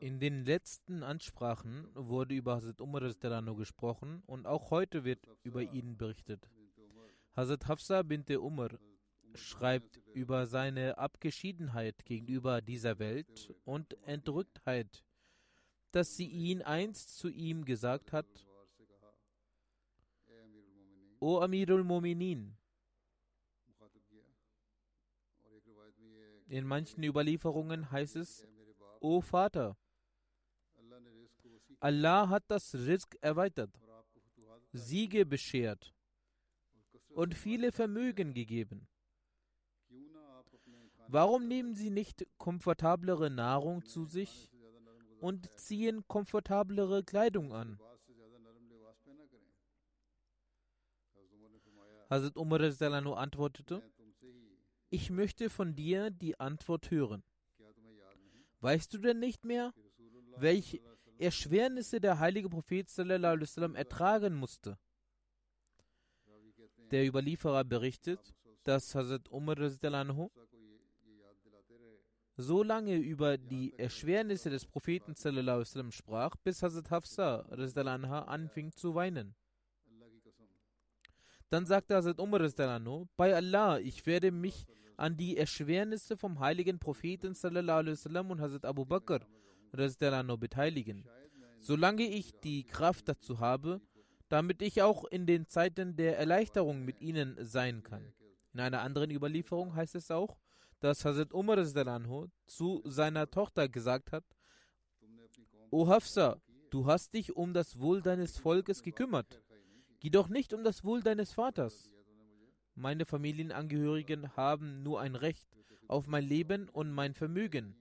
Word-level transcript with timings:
In 0.00 0.20
den 0.20 0.44
letzten 0.44 1.02
Ansprachen 1.02 1.88
wurde 1.94 2.34
über 2.34 2.54
Hazrat 2.54 2.80
Umar 2.80 3.00
gesprochen 3.56 4.22
und 4.26 4.46
auch 4.46 4.70
heute 4.70 5.02
wird 5.02 5.26
über 5.42 5.62
ihn 5.62 5.96
berichtet. 5.96 6.48
Hazrat 7.34 7.66
Hafsa 7.66 8.02
bint 8.02 8.30
Umar 8.30 8.78
schreibt 9.34 10.00
über 10.14 10.46
seine 10.46 10.98
Abgeschiedenheit 10.98 12.04
gegenüber 12.04 12.60
dieser 12.62 13.00
Welt 13.00 13.52
und 13.64 14.00
Entrücktheit, 14.04 15.04
dass 15.90 16.16
sie 16.16 16.28
ihn 16.28 16.62
einst 16.62 17.18
zu 17.18 17.28
ihm 17.28 17.64
gesagt 17.64 18.12
hat, 18.12 18.46
O 21.18 21.40
Amirul 21.40 21.82
Mominin, 21.82 22.56
in 26.46 26.64
manchen 26.64 27.02
Überlieferungen 27.02 27.90
heißt 27.90 28.14
es, 28.14 28.46
O 29.00 29.20
Vater, 29.20 29.76
Allah 31.80 32.28
hat 32.28 32.44
das 32.48 32.74
Rizq 32.74 33.16
erweitert, 33.20 33.70
Siege 34.72 35.24
beschert 35.24 35.94
und 37.10 37.34
viele 37.34 37.70
Vermögen 37.72 38.34
gegeben. 38.34 38.88
Warum 41.06 41.46
nehmen 41.48 41.74
sie 41.74 41.90
nicht 41.90 42.26
komfortablere 42.36 43.30
Nahrung 43.30 43.84
zu 43.84 44.04
sich 44.04 44.50
und 45.20 45.48
ziehen 45.58 46.06
komfortablere 46.06 47.02
Kleidung 47.04 47.52
an? 47.52 47.80
Hazrat 52.10 52.36
Umar 52.36 52.60
antwortete, 53.18 53.82
ich 54.90 55.10
möchte 55.10 55.50
von 55.50 55.74
dir 55.74 56.10
die 56.10 56.40
Antwort 56.40 56.90
hören. 56.90 57.22
Weißt 58.60 58.92
du 58.92 58.98
denn 58.98 59.18
nicht 59.20 59.44
mehr, 59.44 59.72
welch 60.36 60.80
Erschwernisse 61.18 62.00
der 62.00 62.18
heilige 62.18 62.48
Prophet 62.48 62.88
sallam, 62.88 63.74
ertragen 63.74 64.34
musste. 64.34 64.78
Der 66.90 67.06
Überlieferer 67.06 67.64
berichtet, 67.64 68.34
dass 68.64 68.94
Hazrat 68.94 69.28
Umar 69.30 69.56
so 72.36 72.62
lange 72.62 72.96
über 72.96 73.36
die 73.36 73.76
Erschwernisse 73.78 74.48
des 74.48 74.64
Propheten 74.64 75.14
sallam, 75.14 75.90
sprach, 75.90 76.36
bis 76.36 76.62
Hazrat 76.62 76.90
Hafsa 76.90 77.40
anfing 77.40 78.72
zu 78.72 78.94
weinen. 78.94 79.34
Dann 81.50 81.66
sagte 81.66 81.96
Hazrat 81.96 82.20
Umar, 82.20 82.40
bei 83.16 83.34
Allah, 83.34 83.80
ich 83.80 84.06
werde 84.06 84.30
mich 84.30 84.66
an 84.96 85.16
die 85.16 85.36
Erschwernisse 85.36 86.16
vom 86.16 86.38
heiligen 86.38 86.78
Propheten 86.78 87.34
sallam, 87.34 88.30
und 88.30 88.40
Hazrat 88.40 88.64
Abu 88.64 88.84
Bakr 88.84 89.26
beteiligen, 89.70 91.04
solange 91.60 92.04
ich 92.04 92.38
die 92.40 92.64
Kraft 92.64 93.08
dazu 93.08 93.40
habe, 93.40 93.80
damit 94.28 94.62
ich 94.62 94.82
auch 94.82 95.04
in 95.04 95.26
den 95.26 95.46
Zeiten 95.46 95.96
der 95.96 96.18
Erleichterung 96.18 96.84
mit 96.84 97.00
ihnen 97.00 97.36
sein 97.40 97.82
kann. 97.82 98.12
In 98.52 98.60
einer 98.60 98.82
anderen 98.82 99.10
Überlieferung 99.10 99.74
heißt 99.74 99.94
es 99.94 100.10
auch, 100.10 100.36
dass 100.80 101.04
Hazrat 101.04 101.32
Umar 101.32 101.64
zu 102.46 102.82
seiner 102.84 103.30
Tochter 103.30 103.68
gesagt 103.68 104.12
hat, 104.12 104.24
O 105.70 105.86
Hafsa, 105.88 106.40
du 106.70 106.86
hast 106.86 107.14
dich 107.14 107.36
um 107.36 107.52
das 107.52 107.78
Wohl 107.78 108.00
deines 108.00 108.38
Volkes 108.38 108.82
gekümmert, 108.82 109.42
Geh 110.00 110.10
doch 110.10 110.28
nicht 110.28 110.52
um 110.52 110.62
das 110.62 110.84
Wohl 110.84 111.02
deines 111.02 111.32
Vaters. 111.32 111.90
Meine 112.76 113.04
Familienangehörigen 113.04 114.36
haben 114.36 114.84
nur 114.84 115.00
ein 115.00 115.16
Recht 115.16 115.48
auf 115.88 116.06
mein 116.06 116.24
Leben 116.24 116.68
und 116.68 116.92
mein 116.92 117.14
Vermögen. 117.14 117.74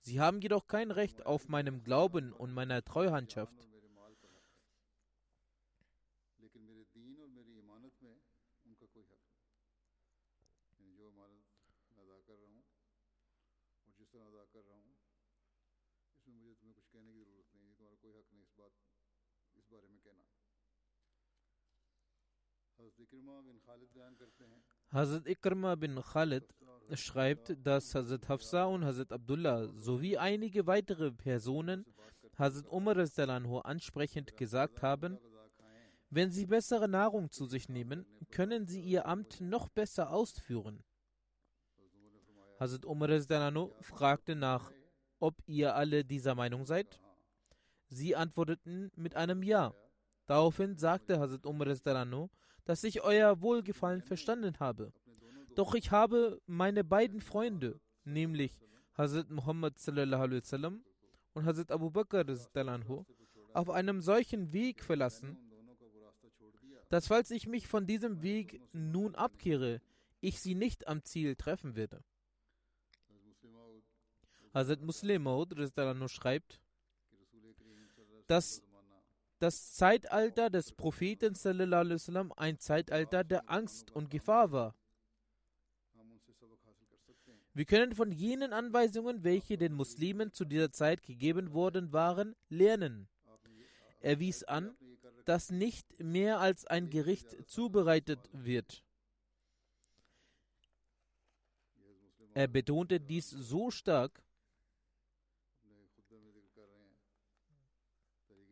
Sie 0.00 0.20
haben 0.20 0.40
jedoch 0.40 0.66
kein 0.66 0.90
Recht 0.90 1.26
auf 1.26 1.48
meinem 1.48 1.84
Glauben 1.84 2.32
und 2.32 2.52
meiner 2.52 2.84
Treuhandschaft. 2.84 3.68
Hazrat 24.90 25.26
Ikrma 25.26 25.74
bin 25.74 26.00
Khalid 26.02 26.44
schreibt, 26.96 27.56
dass 27.64 27.94
Hazrat 27.94 28.28
Hafsa 28.28 28.64
und 28.64 28.84
Hazrat 28.84 29.12
Abdullah 29.12 29.68
sowie 29.76 30.16
einige 30.16 30.66
weitere 30.66 31.12
Personen 31.12 31.84
Hazrat 32.38 32.68
Umar 32.68 32.96
ansprechend 33.64 34.36
gesagt 34.36 34.82
haben, 34.82 35.18
wenn 36.10 36.30
sie 36.30 36.46
bessere 36.46 36.88
Nahrung 36.88 37.30
zu 37.30 37.46
sich 37.46 37.68
nehmen, 37.68 38.06
können 38.30 38.66
sie 38.66 38.80
ihr 38.80 39.06
Amt 39.06 39.40
noch 39.40 39.68
besser 39.68 40.10
ausführen. 40.10 40.82
Hazrat 42.58 42.84
Umar 42.84 43.10
fragte 43.80 44.34
nach, 44.34 44.72
ob 45.20 45.36
ihr 45.46 45.74
alle 45.74 46.04
dieser 46.04 46.34
Meinung 46.34 46.64
seid. 46.64 47.00
Sie 47.88 48.16
antworteten 48.16 48.90
mit 48.96 49.16
einem 49.16 49.42
Ja. 49.42 49.74
Daraufhin 50.26 50.76
sagte 50.76 51.20
Hazrat 51.20 51.46
Umar 51.46 51.68
dass 52.64 52.84
ich 52.84 53.02
euer 53.02 53.40
Wohlgefallen 53.40 54.02
verstanden 54.02 54.58
habe. 54.60 54.92
Doch 55.58 55.74
ich 55.74 55.90
habe 55.90 56.40
meine 56.46 56.84
beiden 56.84 57.20
Freunde, 57.20 57.80
nämlich 58.04 58.60
Hazrat 58.96 59.28
Muhammad 59.28 59.74
und 61.34 61.44
Hazrat 61.46 61.72
Abu 61.72 61.90
Bakr 61.90 62.24
auf 63.54 63.68
einem 63.68 64.00
solchen 64.00 64.52
Weg 64.52 64.84
verlassen, 64.84 65.36
dass 66.90 67.08
falls 67.08 67.32
ich 67.32 67.48
mich 67.48 67.66
von 67.66 67.88
diesem 67.88 68.22
Weg 68.22 68.60
nun 68.72 69.16
abkehre, 69.16 69.82
ich 70.20 70.40
sie 70.40 70.54
nicht 70.54 70.86
am 70.86 71.02
Ziel 71.02 71.34
treffen 71.34 71.74
werde. 71.74 72.04
Hazrat 74.54 74.82
Muslim 74.82 75.24
Maud 75.24 75.56
schreibt, 76.08 76.60
dass 78.28 78.62
das 79.40 79.74
Zeitalter 79.74 80.50
des 80.50 80.70
Propheten 80.70 81.34
ein 82.36 82.60
Zeitalter 82.60 83.24
der 83.24 83.50
Angst 83.50 83.90
und 83.90 84.08
Gefahr 84.08 84.52
war. 84.52 84.76
Wir 87.58 87.64
können 87.64 87.92
von 87.92 88.12
jenen 88.12 88.52
Anweisungen, 88.52 89.24
welche 89.24 89.58
den 89.58 89.72
Muslimen 89.72 90.32
zu 90.32 90.44
dieser 90.44 90.70
Zeit 90.70 91.02
gegeben 91.02 91.52
worden 91.52 91.92
waren, 91.92 92.36
lernen. 92.48 93.08
Er 93.98 94.20
wies 94.20 94.44
an, 94.44 94.76
dass 95.24 95.50
nicht 95.50 95.98
mehr 95.98 96.38
als 96.38 96.66
ein 96.66 96.88
Gericht 96.88 97.48
zubereitet 97.48 98.20
wird. 98.30 98.84
Er 102.32 102.46
betonte 102.46 103.00
dies 103.00 103.28
so 103.28 103.72
stark, 103.72 104.22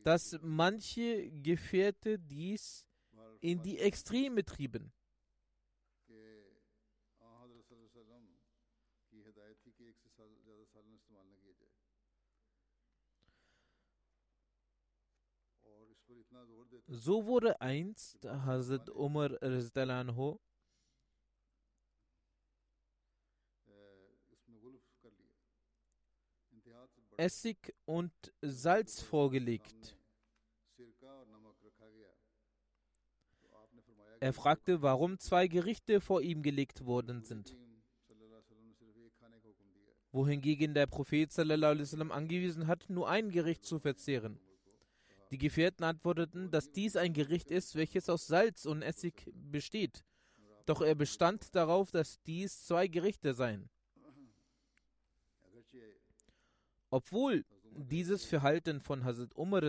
dass 0.03 0.37
manche 0.43 1.31
Gefährte 1.31 2.19
dies 2.19 2.85
in 3.41 3.63
die 3.63 3.79
Extreme 3.79 4.45
trieben. 4.45 4.93
So 16.89 17.27
wurde 17.27 17.61
einst 17.61 18.25
Hazrat 18.25 18.89
Umar 18.91 19.31
Rizdalanho 19.43 20.41
Essig 27.19 27.75
und 27.87 28.13
Salz 28.43 29.01
vorgelegt. 29.01 29.97
Er 34.21 34.33
fragte, 34.33 34.83
warum 34.83 35.19
zwei 35.19 35.47
Gerichte 35.47 36.01
vor 36.01 36.21
ihm 36.23 36.43
gelegt 36.43 36.85
worden 36.85 37.23
sind. 37.23 37.57
Wohingegen 40.13 40.75
der 40.75 40.87
Prophet 40.87 41.39
angewiesen 41.39 42.67
hat, 42.67 42.89
nur 42.89 43.09
ein 43.09 43.31
Gericht 43.31 43.65
zu 43.65 43.79
verzehren. 43.79 44.39
Die 45.31 45.39
Gefährten 45.39 45.85
antworteten, 45.85 46.51
dass 46.51 46.71
dies 46.71 46.97
ein 46.97 47.13
Gericht 47.13 47.51
ist, 47.51 47.75
welches 47.75 48.09
aus 48.09 48.27
Salz 48.27 48.65
und 48.65 48.83
Essig 48.83 49.33
besteht. 49.35 50.05
Doch 50.67 50.81
er 50.83 50.95
bestand 50.95 51.55
darauf, 51.55 51.91
dass 51.91 52.23
dies 52.23 52.65
zwei 52.65 52.87
Gerichte 52.89 53.35
seien. 53.35 53.69
Obwohl 56.91 57.45
dieses 57.73 58.25
Verhalten 58.25 58.81
von 58.81 59.05
Hazrat 59.05 59.35
Umar 59.37 59.63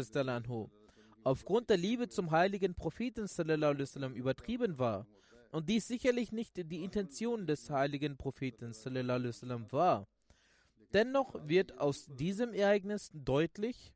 aufgrund 1.24 1.70
der 1.70 1.78
Liebe 1.78 2.08
zum 2.08 2.32
heiligen 2.32 2.74
Propheten 2.74 3.28
sallam, 3.28 4.14
übertrieben 4.14 4.80
war 4.80 5.06
und 5.52 5.68
dies 5.68 5.88
sicherlich 5.88 6.32
nicht 6.32 6.56
die 6.56 6.84
Intention 6.84 7.46
des 7.46 7.70
heiligen 7.70 8.16
Propheten 8.16 8.74
sallam, 8.74 9.72
war, 9.72 10.08
dennoch 10.94 11.36
wird 11.48 11.78
aus 11.80 12.06
diesem 12.06 12.54
Ereignis 12.54 13.10
deutlich, 13.14 13.94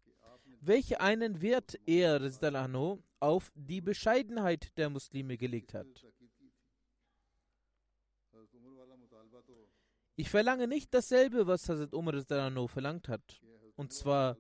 welch 0.62 1.02
einen 1.02 1.42
Wert 1.42 1.80
er 1.86 2.22
anhu, 2.56 3.02
auf 3.20 3.52
die 3.56 3.82
Bescheidenheit 3.82 4.78
der 4.78 4.90
Muslime 4.90 5.38
gelegt 5.38 5.74
hat. 5.74 5.88
Ich 10.16 10.30
verlange 10.30 10.68
nicht 10.68 10.94
dasselbe, 10.94 11.48
was 11.48 11.68
Hazrat 11.68 11.94
Umar 11.94 12.16
anhu, 12.30 12.68
verlangt 12.68 13.08
hat, 13.08 13.42
und 13.76 13.92
zwar, 13.92 14.38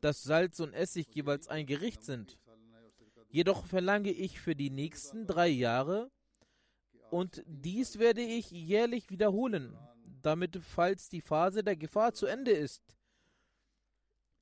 dass 0.00 0.22
Salz 0.22 0.60
und 0.60 0.74
Essig 0.74 1.12
jeweils 1.14 1.48
ein 1.48 1.66
Gericht 1.66 2.04
sind. 2.04 2.38
Jedoch 3.28 3.64
verlange 3.66 4.12
ich 4.12 4.40
für 4.40 4.54
die 4.54 4.70
nächsten 4.70 5.26
drei 5.26 5.48
Jahre, 5.48 6.10
und 7.10 7.42
dies 7.46 7.98
werde 7.98 8.22
ich 8.22 8.50
jährlich 8.50 9.10
wiederholen, 9.10 9.76
damit, 10.22 10.58
falls 10.62 11.08
die 11.08 11.20
Phase 11.20 11.62
der 11.62 11.76
Gefahr 11.76 12.12
zu 12.12 12.26
Ende 12.26 12.50
ist, 12.50 12.93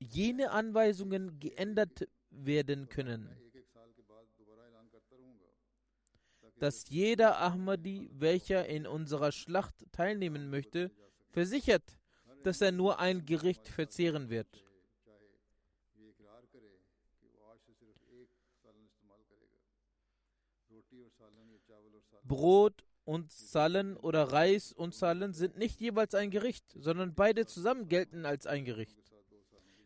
jene 0.03 0.51
Anweisungen 0.51 1.39
geändert 1.39 2.09
werden 2.31 2.89
können, 2.89 3.29
dass 6.59 6.89
jeder 6.89 7.41
Ahmadi, 7.41 8.11
welcher 8.13 8.67
in 8.67 8.87
unserer 8.87 9.33
Schlacht 9.33 9.75
teilnehmen 9.93 10.49
möchte, 10.51 10.91
versichert, 11.31 11.99
dass 12.45 12.61
er 12.61 12.73
nur 12.73 12.99
ein 12.99 13.25
Gericht 13.25 13.69
verzehren 13.69 14.29
wird. 14.31 14.65
Brot 22.25 22.85
und 23.05 23.33
Salen 23.33 23.97
oder 23.97 24.25
Reis 24.25 24.73
und 24.73 24.95
Salen 24.95 25.33
sind 25.33 25.59
nicht 25.59 25.81
jeweils 25.81 26.15
ein 26.15 26.31
Gericht, 26.31 26.65
sondern 26.75 27.15
beide 27.15 27.47
zusammen 27.47 27.89
gelten 27.89 28.25
als 28.25 28.47
ein 28.47 28.65
Gericht 28.65 28.97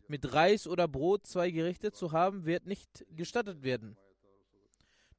mit 0.09 0.33
Reis 0.33 0.67
oder 0.67 0.87
Brot 0.87 1.25
zwei 1.25 1.51
Gerichte 1.51 1.91
zu 1.91 2.11
haben, 2.11 2.45
wird 2.45 2.65
nicht 2.65 3.05
gestattet 3.15 3.63
werden. 3.63 3.97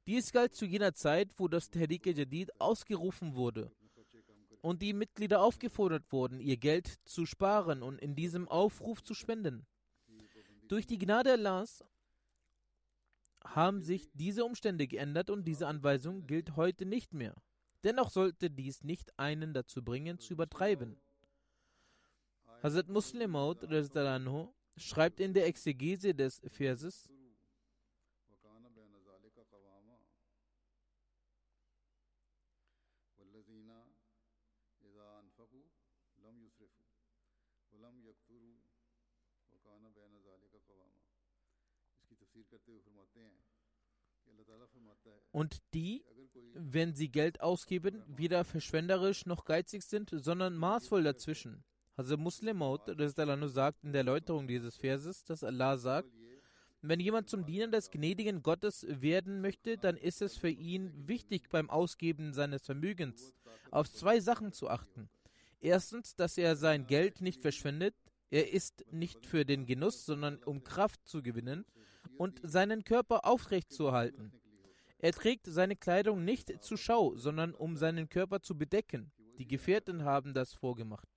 Dies 0.07 0.31
galt 0.31 0.55
zu 0.55 0.65
jener 0.65 0.93
Zeit, 0.93 1.29
wo 1.37 1.47
das 1.47 1.69
Tehrik-e 1.69 2.11
Jadid 2.11 2.59
ausgerufen 2.59 3.35
wurde 3.35 3.71
und 4.61 4.81
die 4.81 4.93
Mitglieder 4.93 5.41
aufgefordert 5.41 6.11
wurden, 6.11 6.39
ihr 6.39 6.57
Geld 6.57 6.99
zu 7.05 7.25
sparen 7.25 7.83
und 7.83 7.99
in 7.99 8.15
diesem 8.15 8.47
Aufruf 8.47 9.03
zu 9.03 9.13
spenden. 9.13 9.65
Durch 10.67 10.85
die 10.85 10.97
Gnade 10.97 11.31
Allahs 11.33 11.83
haben 13.43 13.81
sich 13.81 14.09
diese 14.13 14.45
Umstände 14.45 14.87
geändert 14.87 15.29
und 15.29 15.45
diese 15.45 15.67
Anweisung 15.67 16.27
gilt 16.27 16.55
heute 16.55 16.85
nicht 16.85 17.13
mehr. 17.13 17.35
Dennoch 17.83 18.09
sollte 18.09 18.49
dies 18.49 18.83
nicht 18.83 19.17
einen 19.17 19.53
dazu 19.53 19.83
bringen, 19.83 20.19
zu 20.19 20.33
übertreiben. 20.33 20.99
Hazrat 22.61 22.89
Muslim 22.89 23.31
Maud 23.31 23.63
schreibt 24.79 25.19
in 25.19 25.33
der 25.33 25.47
Exegese 25.47 26.13
des 26.13 26.41
Verses, 26.47 27.09
Und 45.31 45.61
die, 45.73 46.03
wenn 46.53 46.93
sie 46.93 47.09
Geld 47.09 47.41
ausgeben, 47.41 48.03
weder 48.07 48.43
verschwenderisch 48.43 49.25
noch 49.25 49.45
geizig 49.45 49.83
sind, 49.83 50.09
sondern 50.11 50.55
maßvoll 50.55 51.03
dazwischen. 51.03 51.63
Hazrat 51.99 52.19
Muslim 52.21 52.55
Maud 52.59 52.81
sagt 53.49 53.83
in 53.83 53.91
der 53.91 53.99
Erläuterung 53.99 54.47
dieses 54.47 54.77
Verses, 54.77 55.25
dass 55.25 55.43
Allah 55.43 55.77
sagt, 55.77 56.07
Wenn 56.81 57.01
jemand 57.01 57.27
zum 57.27 57.45
Diener 57.45 57.67
des 57.67 57.91
gnädigen 57.91 58.41
Gottes 58.41 58.85
werden 58.87 59.41
möchte, 59.41 59.77
dann 59.77 59.97
ist 59.97 60.21
es 60.21 60.37
für 60.37 60.49
ihn 60.49 60.93
wichtig, 61.09 61.49
beim 61.49 61.69
Ausgeben 61.69 62.31
seines 62.31 62.65
Vermögens 62.65 63.33
auf 63.69 63.91
zwei 63.91 64.21
Sachen 64.21 64.53
zu 64.53 64.69
achten. 64.69 65.09
Erstens, 65.59 66.15
dass 66.15 66.37
er 66.37 66.55
sein 66.55 66.87
Geld 66.87 67.19
nicht 67.19 67.41
verschwendet. 67.41 67.95
Er 68.29 68.53
ist 68.53 68.85
nicht 68.93 69.25
für 69.25 69.43
den 69.43 69.65
Genuss, 69.65 70.05
sondern 70.05 70.41
um 70.45 70.63
Kraft 70.63 71.05
zu 71.05 71.21
gewinnen 71.21 71.65
und 72.17 72.39
seinen 72.43 72.85
Körper 72.85 73.25
aufrecht 73.25 73.73
zu 73.73 73.91
halten. 73.91 74.31
Er 74.99 75.11
trägt 75.11 75.47
seine 75.47 75.75
Kleidung 75.75 76.23
nicht 76.23 76.63
zur 76.63 76.77
Schau, 76.77 77.17
sondern 77.17 77.53
um 77.53 77.75
seinen 77.75 78.07
Körper 78.07 78.39
zu 78.39 78.57
bedecken. 78.57 79.11
Die 79.37 79.47
Gefährten 79.47 80.05
haben 80.05 80.33
das 80.33 80.53
vorgemacht. 80.53 81.09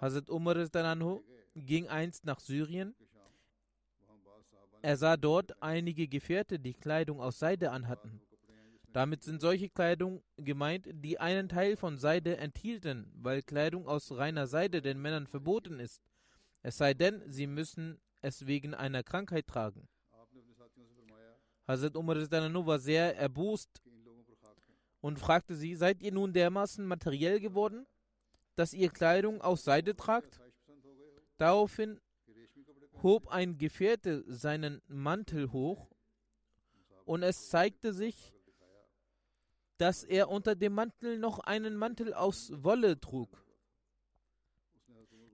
Hazrat 0.00 0.28
Umar 0.28 0.56
Anhu 0.74 1.22
ging 1.54 1.88
einst 1.88 2.24
nach 2.24 2.40
Syrien. 2.40 2.94
Er 4.82 4.96
sah 4.96 5.16
dort 5.16 5.60
einige 5.62 6.06
Gefährte, 6.06 6.58
die 6.58 6.74
Kleidung 6.74 7.20
aus 7.20 7.38
Seide 7.38 7.70
anhatten. 7.70 8.20
Damit 8.92 9.24
sind 9.24 9.40
solche 9.40 9.68
Kleidung 9.68 10.22
gemeint, 10.36 10.86
die 10.90 11.18
einen 11.18 11.48
Teil 11.48 11.76
von 11.76 11.98
Seide 11.98 12.36
enthielten, 12.36 13.10
weil 13.14 13.42
Kleidung 13.42 13.88
aus 13.88 14.12
reiner 14.12 14.46
Seide 14.46 14.80
den 14.80 15.00
Männern 15.00 15.26
verboten 15.26 15.80
ist. 15.80 16.02
Es 16.62 16.78
sei 16.78 16.94
denn, 16.94 17.22
sie 17.26 17.46
müssen 17.46 18.00
es 18.22 18.46
wegen 18.46 18.74
einer 18.74 19.02
Krankheit 19.02 19.46
tragen. 19.46 19.88
Hazrat 21.66 21.96
Umar 21.96 22.16
war 22.16 22.78
sehr 22.78 23.16
erbost 23.16 23.82
und 25.00 25.18
fragte 25.18 25.54
sie, 25.56 25.74
seid 25.74 26.02
ihr 26.02 26.12
nun 26.12 26.32
dermaßen 26.32 26.86
materiell 26.86 27.40
geworden? 27.40 27.86
dass 28.56 28.72
ihr 28.74 28.90
Kleidung 28.90 29.40
aus 29.40 29.64
Seide 29.64 29.94
tragt? 29.94 30.40
Daraufhin 31.38 32.00
hob 33.02 33.28
ein 33.28 33.58
Gefährte 33.58 34.24
seinen 34.26 34.82
Mantel 34.88 35.52
hoch 35.52 35.88
und 37.04 37.22
es 37.22 37.48
zeigte 37.50 37.92
sich, 37.92 38.32
dass 39.78 40.02
er 40.04 40.30
unter 40.30 40.54
dem 40.54 40.72
Mantel 40.72 41.18
noch 41.18 41.38
einen 41.40 41.76
Mantel 41.76 42.14
aus 42.14 42.50
Wolle 42.54 42.98
trug. 42.98 43.44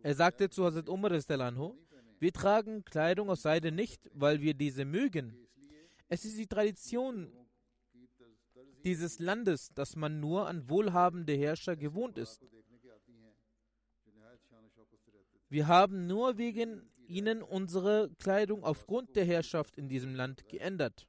Er 0.03 0.17
sagte 0.17 0.51
zu 0.51 0.65
Hazrat 0.65 0.89
Umar, 0.89 1.13
wir 1.13 2.33
tragen 2.33 2.85
Kleidung 2.85 3.31
aus 3.31 3.43
Seide 3.43 3.71
nicht, 3.71 4.11
weil 4.13 4.41
wir 4.41 4.55
diese 4.55 4.85
mögen. 4.85 5.37
Es 6.09 6.25
ist 6.25 6.37
die 6.39 6.49
Tradition 6.49 7.33
dieses 8.85 9.21
Landes, 9.21 9.73
dass 9.75 9.95
man 9.95 10.19
nur 10.19 10.49
an 10.49 10.69
wohlhabende 10.69 11.35
Herrscher 11.35 11.77
gewohnt 11.77 12.19
ist. 12.19 12.41
Wir 15.53 15.67
haben 15.67 16.07
nur 16.07 16.39
wegen 16.39 16.91
ihnen 17.09 17.43
unsere 17.43 18.09
Kleidung 18.19 18.65
aufgrund 18.65 19.15
der 19.17 19.27
Herrschaft 19.27 19.77
in 19.77 19.87
diesem 19.87 20.15
Land 20.15 20.49
geändert. 20.49 21.07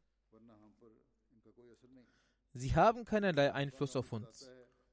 Sie 2.52 2.76
haben 2.76 3.06
keinerlei 3.06 3.54
Einfluss 3.54 3.96
auf 3.96 4.12
uns. 4.12 4.52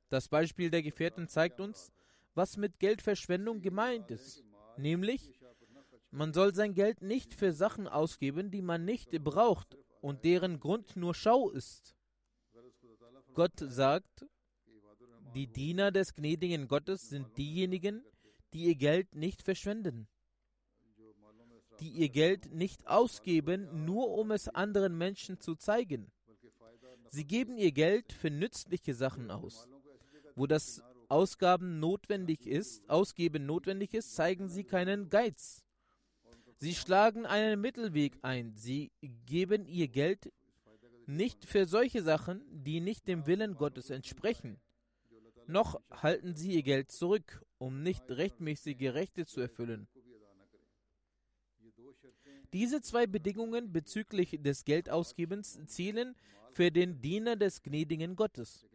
Das 0.08 0.28
Beispiel 0.28 0.70
der 0.70 0.84
Gefährten 0.84 1.26
zeigt 1.26 1.60
uns, 1.60 1.90
was 2.34 2.58
mit 2.58 2.78
Geldverschwendung 2.78 3.60
gemeint 3.60 4.12
ist. 4.12 4.44
Nämlich, 4.76 5.40
man 6.12 6.32
soll 6.32 6.54
sein 6.54 6.74
Geld 6.74 7.02
nicht 7.02 7.34
für 7.34 7.52
Sachen 7.52 7.88
ausgeben, 7.88 8.52
die 8.52 8.62
man 8.62 8.84
nicht 8.84 9.10
braucht 9.24 9.76
und 10.00 10.24
deren 10.24 10.60
Grund 10.60 10.94
nur 10.94 11.12
Schau 11.12 11.50
ist. 11.50 11.96
Gott 13.34 13.58
sagt, 13.58 14.28
die 15.34 15.48
Diener 15.48 15.90
des 15.90 16.14
gnädigen 16.14 16.68
Gottes 16.68 17.08
sind 17.08 17.36
diejenigen, 17.36 18.04
die 18.52 18.64
ihr 18.64 18.74
Geld 18.74 19.14
nicht 19.14 19.42
verschwenden, 19.42 20.08
die 21.80 21.88
ihr 21.88 22.08
Geld 22.08 22.52
nicht 22.52 22.86
ausgeben, 22.86 23.84
nur 23.84 24.10
um 24.10 24.30
es 24.30 24.48
anderen 24.48 24.96
Menschen 24.98 25.40
zu 25.40 25.54
zeigen. 25.54 26.10
Sie 27.10 27.26
geben 27.26 27.56
ihr 27.56 27.72
Geld 27.72 28.12
für 28.12 28.30
nützliche 28.30 28.94
Sachen 28.94 29.30
aus. 29.30 29.68
Wo 30.36 30.46
das 30.46 30.82
Ausgaben 31.08 31.80
notwendig 31.80 32.46
ist, 32.46 32.88
Ausgeben 32.88 33.46
notwendig 33.46 33.94
ist, 33.94 34.14
zeigen 34.14 34.48
sie 34.48 34.64
keinen 34.64 35.10
Geiz. 35.10 35.64
Sie 36.58 36.74
schlagen 36.74 37.26
einen 37.26 37.60
Mittelweg 37.60 38.18
ein. 38.22 38.54
Sie 38.54 38.92
geben 39.26 39.66
ihr 39.66 39.88
Geld 39.88 40.32
nicht 41.06 41.44
für 41.44 41.66
solche 41.66 42.02
Sachen, 42.02 42.42
die 42.50 42.80
nicht 42.80 43.08
dem 43.08 43.26
Willen 43.26 43.56
Gottes 43.56 43.90
entsprechen. 43.90 44.60
Noch 45.46 45.80
halten 45.90 46.36
sie 46.36 46.52
ihr 46.52 46.62
Geld 46.62 46.92
zurück, 46.92 47.44
um 47.60 47.82
nicht 47.82 48.10
rechtmäßige 48.10 48.94
Rechte 48.94 49.26
zu 49.26 49.40
erfüllen. 49.40 49.86
Diese 52.52 52.80
zwei 52.80 53.06
Bedingungen 53.06 53.70
bezüglich 53.70 54.38
des 54.40 54.64
Geldausgebens 54.64 55.60
zählen 55.66 56.16
für 56.52 56.70
den 56.70 57.00
Diener 57.00 57.36
des 57.36 57.62
gnädigen 57.62 58.16
Gottes. 58.16 58.66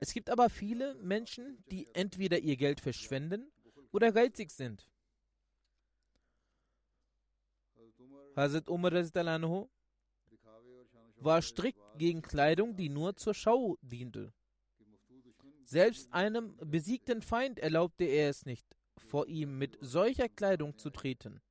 Es 0.00 0.12
gibt 0.12 0.30
aber 0.30 0.48
viele 0.48 0.94
Menschen, 0.96 1.62
die 1.70 1.86
entweder 1.92 2.38
ihr 2.38 2.56
Geld 2.56 2.80
verschwenden 2.80 3.52
oder 3.92 4.10
geizig 4.10 4.50
sind. 4.50 4.90
Hazrat 8.34 8.68
Umar 8.68 8.92
war 11.20 11.42
strikt 11.42 11.82
gegen 11.98 12.22
Kleidung, 12.22 12.76
die 12.76 12.88
nur 12.88 13.16
zur 13.16 13.34
Schau 13.34 13.76
diente. 13.82 14.32
Selbst 15.68 16.10
einem 16.14 16.56
besiegten 16.64 17.20
Feind 17.20 17.58
erlaubte 17.58 18.04
er 18.04 18.30
es 18.30 18.46
nicht, 18.46 18.66
vor 18.96 19.26
ihm 19.26 19.58
mit 19.58 19.76
solcher 19.82 20.26
Kleidung 20.30 20.78
zu 20.78 20.88
treten. 20.88 21.42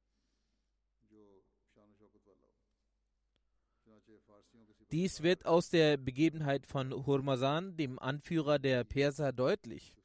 Dies 4.89 5.21
wird 5.21 5.45
aus 5.45 5.69
der 5.69 5.97
Begebenheit 5.97 6.65
von 6.65 7.05
Hurmazan, 7.05 7.77
dem 7.77 7.99
Anführer 7.99 8.57
der 8.57 8.83
Perser, 8.85 9.31
deutlich. 9.31 9.95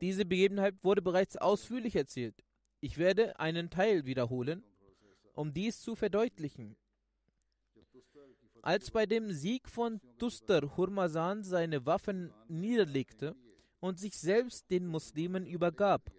Diese 0.00 0.24
Begebenheit 0.24 0.74
wurde 0.82 1.00
bereits 1.00 1.36
ausführlich 1.36 1.94
erzählt. 1.94 2.42
Ich 2.80 2.98
werde 2.98 3.38
einen 3.38 3.70
Teil 3.70 4.04
wiederholen, 4.04 4.64
um 5.34 5.54
dies 5.54 5.80
zu 5.80 5.94
verdeutlichen. 5.94 6.76
Als 8.62 8.90
bei 8.90 9.06
dem 9.06 9.32
Sieg 9.32 9.68
von 9.68 10.00
Tustar 10.18 10.76
Hurmazan 10.76 11.42
seine 11.42 11.86
Waffen 11.86 12.30
niederlegte 12.48 13.34
und 13.80 13.98
sich 13.98 14.18
selbst 14.18 14.70
den 14.70 14.86
Muslimen 14.86 15.46
übergab, 15.46 16.12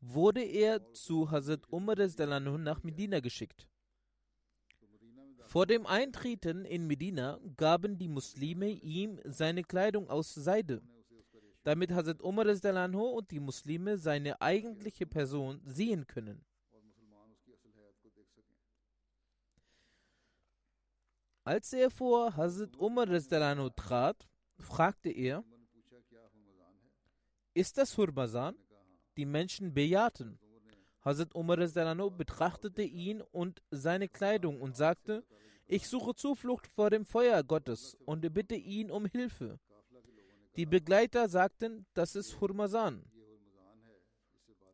wurde 0.00 0.42
er 0.42 0.92
zu 0.94 1.30
Hazrat 1.30 1.62
Umar 1.70 1.96
nach 1.96 2.82
Medina 2.82 3.20
geschickt. 3.20 3.68
Vor 5.46 5.66
dem 5.66 5.86
Eintreten 5.86 6.64
in 6.64 6.88
Medina 6.88 7.38
gaben 7.56 7.98
die 7.98 8.08
Muslime 8.08 8.70
ihm 8.70 9.20
seine 9.24 9.62
Kleidung 9.62 10.10
aus 10.10 10.34
Seide, 10.34 10.82
damit 11.62 11.92
Hazrat 11.92 12.20
Umar 12.20 12.46
und 12.46 13.30
die 13.30 13.40
Muslime 13.40 13.96
seine 13.96 14.40
eigentliche 14.40 15.06
Person 15.06 15.60
sehen 15.64 16.06
können. 16.08 16.44
Als 21.48 21.72
er 21.72 21.90
vor 21.90 22.36
Hazrat 22.36 22.76
Umar 22.76 23.06
trat, 23.74 24.28
fragte 24.58 25.08
er, 25.08 25.42
ist 27.54 27.78
das 27.78 27.96
Hurmazan? 27.96 28.54
Die 29.16 29.24
Menschen 29.24 29.72
bejahten. 29.72 30.38
Hazrat 31.02 31.34
Umar 31.34 31.56
betrachtete 31.56 32.82
ihn 32.82 33.22
und 33.22 33.62
seine 33.70 34.10
Kleidung 34.10 34.60
und 34.60 34.76
sagte, 34.76 35.24
ich 35.66 35.88
suche 35.88 36.14
Zuflucht 36.14 36.66
vor 36.66 36.90
dem 36.90 37.06
Feuer 37.06 37.42
Gottes 37.42 37.96
und 38.04 38.30
bitte 38.34 38.54
ihn 38.54 38.90
um 38.90 39.06
Hilfe. 39.06 39.58
Die 40.56 40.66
Begleiter 40.66 41.30
sagten, 41.30 41.86
das 41.94 42.14
ist 42.14 42.38
Hurmazan. 42.42 43.10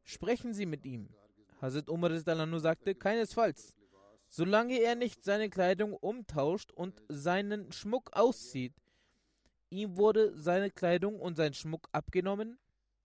Sprechen 0.02 0.52
Sie 0.52 0.66
mit 0.66 0.84
ihm. 0.84 1.08
Hazrat 1.62 1.88
Umar 1.88 2.10
sagte, 2.58 2.96
keinesfalls. 2.96 3.76
Solange 4.36 4.80
er 4.80 4.96
nicht 4.96 5.22
seine 5.22 5.48
Kleidung 5.48 5.92
umtauscht 5.92 6.72
und 6.72 7.00
seinen 7.08 7.70
Schmuck 7.70 8.10
auszieht, 8.16 8.74
ihm 9.70 9.96
wurde 9.96 10.36
seine 10.36 10.72
Kleidung 10.72 11.20
und 11.20 11.36
sein 11.36 11.54
Schmuck 11.54 11.88
abgenommen, 11.92 12.58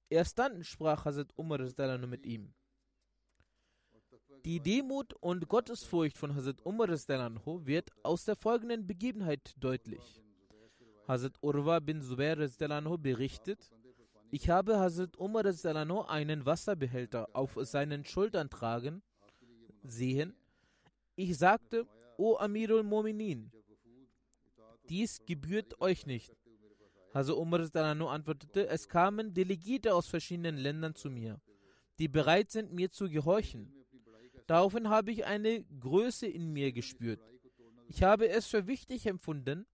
erst 0.10 0.40
dann 0.40 0.64
sprach 0.64 1.06
Hazrat 1.06 1.32
Umar 1.36 1.60
mit 2.08 2.26
ihm. 2.26 2.52
Die 4.44 4.60
Demut 4.60 5.14
und 5.22 5.48
Gottesfurcht 5.48 6.18
von 6.18 6.34
Hazrat 6.34 6.66
Umar 6.66 6.88
wird 6.88 7.92
aus 8.02 8.26
der 8.26 8.36
folgenden 8.36 8.88
Begebenheit 8.88 9.54
deutlich. 9.60 10.24
Hazrat 11.08 11.38
Urwa 11.44 11.78
bin 11.78 12.02
Zubair 12.02 12.38
berichtet, 12.38 13.72
ich 14.32 14.50
habe 14.50 14.80
Hazrat 14.80 15.16
Umar 15.20 15.46
einen 16.10 16.46
Wasserbehälter 16.48 17.30
auf 17.34 17.56
seinen 17.62 18.04
Schultern 18.04 18.50
tragen 18.50 19.04
sehen. 19.84 20.36
Ich 21.22 21.38
sagte, 21.38 21.86
O 22.18 22.38
Amirul 22.38 22.82
Mominin, 22.82 23.52
dies 24.88 25.20
gebührt 25.26 25.82
euch 25.82 26.06
nicht. 26.06 26.32
Hazrat 27.14 27.36
Umar 27.36 27.60
antwortete, 28.10 28.68
es 28.68 28.88
kamen 28.88 29.34
Delegierte 29.34 29.94
aus 29.94 30.08
verschiedenen 30.08 30.56
Ländern 30.56 30.96
zu 30.96 31.10
mir, 31.10 31.42
die 31.98 32.08
bereit 32.08 32.52
sind, 32.52 32.72
mir 32.72 32.90
zu 32.90 33.10
gehorchen. 33.10 33.70
Daraufhin 34.48 34.88
habe 34.88 35.12
ich 35.12 35.26
eine 35.26 35.66
Größe 35.82 36.26
in 36.26 36.54
mir 36.54 36.72
gespürt. 36.72 37.20
Ich 37.90 38.02
habe 38.02 38.30
es 38.30 38.48
für 38.48 38.66
wichtig 38.66 39.06
empfunden, 39.06 39.66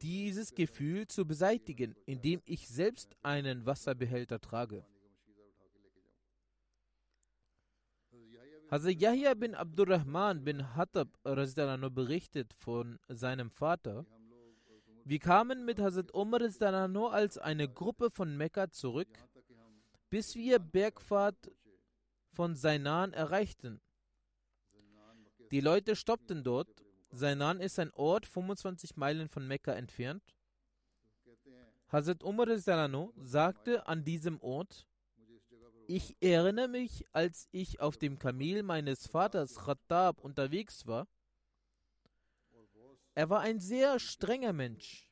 dieses 0.00 0.54
Gefühl 0.54 1.08
zu 1.08 1.26
beseitigen, 1.26 1.96
indem 2.06 2.40
ich 2.44 2.68
selbst 2.68 3.16
einen 3.22 3.66
Wasserbehälter 3.66 4.40
trage. 4.40 4.86
Hazrat 8.72 9.02
Yahya 9.02 9.34
bin 9.34 9.54
Abdurrahman 9.54 10.44
bin 10.44 10.74
Hattab 10.74 11.08
berichtet 11.90 12.54
von 12.54 12.98
seinem 13.06 13.50
Vater, 13.50 14.06
wir 15.04 15.18
kamen 15.18 15.66
mit 15.66 15.78
Hazrat 15.78 16.14
Umar 16.14 16.40
als 16.40 17.36
eine 17.36 17.68
Gruppe 17.68 18.10
von 18.10 18.34
Mekka 18.34 18.70
zurück, 18.70 19.10
bis 20.08 20.34
wir 20.36 20.58
Bergfahrt 20.58 21.52
von 22.32 22.54
Sainan 22.54 23.12
erreichten. 23.12 23.78
Die 25.50 25.60
Leute 25.60 25.94
stoppten 25.94 26.42
dort. 26.42 26.82
Sainan 27.10 27.60
ist 27.60 27.78
ein 27.78 27.92
Ort 27.92 28.24
25 28.24 28.96
Meilen 28.96 29.28
von 29.28 29.46
Mekka 29.46 29.74
entfernt. 29.74 30.34
Hazrat 31.88 32.24
Umar 32.24 32.46
sagte 32.56 33.86
an 33.86 34.02
diesem 34.02 34.40
Ort, 34.40 34.86
ich 35.86 36.16
erinnere 36.20 36.68
mich, 36.68 37.04
als 37.12 37.48
ich 37.52 37.80
auf 37.80 37.96
dem 37.96 38.18
Kamel 38.18 38.62
meines 38.62 39.06
Vaters 39.06 39.56
Khattab 39.56 40.20
unterwegs 40.20 40.86
war. 40.86 41.06
Er 43.14 43.28
war 43.28 43.40
ein 43.40 43.60
sehr 43.60 43.98
strenger 43.98 44.52
Mensch. 44.52 45.10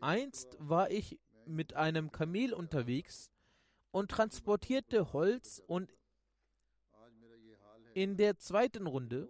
Einst 0.00 0.56
war 0.58 0.90
ich 0.90 1.20
mit 1.46 1.74
einem 1.74 2.10
Kamel 2.10 2.54
unterwegs 2.54 3.30
und 3.90 4.10
transportierte 4.10 5.12
Holz 5.12 5.62
und 5.66 5.92
in 7.94 8.16
der 8.16 8.38
zweiten 8.38 8.86
Runde 8.86 9.28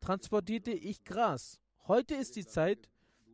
transportierte 0.00 0.70
ich 0.70 1.04
Gras. 1.04 1.60
Heute 1.88 2.14
ist 2.14 2.36
die 2.36 2.46
Zeit, 2.46 2.88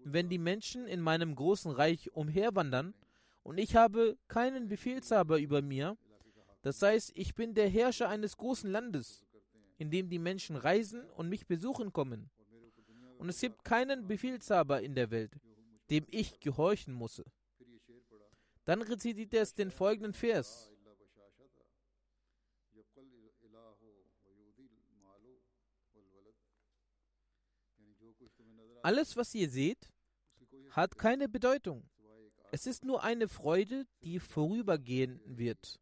wenn 0.04 0.30
die 0.30 0.38
Menschen 0.38 0.86
in 0.86 1.00
meinem 1.00 1.34
großen 1.34 1.70
Reich 1.70 2.12
umherwandern 2.12 2.94
und 3.42 3.58
ich 3.58 3.76
habe 3.76 4.16
keinen 4.28 4.68
Befehlshaber 4.68 5.38
über 5.38 5.62
mir. 5.62 5.96
Das 6.62 6.80
heißt, 6.80 7.12
ich 7.14 7.34
bin 7.34 7.54
der 7.54 7.68
Herrscher 7.68 8.08
eines 8.08 8.36
großen 8.36 8.70
Landes, 8.70 9.24
in 9.78 9.90
dem 9.90 10.08
die 10.08 10.20
Menschen 10.20 10.56
reisen 10.56 11.08
und 11.10 11.28
mich 11.28 11.46
besuchen 11.46 11.92
kommen. 11.92 12.30
Und 13.18 13.28
es 13.28 13.40
gibt 13.40 13.64
keinen 13.64 14.06
Befehlshaber 14.06 14.80
in 14.80 14.94
der 14.94 15.10
Welt, 15.10 15.32
dem 15.90 16.06
ich 16.08 16.38
gehorchen 16.40 16.94
muss. 16.94 17.22
Dann 18.64 18.80
rezitiert 18.80 19.34
er 19.34 19.42
es 19.42 19.54
den 19.54 19.72
folgenden 19.72 20.12
Vers. 20.12 20.70
Alles, 28.82 29.16
was 29.16 29.34
ihr 29.34 29.48
seht, 29.48 29.88
hat 30.70 30.96
keine 30.96 31.28
Bedeutung. 31.28 31.88
Es 32.50 32.66
ist 32.66 32.84
nur 32.84 33.02
eine 33.02 33.28
Freude, 33.28 33.86
die 34.02 34.18
vorübergehen 34.20 35.20
wird. 35.24 35.81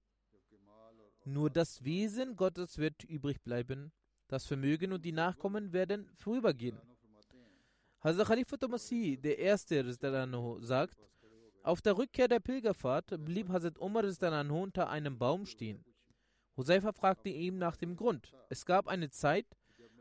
Nur 1.32 1.48
das 1.48 1.84
Wesen 1.84 2.34
Gottes 2.34 2.76
wird 2.78 3.04
übrig 3.04 3.40
bleiben. 3.44 3.92
Das 4.26 4.46
Vermögen 4.46 4.92
und 4.92 5.04
die 5.04 5.12
Nachkommen 5.12 5.72
werden 5.72 6.10
vorübergehen. 6.16 6.76
Hazrat 8.00 8.26
Khalifa 8.26 8.56
Tomasi, 8.56 9.16
der 9.16 9.38
erste 9.38 9.84
Rizdanano, 9.84 10.58
sagt, 10.60 10.98
auf 11.62 11.82
der 11.82 11.96
Rückkehr 11.96 12.26
der 12.26 12.40
Pilgerfahrt 12.40 13.24
blieb 13.24 13.48
Hazrat 13.48 13.78
Umar 13.78 14.02
Rizdanano 14.02 14.60
unter 14.60 14.90
einem 14.90 15.18
Baum 15.20 15.46
stehen. 15.46 15.84
Hoseifa 16.56 16.92
fragte 16.92 17.28
ihm 17.28 17.58
nach 17.58 17.76
dem 17.76 17.94
Grund. 17.94 18.32
Es 18.48 18.66
gab 18.66 18.88
eine 18.88 19.10
Zeit, 19.10 19.46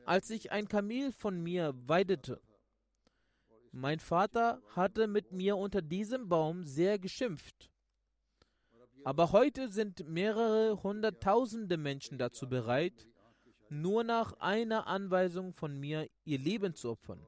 als 0.06 0.32
ich 0.32 0.52
ein 0.52 0.68
Kamel 0.68 1.12
von 1.12 1.44
mir 1.44 1.76
weidete. 1.76 2.42
Mein 3.72 4.00
Vater 4.00 4.64
hatte 4.76 5.06
mit 5.06 5.32
mir 5.32 5.58
unter 5.58 5.84
diesem 5.84 6.28
Baum 6.28 6.64
sehr 6.64 6.98
geschimpft. 6.98 7.70
Aber 9.04 9.32
heute 9.32 9.72
sind 9.72 10.08
mehrere 10.08 10.84
hunderttausende 10.84 11.78
Menschen 11.78 12.18
dazu 12.18 12.48
bereit, 12.48 13.08
nur 13.70 14.04
nach 14.04 14.34
einer 14.40 14.88
Anweisung 14.88 15.54
von 15.54 15.80
mir 15.80 16.08
ihr 16.26 16.40
Leben 16.40 16.74
zu 16.74 16.92
opfern. 16.92 17.26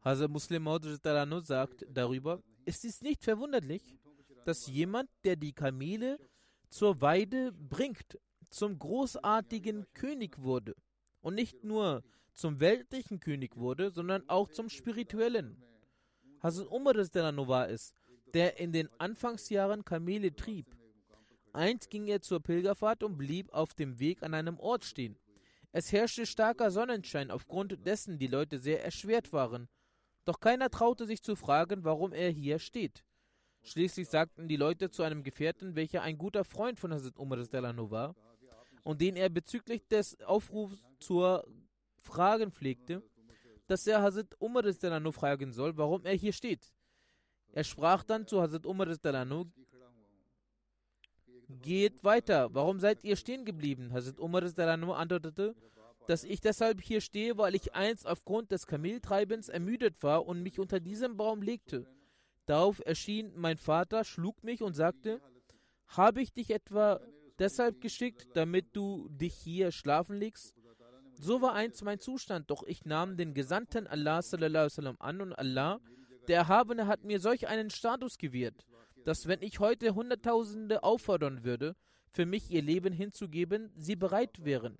Hazrat 0.00 0.30
Muslim 0.30 0.62
Maud 0.64 0.84
Rizalano 0.84 1.40
sagt 1.40 1.84
darüber, 1.88 2.42
es 2.64 2.84
ist 2.84 3.02
nicht 3.02 3.22
verwunderlich, 3.22 3.98
dass 4.44 4.66
jemand, 4.66 5.08
der 5.24 5.36
die 5.36 5.52
Kamele 5.52 6.18
zur 6.68 7.00
Weide 7.00 7.52
bringt, 7.52 8.18
zum 8.50 8.78
großartigen 8.78 9.86
König 9.94 10.38
wurde 10.38 10.74
und 11.22 11.34
nicht 11.34 11.64
nur 11.64 12.04
zum 12.34 12.60
weltlichen 12.60 13.20
König 13.20 13.56
wurde, 13.56 13.90
sondern 13.90 14.28
auch 14.28 14.48
zum 14.48 14.68
spirituellen. 14.68 15.56
Hazrat 16.42 16.68
Umar 16.68 16.94
war 16.94 17.68
es, 17.68 17.94
der 18.34 18.58
in 18.58 18.72
den 18.72 18.88
Anfangsjahren 18.98 19.84
Kamele 19.84 20.34
trieb. 20.34 20.66
Einst 21.52 21.88
ging 21.88 22.08
er 22.08 22.20
zur 22.20 22.40
Pilgerfahrt 22.40 23.04
und 23.04 23.16
blieb 23.16 23.52
auf 23.52 23.74
dem 23.74 24.00
Weg 24.00 24.22
an 24.22 24.34
einem 24.34 24.58
Ort 24.58 24.84
stehen. 24.84 25.16
Es 25.70 25.92
herrschte 25.92 26.26
starker 26.26 26.70
Sonnenschein, 26.70 27.30
aufgrund 27.30 27.86
dessen 27.86 28.18
die 28.18 28.26
Leute 28.26 28.58
sehr 28.58 28.84
erschwert 28.84 29.32
waren. 29.32 29.68
Doch 30.24 30.40
keiner 30.40 30.70
traute 30.70 31.06
sich 31.06 31.22
zu 31.22 31.36
fragen, 31.36 31.84
warum 31.84 32.12
er 32.12 32.30
hier 32.30 32.58
steht. 32.58 33.04
Schließlich 33.62 34.08
sagten 34.08 34.48
die 34.48 34.56
Leute 34.56 34.90
zu 34.90 35.02
einem 35.02 35.22
Gefährten, 35.22 35.74
welcher 35.74 36.02
ein 36.02 36.18
guter 36.18 36.44
Freund 36.44 36.78
von 36.78 36.92
Hazrat 36.92 37.18
Umar 37.18 37.38
war 37.38 38.14
und 38.82 39.00
den 39.00 39.16
er 39.16 39.30
bezüglich 39.30 39.86
des 39.88 40.20
Aufrufs 40.22 40.82
zur 40.98 41.46
Fragen 42.00 42.52
pflegte, 42.52 43.02
dass 43.66 43.86
er 43.86 44.02
Hazrat 44.02 44.34
Umar 44.38 44.64
fragen 45.12 45.52
soll, 45.52 45.76
warum 45.76 46.04
er 46.04 46.14
hier 46.14 46.32
steht. 46.32 46.72
Er 47.54 47.62
sprach 47.62 48.02
dann 48.02 48.26
zu 48.26 48.42
Hazrat 48.42 48.66
Umar 48.66 48.88
Geht 51.62 52.02
weiter, 52.02 52.52
warum 52.52 52.80
seid 52.80 53.04
ihr 53.04 53.14
stehen 53.14 53.44
geblieben? 53.44 53.92
Hazrat 53.92 54.18
Umar 54.18 54.42
antwortete, 54.42 55.54
dass 56.08 56.24
ich 56.24 56.40
deshalb 56.40 56.80
hier 56.82 57.00
stehe, 57.00 57.38
weil 57.38 57.54
ich 57.54 57.74
einst 57.74 58.08
aufgrund 58.08 58.50
des 58.50 58.66
Kameltreibens 58.66 59.48
ermüdet 59.48 60.02
war 60.02 60.26
und 60.26 60.42
mich 60.42 60.58
unter 60.58 60.80
diesem 60.80 61.16
Baum 61.16 61.42
legte. 61.42 61.86
Darauf 62.46 62.82
erschien 62.84 63.32
mein 63.36 63.56
Vater, 63.56 64.02
schlug 64.02 64.42
mich 64.42 64.60
und 64.60 64.74
sagte, 64.74 65.20
habe 65.86 66.22
ich 66.22 66.32
dich 66.32 66.50
etwa 66.50 67.00
deshalb 67.38 67.80
geschickt, 67.80 68.26
damit 68.34 68.74
du 68.74 69.08
dich 69.10 69.34
hier 69.34 69.70
schlafen 69.70 70.16
legst? 70.16 70.54
So 71.14 71.40
war 71.40 71.54
einst 71.54 71.84
mein 71.84 72.00
Zustand, 72.00 72.50
doch 72.50 72.64
ich 72.64 72.84
nahm 72.84 73.16
den 73.16 73.32
Gesandten 73.32 73.86
Allah 73.86 74.20
an 74.98 75.20
und 75.20 75.32
Allah, 75.32 75.80
der 76.28 76.38
Erhabene, 76.38 76.86
hat 76.86 77.04
mir 77.04 77.20
solch 77.20 77.48
einen 77.48 77.70
Status 77.70 78.18
gewährt, 78.18 78.66
dass 79.04 79.26
wenn 79.26 79.42
ich 79.42 79.60
heute 79.60 79.94
Hunderttausende 79.94 80.82
auffordern 80.82 81.44
würde, 81.44 81.76
für 82.10 82.26
mich 82.26 82.50
ihr 82.50 82.62
Leben 82.62 82.92
hinzugeben, 82.92 83.72
sie 83.76 83.96
bereit 83.96 84.44
wären. 84.44 84.78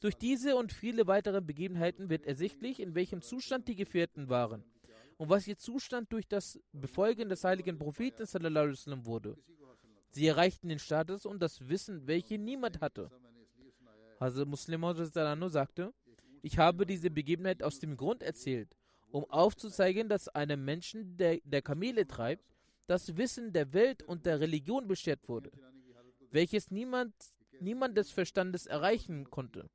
Durch 0.00 0.16
diese 0.16 0.56
und 0.56 0.72
viele 0.72 1.06
weitere 1.06 1.40
Begebenheiten 1.40 2.10
wird 2.10 2.26
ersichtlich, 2.26 2.80
in 2.80 2.94
welchem 2.94 3.22
Zustand 3.22 3.68
die 3.68 3.76
Gefährten 3.76 4.28
waren 4.28 4.64
und 5.16 5.28
was 5.30 5.46
ihr 5.46 5.56
Zustand 5.56 6.12
durch 6.12 6.28
das 6.28 6.58
Befolgen 6.72 7.28
des 7.28 7.44
heiligen 7.44 7.78
Propheten 7.78 8.22
wasallam 8.22 9.06
wurde. 9.06 9.36
Sie 10.10 10.26
erreichten 10.26 10.68
den 10.68 10.78
Status 10.78 11.26
und 11.26 11.40
das 11.40 11.68
Wissen, 11.68 12.06
welche 12.06 12.38
niemand 12.38 12.80
hatte. 12.80 13.10
Hazrat 14.20 14.48
Muslim 14.48 14.82
sagte, 15.48 15.92
ich 16.42 16.58
habe 16.58 16.86
diese 16.86 17.10
Begebenheit 17.10 17.62
aus 17.62 17.78
dem 17.78 17.96
Grund 17.96 18.22
erzählt, 18.22 18.74
um 19.10 19.24
aufzuzeigen, 19.30 20.08
dass 20.08 20.28
einem 20.28 20.64
Menschen, 20.64 21.16
der, 21.16 21.38
der 21.44 21.62
Kamele 21.62 22.06
treibt, 22.06 22.44
das 22.86 23.16
Wissen 23.16 23.52
der 23.52 23.72
Welt 23.72 24.02
und 24.02 24.26
der 24.26 24.40
Religion 24.40 24.86
beschert 24.86 25.28
wurde, 25.28 25.50
welches 26.30 26.70
niemand, 26.70 27.14
niemand 27.60 27.96
des 27.96 28.10
Verstandes 28.10 28.66
erreichen 28.66 29.30
konnte. 29.30 29.68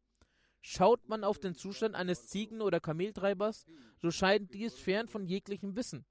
Schaut 0.61 1.09
man 1.09 1.23
auf 1.23 1.39
den 1.39 1.55
Zustand 1.55 1.95
eines 1.95 2.27
Ziegen- 2.27 2.61
oder 2.61 2.79
Kameltreibers, 2.79 3.65
so 3.97 4.11
scheint 4.11 4.53
dies 4.53 4.75
fern 4.75 5.07
von 5.07 5.25
jeglichem 5.25 5.75
Wissen. 5.75 6.05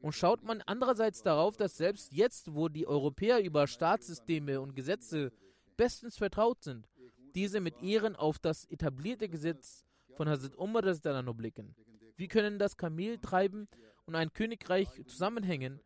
Und 0.00 0.12
schaut 0.12 0.42
man 0.42 0.60
andererseits 0.62 1.22
darauf, 1.22 1.56
dass 1.56 1.78
selbst 1.78 2.12
jetzt, 2.12 2.54
wo 2.54 2.68
die 2.68 2.86
Europäer 2.86 3.42
über 3.42 3.66
Staatssysteme 3.66 4.60
und 4.60 4.74
Gesetze 4.74 5.32
bestens 5.76 6.18
vertraut 6.18 6.62
sind, 6.62 6.88
diese 7.34 7.60
mit 7.60 7.82
Ehren 7.82 8.14
auf 8.14 8.38
das 8.38 8.66
etablierte 8.66 9.28
Gesetz 9.28 9.84
von 10.14 10.28
Hazrat 10.28 10.56
Umar 10.56 10.82
blicken. 10.82 11.74
Wie 12.16 12.28
können 12.28 12.58
das 12.58 12.76
Kameltreiben 12.76 13.68
und 14.06 14.14
ein 14.14 14.32
Königreich 14.32 14.88
zusammenhängen? 15.06 15.80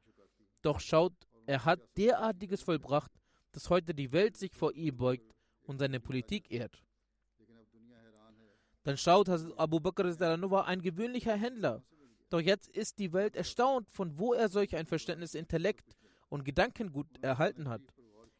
Doch 0.62 0.80
schaut, 0.80 1.14
er 1.46 1.64
hat 1.64 1.80
derartiges 1.96 2.62
vollbracht, 2.62 3.10
dass 3.52 3.70
heute 3.70 3.94
die 3.94 4.12
Welt 4.12 4.36
sich 4.36 4.54
vor 4.54 4.72
ihm 4.74 4.96
beugt 4.96 5.34
und 5.62 5.78
seine 5.78 6.00
Politik 6.00 6.50
ehrt. 6.50 6.84
Dann 8.82 8.96
schaut, 8.96 9.28
Abu 9.28 9.80
Bakr 9.80 10.18
war 10.18 10.66
ein 10.66 10.82
gewöhnlicher 10.82 11.36
Händler. 11.36 11.82
Doch 12.30 12.40
jetzt 12.40 12.68
ist 12.68 12.98
die 12.98 13.12
Welt 13.12 13.36
erstaunt, 13.36 13.90
von 13.90 14.18
wo 14.18 14.34
er 14.34 14.48
solch 14.48 14.76
ein 14.76 14.86
Verständnis, 14.86 15.34
Intellekt 15.34 15.96
und 16.28 16.44
Gedankengut 16.44 17.06
erhalten 17.22 17.68
hat. 17.68 17.82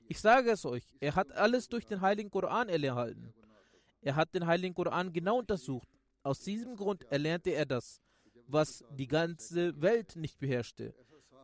Ich 0.06 0.20
sage 0.20 0.50
es 0.50 0.64
euch, 0.64 0.84
er 1.00 1.14
hat 1.14 1.32
alles 1.32 1.68
durch 1.68 1.86
den 1.86 2.00
Heiligen 2.00 2.30
Koran 2.30 2.68
erhalten. 2.68 3.32
Er 4.00 4.16
hat 4.16 4.34
den 4.34 4.46
Heiligen 4.46 4.74
Koran 4.74 5.12
genau 5.12 5.38
untersucht. 5.38 5.88
Aus 6.28 6.40
diesem 6.40 6.76
Grund 6.76 7.10
erlernte 7.10 7.52
er 7.52 7.64
das, 7.64 8.02
was 8.46 8.84
die 8.98 9.06
ganze 9.08 9.80
Welt 9.80 10.14
nicht 10.14 10.38
beherrschte. 10.38 10.92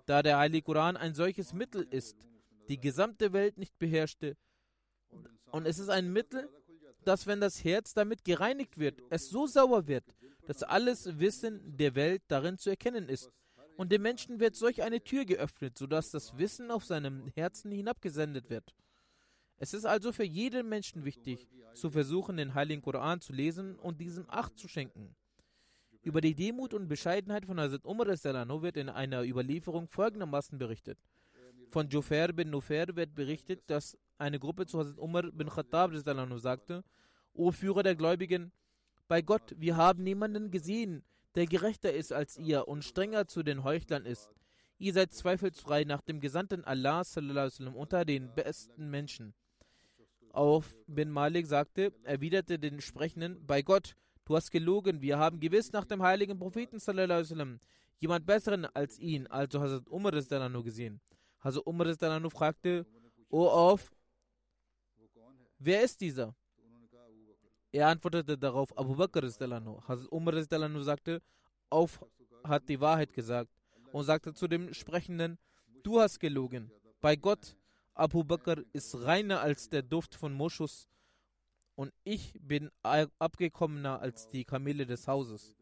Da 0.05 0.23
der 0.23 0.37
Heilige 0.37 0.65
Koran 0.65 0.99
ein 0.99 1.15
solches 1.15 1.55
Mittel 1.55 1.87
ist, 1.91 2.19
die 2.69 2.79
gesamte 2.79 3.33
Welt 3.33 3.57
nicht 3.57 3.79
beherrschte. 3.79 4.37
Und 5.51 5.65
es 5.65 5.79
ist 5.79 5.89
ein 5.89 6.13
Mittel, 6.13 6.51
dass 7.03 7.27
wenn 7.27 7.41
das 7.41 7.65
Herz 7.65 7.95
damit 7.95 8.25
gereinigt 8.25 8.77
wird, 8.77 9.01
es 9.09 9.31
so 9.31 9.47
sauer 9.47 9.87
wird, 9.87 10.05
dass 10.47 10.63
alles 10.63 11.19
Wissen 11.19 11.79
der 11.79 11.95
Welt 11.95 12.21
darin 12.29 12.59
zu 12.59 12.69
erkennen 12.69 13.09
ist. 13.09 13.33
Und 13.79 13.91
dem 13.91 14.03
Menschen 14.03 14.39
wird 14.39 14.55
solch 14.55 14.83
eine 14.83 15.03
Tür 15.03 15.25
geöffnet, 15.25 15.79
sodass 15.79 16.11
das 16.11 16.37
Wissen 16.37 16.71
auf 16.71 16.85
seinem 16.85 17.27
Herzen 17.29 17.73
hinabgesendet 17.73 18.51
wird. 18.51 18.75
Es 19.65 19.73
ist 19.73 19.87
also 19.87 20.13
für 20.13 20.25
jeden 20.25 20.69
Menschen 20.69 21.07
wichtig, 21.07 21.49
zu 21.73 21.89
versuchen, 21.89 22.37
den 22.37 22.53
Heiligen 22.53 22.83
Koran 22.83 23.23
zu 23.23 23.33
lesen 23.33 23.77
und 23.77 23.99
diesem 23.99 24.27
Acht 24.29 24.59
zu 24.59 24.69
schenken. 24.69 25.17
Über 26.03 26.21
die 26.21 26.35
Demut 26.35 26.75
und 26.75 26.87
Bescheidenheit 26.87 27.47
von 27.47 27.59
Hazrat 27.59 27.87
Umar 27.87 28.07
wird 28.07 28.77
in 28.77 28.91
einer 28.91 29.23
Überlieferung 29.23 29.89
folgendermaßen 29.89 30.59
berichtet. 30.59 30.99
Von 31.71 31.89
Jufair 31.89 32.35
bin 32.35 32.51
Nufair 32.51 32.95
wird 32.95 33.15
berichtet, 33.15 33.63
dass 33.69 33.97
eine 34.19 34.39
Gruppe 34.39 34.67
zu 34.67 34.81
Hazrat 34.81 34.99
Umar 34.99 35.23
bin 35.33 35.49
Khattab 35.49 35.93
sagte, 36.37 36.85
O 37.33 37.51
Führer 37.51 37.83
der 37.83 37.97
Gläubigen, 37.97 38.53
bei 39.09 39.23
Gott, 39.23 39.55
wir 39.57 39.79
haben 39.79 40.03
niemanden 40.03 40.51
gesehen, 40.51 41.05
der 41.37 41.47
gerechter 41.47 41.91
ist 41.91 42.13
als 42.13 42.37
ihr 42.37 42.69
und 42.69 42.85
strenger 42.85 43.29
zu 43.29 43.43
den 43.43 43.65
Heuchlern 43.65 44.05
ist. 44.05 44.29
Ihr 44.77 44.93
seid 44.93 45.15
zweifelsfrei 45.15 45.85
nach 45.85 46.03
dem 46.03 46.21
Gesandten 46.21 46.65
Allah 46.65 47.03
unter 47.75 48.05
den 48.05 48.35
besten 48.35 48.91
Menschen. 48.91 49.33
Auf 50.35 50.75
bin 50.89 51.13
Malik 51.13 51.47
sagte, 51.47 51.93
erwiderte 52.03 52.59
den 52.59 52.81
Sprechenden, 52.81 53.47
bei 53.47 53.63
Gott, 53.63 53.95
du 54.25 54.35
hast 54.35 54.51
gelogen, 54.51 55.01
wir 55.01 55.17
haben 55.17 55.39
gewiss 55.39 55.71
nach 55.71 55.85
dem 55.85 56.03
heiligen 56.03 56.37
Propheten 56.37 56.81
sallam, 56.81 57.61
jemand 58.01 58.27
besseren 58.27 58.65
als 58.75 58.99
ihn, 58.99 59.29
also 59.29 59.61
Hazrat 59.61 59.89
Umar 59.89 60.11
nur 60.49 60.65
gesehen. 60.65 61.01
Hazrat 61.39 61.65
Umar 61.65 62.31
fragte, 62.31 62.85
O 63.29 63.47
auf, 63.47 63.93
wer 65.61 65.85
ist 65.85 66.01
dieser? 66.01 66.35
Er 67.71 67.87
antwortete 67.87 68.37
darauf 68.37 68.77
Abu 68.77 68.97
Bakr. 68.97 69.23
Hazrat 69.23 70.11
Umar 70.11 70.43
sagte, 70.83 71.23
auf 71.71 72.05
hat 72.43 72.69
die 72.69 72.81
Wahrheit 72.81 73.13
gesagt 73.13 73.53
und 73.93 74.03
sagte 74.03 74.35
zu 74.35 74.49
dem 74.49 74.75
Sprechenden, 74.75 75.39
du 75.85 76.01
hast 76.01 76.19
gelogen. 76.19 76.73
Bei 77.01 77.15
Gott, 77.15 77.57
Abu 77.97 78.25
Bakr 78.25 78.65
ist 78.73 79.05
reiner 79.05 79.41
als 79.41 79.69
der 79.69 79.83
Duft 79.83 80.17
von 80.17 80.33
Moschus 80.33 80.89
und 81.77 81.93
ich 82.03 82.37
bin 82.41 82.71
abgekommener 82.83 84.01
als 84.01 84.27
die 84.27 84.45
Kamele 84.45 84.85
des 84.85 85.07
Hauses. 85.07 85.57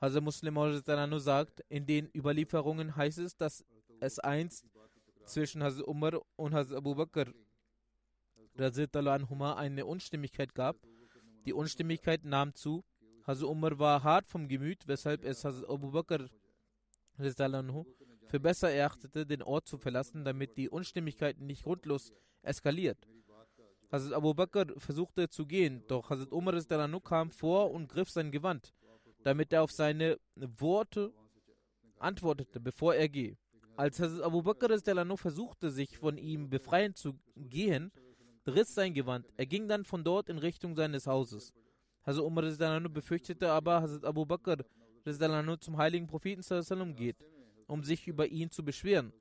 Hazrat 0.00 0.22
Muslim 0.22 1.18
sagt, 1.18 1.60
in 1.68 1.84
den 1.84 2.08
Überlieferungen 2.14 2.96
heißt 2.96 3.18
es, 3.18 3.36
dass 3.36 3.62
es 4.00 4.18
einst 4.20 4.64
zwischen 5.26 5.62
Hazrat 5.62 5.86
Umar 5.86 6.20
und 6.36 6.54
Hazrat 6.54 6.78
Abu 6.78 6.94
Bakr 6.94 7.26
eine 8.56 9.84
Unstimmigkeit 9.84 10.54
gab. 10.54 10.76
Die 11.44 11.52
Unstimmigkeit 11.52 12.24
nahm 12.24 12.54
zu. 12.54 12.84
Hazrat 13.26 13.50
Umar 13.50 13.78
war 13.78 14.02
hart 14.02 14.26
vom 14.26 14.48
Gemüt, 14.48 14.88
weshalb 14.88 15.24
es 15.24 15.44
Hazrat 15.44 15.68
Abu 15.68 15.90
Bakr 15.90 16.30
für 18.28 18.40
besser 18.40 18.70
erachtete, 18.70 19.26
den 19.26 19.42
Ort 19.42 19.66
zu 19.66 19.78
verlassen, 19.78 20.24
damit 20.24 20.56
die 20.56 20.68
Unstimmigkeit 20.68 21.40
nicht 21.40 21.64
grundlos 21.64 22.12
eskaliert. 22.42 23.08
Hazrat 23.90 24.12
Abu 24.12 24.34
Bakr 24.34 24.66
versuchte 24.76 25.30
zu 25.30 25.46
gehen, 25.46 25.82
doch 25.88 26.10
Hazrat 26.10 26.30
Umar 26.32 26.60
kam 27.00 27.30
vor 27.30 27.70
und 27.70 27.88
griff 27.88 28.10
sein 28.10 28.30
Gewand, 28.30 28.74
damit 29.22 29.52
er 29.52 29.62
auf 29.62 29.72
seine 29.72 30.18
Worte 30.36 31.12
antwortete, 31.98 32.60
bevor 32.60 32.94
er 32.94 33.08
gehe. 33.08 33.38
Als 33.76 33.98
Hazrat 33.98 34.22
Abu 34.22 34.42
Bakr 34.42 34.78
versuchte, 35.16 35.70
sich 35.70 35.96
von 35.96 36.18
ihm 36.18 36.50
befreien 36.50 36.94
zu 36.94 37.18
gehen, 37.34 37.90
riss 38.46 38.74
sein 38.74 38.92
Gewand. 38.92 39.26
Er 39.38 39.46
ging 39.46 39.68
dann 39.68 39.84
von 39.84 40.04
dort 40.04 40.28
in 40.28 40.38
Richtung 40.38 40.76
seines 40.76 41.06
Hauses. 41.06 41.54
Hazrat 42.04 42.24
Umar 42.24 42.80
befürchtete 42.90 43.50
aber, 43.50 43.80
Hazrat 43.80 44.04
Abu 44.04 44.26
Bakr 44.26 44.58
zum 45.60 45.78
heiligen 45.78 46.06
Propheten 46.06 46.42
geht, 46.94 47.16
um 47.68 47.84
sich 47.84 48.08
über 48.08 48.26
ihn 48.26 48.50
zu 48.50 48.64
beschweren. 48.64 49.12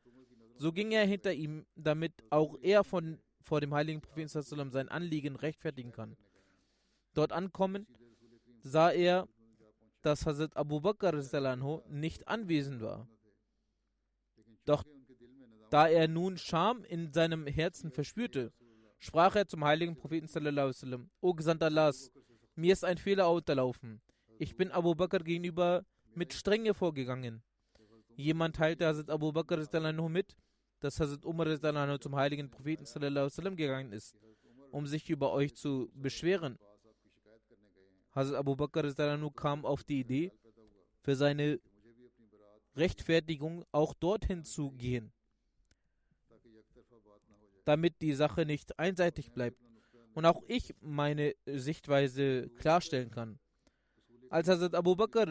So 0.56 0.72
ging 0.72 0.92
er 0.92 1.06
hinter 1.06 1.34
ihm, 1.34 1.68
damit 1.76 2.14
auch 2.32 2.58
er 2.62 2.84
von, 2.84 3.20
vor 3.44 3.62
dem 3.62 3.74
heiligen 3.74 4.02
Propheten 4.02 4.72
sein 4.72 4.90
Anliegen 4.90 5.36
rechtfertigen 5.36 5.92
kann. 5.92 6.18
Dort 7.14 7.32
ankommen 7.32 7.86
sah 8.64 8.90
er, 8.90 9.28
dass 10.02 10.26
Hazrat 10.26 10.56
Abu 10.58 10.82
Bakr 10.82 11.14
nicht 11.90 12.28
anwesend 12.28 12.82
war. 12.82 13.08
Doch 14.66 14.84
da 15.70 15.88
er 15.88 16.08
nun 16.08 16.38
Scham 16.38 16.84
in 16.86 17.12
seinem 17.12 17.46
Herzen 17.46 17.92
verspürte, 17.92 18.54
sprach 19.00 19.36
er 19.36 19.48
zum 19.48 19.64
heiligen 19.66 19.96
Propheten 19.96 21.10
O 21.22 21.34
Gesandter 21.34 21.68
Allahs, 21.68 22.12
mir 22.56 22.74
ist 22.74 22.86
ein 22.86 22.98
Fehler 22.98 23.32
unterlaufen. 23.32 24.02
Ich 24.40 24.56
bin 24.56 24.72
Abu 24.72 24.96
Bakr 24.96 25.20
gegenüber 25.20 25.86
mit 26.16 26.34
Strenge 26.34 26.74
vorgegangen. 26.74 27.44
Jemand 28.18 28.56
teilte 28.56 28.88
Hazrat 28.88 29.12
Abu 29.12 29.32
Bakr 29.32 29.60
mit, 30.10 30.36
dass 30.80 31.00
Hazrat 31.00 31.24
Umar 31.24 32.00
zum 32.02 32.16
heiligen 32.16 32.50
Propheten 32.50 32.86
gegangen 33.56 33.92
ist, 33.94 34.16
um 34.72 34.88
sich 34.88 35.08
über 35.12 35.32
euch 35.32 35.56
zu 35.56 35.92
beschweren. 35.94 36.58
Hazrat 38.16 38.38
Abu 38.38 38.56
Bakr 38.56 38.92
kam 39.36 39.66
auf 39.66 39.84
die 39.84 40.00
Idee, 40.00 40.32
für 41.02 41.16
seine 41.16 41.60
Rechtfertigung 42.76 43.64
auch 43.72 43.94
dorthin 43.94 44.44
zu 44.44 44.72
gehen, 44.72 45.14
damit 47.66 48.02
die 48.02 48.14
Sache 48.14 48.48
nicht 48.48 48.80
einseitig 48.80 49.32
bleibt 49.32 49.64
und 50.16 50.26
auch 50.26 50.42
ich 50.48 50.74
meine 50.82 51.36
Sichtweise 51.46 52.50
klarstellen 52.58 53.12
kann. 53.12 53.38
Als 54.30 54.50
Hazrat 54.50 54.76
Abu 54.76 54.96
Bakr 54.96 55.26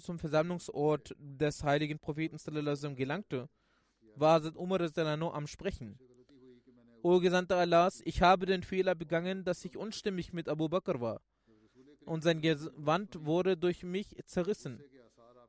zum 0.00 0.18
Versammlungsort 0.18 1.14
des 1.18 1.62
heiligen 1.62 1.98
Propheten 1.98 2.38
gelangte, 2.96 3.48
war 4.16 4.34
Hazrat 4.34 4.56
Umar 4.56 4.80
am 5.34 5.46
Sprechen. 5.46 5.98
O 7.02 7.20
Gesandter 7.20 7.56
Allahs, 7.56 8.00
ich 8.04 8.22
habe 8.22 8.46
den 8.46 8.62
Fehler 8.62 8.94
begangen, 8.94 9.44
dass 9.44 9.64
ich 9.64 9.76
unstimmig 9.76 10.32
mit 10.32 10.48
Abu 10.48 10.68
Bakr 10.68 11.00
war. 11.00 11.20
Und 12.06 12.22
sein 12.22 12.40
Gewand 12.40 13.24
wurde 13.24 13.56
durch 13.56 13.82
mich 13.82 14.16
zerrissen. 14.24 14.82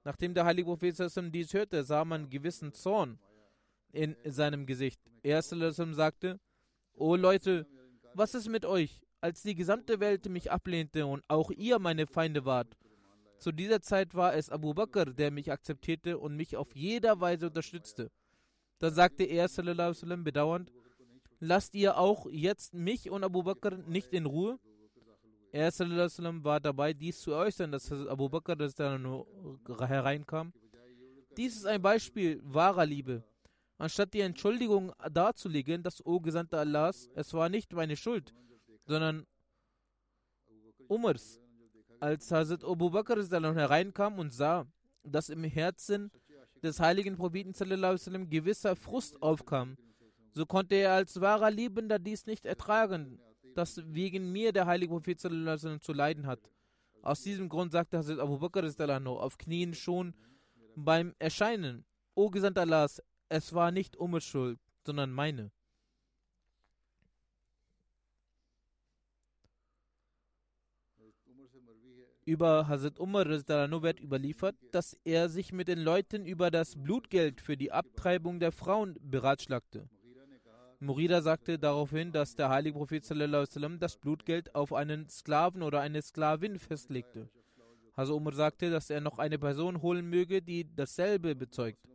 Nachdem 0.04 0.34
der 0.34 0.45
heilige 0.45 0.67
Prophet 0.67 0.95
dies 1.32 1.54
hörte, 1.54 1.84
sah 1.84 2.04
man 2.04 2.30
gewissen 2.30 2.73
Zorn 2.73 3.19
in 3.91 4.15
seinem 4.25 4.65
Gesicht. 4.65 5.01
Er 5.23 5.39
sagte, 5.93 6.39
O 6.93 7.15
Leute, 7.15 7.67
was 8.13 8.34
ist 8.36 8.49
mit 8.49 8.65
euch? 8.65 9.01
Als 9.21 9.43
die 9.43 9.56
gesamte 9.56 9.99
Welt 9.99 10.27
mich 10.30 10.51
ablehnte 10.51 11.06
und 11.06 11.23
auch 11.27 11.51
ihr 11.51 11.77
meine 11.77 12.08
Feinde 12.08 12.43
wart, 12.43 12.75
zu 13.41 13.51
dieser 13.51 13.82
Zeit 13.82 14.13
war 14.13 14.36
es 14.36 14.51
Abu 14.51 14.75
Bakr, 14.75 15.06
der 15.06 15.32
mich 15.32 15.51
akzeptierte 15.51 16.19
und 16.19 16.36
mich 16.36 16.56
auf 16.56 16.75
jeder 16.75 17.19
Weise 17.19 17.47
unterstützte. 17.47 18.12
Dann 18.77 18.93
sagte 18.93 19.23
er 19.23 19.47
sallam, 19.47 20.23
bedauernd, 20.23 20.71
lasst 21.39 21.73
ihr 21.73 21.97
auch 21.97 22.27
jetzt 22.30 22.75
mich 22.75 23.10
und 23.10 23.23
Abu 23.23 23.41
Bakr 23.41 23.77
nicht 23.88 24.13
in 24.13 24.27
Ruhe? 24.27 24.60
Er 25.51 25.71
sallam, 25.71 26.43
war 26.43 26.60
dabei, 26.60 26.93
dies 26.93 27.19
zu 27.19 27.34
äußern, 27.34 27.71
dass 27.71 27.91
Abu 27.91 28.30
Bakr 28.30 28.56
hereinkam. 29.88 30.54
Dies 31.36 31.56
ist 31.56 31.65
ein 31.65 31.82
Beispiel 31.82 32.39
wahrer 32.43 32.86
Liebe. 32.86 33.23
Anstatt 33.80 34.13
die 34.13 34.19
Entschuldigung 34.19 34.93
darzulegen, 35.12 35.82
dass, 35.82 36.06
O 36.06 36.19
Gesandter 36.19 36.60
Allahs, 36.60 37.10
es 37.15 37.34
war 37.34 37.49
nicht 37.49 37.73
meine 37.73 37.95
Schuld, 37.95 38.36
sondern 38.86 39.25
Umars 40.88 41.40
als 42.02 42.32
Hazrat 42.32 42.64
Abu 42.64 42.90
Bakr 42.90 43.24
hereinkam 43.56 44.18
und 44.18 44.34
sah, 44.34 44.66
dass 45.04 45.30
im 45.30 45.44
Herzen 45.44 46.12
des 46.64 46.80
heiligen 46.80 47.16
Propheten 47.16 47.54
gewisser 48.30 48.76
Frust 48.76 49.22
aufkam, 49.22 49.78
so 50.34 50.46
konnte 50.46 50.76
er 50.76 50.94
als 50.94 51.22
wahrer 51.22 51.52
Liebender 51.52 52.00
dies 52.00 52.26
nicht 52.26 52.46
ertragen, 52.46 53.20
dass 53.56 53.82
wegen 53.94 54.32
mir 54.32 54.52
der 54.52 54.66
heilige 54.66 54.94
Prophet 54.94 55.20
zu 55.20 55.94
leiden 55.94 56.26
hat. 56.26 56.40
Aus 57.04 57.22
diesem 57.22 57.50
Grund 57.50 57.72
sagte 57.72 57.98
Hazrat 58.00 58.20
Abu 58.20 58.40
Bakr 58.40 58.64
auf 59.20 59.38
Knien 59.38 59.76
schon 59.76 60.16
beim 60.76 61.14
Erscheinen, 61.20 61.86
O 62.16 62.30
Gesandter 62.30 62.62
Allahs, 62.62 63.02
es 63.30 63.54
war 63.54 63.72
nicht 63.72 63.96
Schuld, 64.26 64.60
sondern 64.86 65.12
meine. 65.12 65.52
Über 72.32 72.70
Hazrat 72.70 72.98
Umar 72.98 73.26
wird 73.28 74.00
überliefert, 74.00 74.56
dass 74.72 74.98
er 75.04 75.28
sich 75.28 75.52
mit 75.52 75.67
den 75.67 75.80
Leuten 75.80 76.26
über 76.26 76.50
das 76.50 76.82
Blutgeld 76.82 77.41
für 77.41 77.58
die 77.58 77.74
Abtreibung 77.74 78.39
der 78.39 78.54
Frauen 78.54 78.96
beratschlagte. 79.02 79.89
Murida 80.80 81.22
sagte 81.22 81.60
daraufhin, 81.60 82.13
dass 82.13 82.38
der 82.38 82.48
heilige 82.48 82.78
Prophet 82.78 83.04
das 83.82 83.98
Blutgeld 83.98 84.56
auf 84.56 84.72
einen 84.72 85.10
Sklaven 85.10 85.62
oder 85.62 85.82
eine 85.82 86.02
Sklavin 86.02 86.58
festlegte. 86.58 87.28
Hazrat 87.98 88.15
Umar 88.15 88.34
sagte, 88.34 88.72
dass 88.72 88.89
er 88.89 89.02
noch 89.02 89.20
eine 89.20 89.38
Person 89.38 89.82
holen 89.82 90.10
möge, 90.10 90.41
die 90.41 90.74
dasselbe 90.74 91.36
bezeugt. 91.36 91.86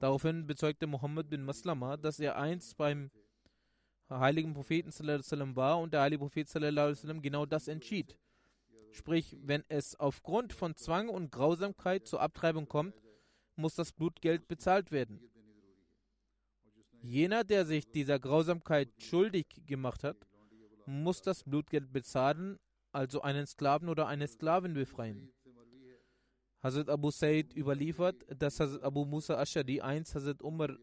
Daraufhin 0.00 0.46
bezeugte 0.46 0.86
Muhammad 0.86 1.30
bin 1.30 1.46
Maslama, 1.46 1.96
dass 1.96 2.20
er 2.20 2.36
einst 2.36 2.76
beim 2.76 3.10
heiligen 4.10 4.52
Propheten 4.52 4.92
war 5.56 5.80
und 5.80 5.94
der 5.94 6.02
heilige 6.02 6.18
Prophet 6.18 6.46
genau 7.22 7.46
das 7.46 7.68
entschied. 7.68 8.18
Sprich, 8.92 9.38
wenn 9.42 9.64
es 9.68 9.98
aufgrund 9.98 10.52
von 10.52 10.76
Zwang 10.76 11.08
und 11.08 11.32
Grausamkeit 11.32 12.06
zur 12.06 12.20
Abtreibung 12.20 12.68
kommt, 12.68 12.94
muss 13.56 13.74
das 13.74 13.92
Blutgeld 13.92 14.48
bezahlt 14.48 14.92
werden. 14.92 15.20
Jener, 17.00 17.42
der 17.42 17.64
sich 17.64 17.90
dieser 17.90 18.18
Grausamkeit 18.18 18.90
schuldig 18.98 19.46
gemacht 19.66 20.04
hat, 20.04 20.16
muss 20.86 21.22
das 21.22 21.42
Blutgeld 21.42 21.92
bezahlen, 21.92 22.58
also 22.92 23.22
einen 23.22 23.46
Sklaven 23.46 23.88
oder 23.88 24.06
eine 24.06 24.28
Sklavin 24.28 24.74
befreien. 24.74 25.32
Hazrat 26.62 26.88
Abu 26.88 27.10
Said 27.10 27.56
überliefert, 27.56 28.24
dass 28.38 28.60
Hazrat 28.60 28.82
Abu 28.84 29.04
Musa 29.04 29.40
Ashadi 29.40 29.80
einst 29.80 30.14
Hazrat 30.14 30.42
Umar 30.42 30.76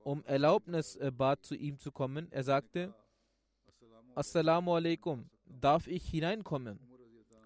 um 0.00 0.22
Erlaubnis 0.24 0.98
bat, 1.16 1.44
zu 1.46 1.54
ihm 1.54 1.78
zu 1.78 1.90
kommen. 1.90 2.30
Er 2.30 2.44
sagte, 2.44 2.94
Assalamu 4.14 4.74
alaikum, 4.74 5.30
darf 5.46 5.86
ich 5.86 6.08
hineinkommen? 6.08 6.78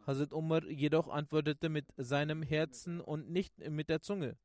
Hazrat 0.06 0.32
Umar 0.32 0.64
jedoch 0.64 1.08
antwortete 1.08 1.68
mit 1.68 1.86
seinem 1.96 2.42
Herzen 2.42 3.00
und 3.00 3.30
nicht 3.30 3.58
mit 3.68 3.88
der 3.90 4.00
Zunge. 4.00 4.38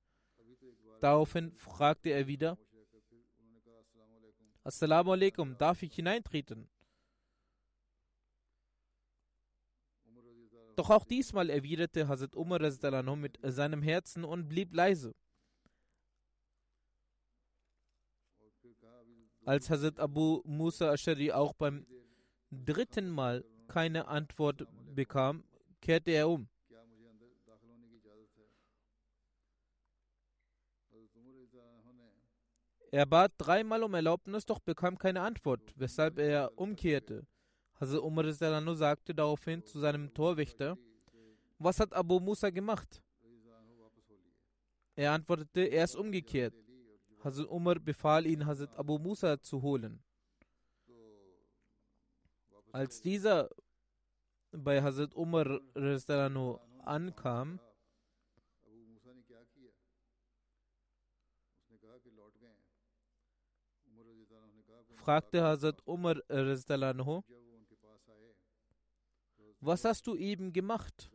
Daraufhin 1.00 1.54
fragte 1.54 2.10
er 2.10 2.28
wieder, 2.28 2.58
Assalamu 4.64 5.12
alaikum, 5.12 5.58
darf 5.58 5.84
ich 5.84 5.94
hineintreten? 5.94 6.70
Doch 10.76 10.90
auch 10.90 11.06
diesmal 11.06 11.50
erwiderte 11.50 12.08
Hazrat 12.08 12.36
Umar 12.36 12.60
mit 13.16 13.40
seinem 13.44 13.82
Herzen 13.82 14.24
und 14.24 14.48
blieb 14.48 14.74
leise. 14.74 15.14
Als 19.46 19.70
Hazrat 19.70 20.00
Abu 20.00 20.42
Musa 20.46 20.92
Ashari 20.94 21.32
auch 21.32 21.54
beim 21.54 21.86
dritten 22.54 23.10
Mal 23.10 23.44
keine 23.68 24.08
Antwort 24.08 24.68
bekam, 24.94 25.44
kehrte 25.82 26.12
er 26.12 26.30
um. 26.30 26.48
Er 32.92 33.08
bat 33.08 33.32
dreimal 33.40 33.82
um 33.82 33.96
Erlaubnis, 33.96 34.46
doch 34.46 34.60
bekam 34.60 35.00
keine 35.00 35.22
Antwort, 35.22 35.74
weshalb 35.76 36.20
er 36.20 36.52
umkehrte. 36.56 37.26
Hazrat 37.80 38.04
Umar 38.04 38.62
nur 38.62 38.76
sagte 38.76 39.16
daraufhin 39.16 39.66
zu 39.66 39.80
seinem 39.80 40.14
Torwächter, 40.14 40.78
was 41.58 41.80
hat 41.80 41.92
Abu 41.92 42.20
Musa 42.20 42.52
gemacht? 42.52 43.02
Er 44.96 45.12
antwortete, 45.12 45.62
er 45.62 45.86
ist 45.86 45.96
umgekehrt. 45.96 46.54
Hazrat 47.24 47.48
Umar 47.48 47.80
befahl 47.80 48.28
ihn, 48.28 48.46
Hazrat 48.46 48.78
Abu 48.78 49.00
Musa 49.00 49.42
zu 49.42 49.64
holen. 49.64 50.00
Als 52.74 53.02
dieser 53.02 53.52
bei 54.52 54.82
Hazrat 54.82 55.14
Umar 55.14 55.62
ankam, 56.80 57.60
fragte 64.96 65.44
Hazrat 65.44 65.86
Umar 65.86 66.16
was 69.60 69.86
hast 69.86 70.08
du 70.08 70.16
eben 70.16 70.52
gemacht? 70.52 71.12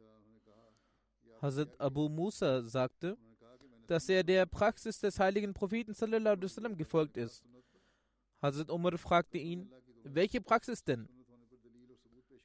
Hazrat 1.43 1.81
Abu 1.81 2.09
Musa 2.09 2.63
sagte, 2.63 3.19
dass 3.89 4.09
er 4.09 4.23
der 4.23 4.47
Praxis 4.47 5.01
des 5.01 5.19
heiligen 5.19 5.53
Propheten 5.55 5.93
sallam, 5.93 6.77
gefolgt 6.77 7.17
ist. 7.17 7.45
Hazrat 8.41 8.71
Umar 8.71 8.97
fragte 8.97 9.39
ihn, 9.39 9.73
welche 10.05 10.41
Praxis 10.41 10.85
denn? 10.85 11.18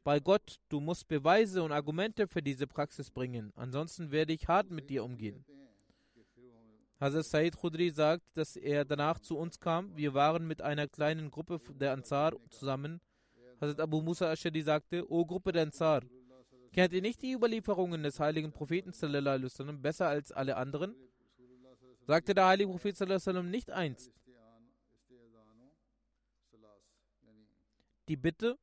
Bei 0.04 0.20
Gott, 0.20 0.60
du 0.70 0.80
musst 0.80 1.08
Beweise 1.08 1.64
und 1.64 1.72
Argumente 1.72 2.28
für 2.28 2.42
diese 2.42 2.68
Praxis 2.68 3.10
bringen, 3.10 3.54
ansonsten 3.56 4.12
werde 4.12 4.34
ich 4.34 4.48
hart 4.48 4.70
mit 4.70 4.90
dir 4.90 5.04
umgehen. 5.04 5.46
Hazrat 7.00 7.26
Said 7.26 7.58
Khudri 7.58 7.90
sagt, 7.90 8.24
dass 8.36 8.56
er 8.56 8.86
danach 8.86 9.20
zu 9.20 9.38
uns 9.38 9.60
kam. 9.60 9.96
Wir 9.98 10.14
waren 10.14 10.48
mit 10.48 10.62
einer 10.62 10.88
kleinen 10.88 11.32
Gruppe 11.32 11.60
der 11.74 11.92
Ansar 11.92 12.34
zusammen. 12.50 13.02
Hazrat 13.60 13.82
Abu 13.82 14.02
Musa 14.02 14.32
Ashadi 14.32 14.62
sagte, 14.62 15.12
O 15.12 15.26
Gruppe 15.26 15.52
der 15.52 15.64
Ansar, 15.64 16.02
kennt 16.72 16.94
ihr 16.94 17.02
nicht 17.02 17.22
die 17.22 17.34
Überlieferungen 17.34 18.04
des 18.04 18.20
heiligen 18.20 18.54
Propheten 18.54 18.94
sallam, 18.94 19.82
besser 19.82 20.08
als 20.08 20.32
alle 20.32 20.56
anderen? 20.56 20.96
Sagte 22.08 22.34
der 22.34 22.48
heilige 22.48 22.70
Prophet 22.70 22.96
sallam, 22.96 23.50
nicht 23.50 23.70
einst. 23.70 24.12
Die 28.08 28.18
Bitte 28.18 28.58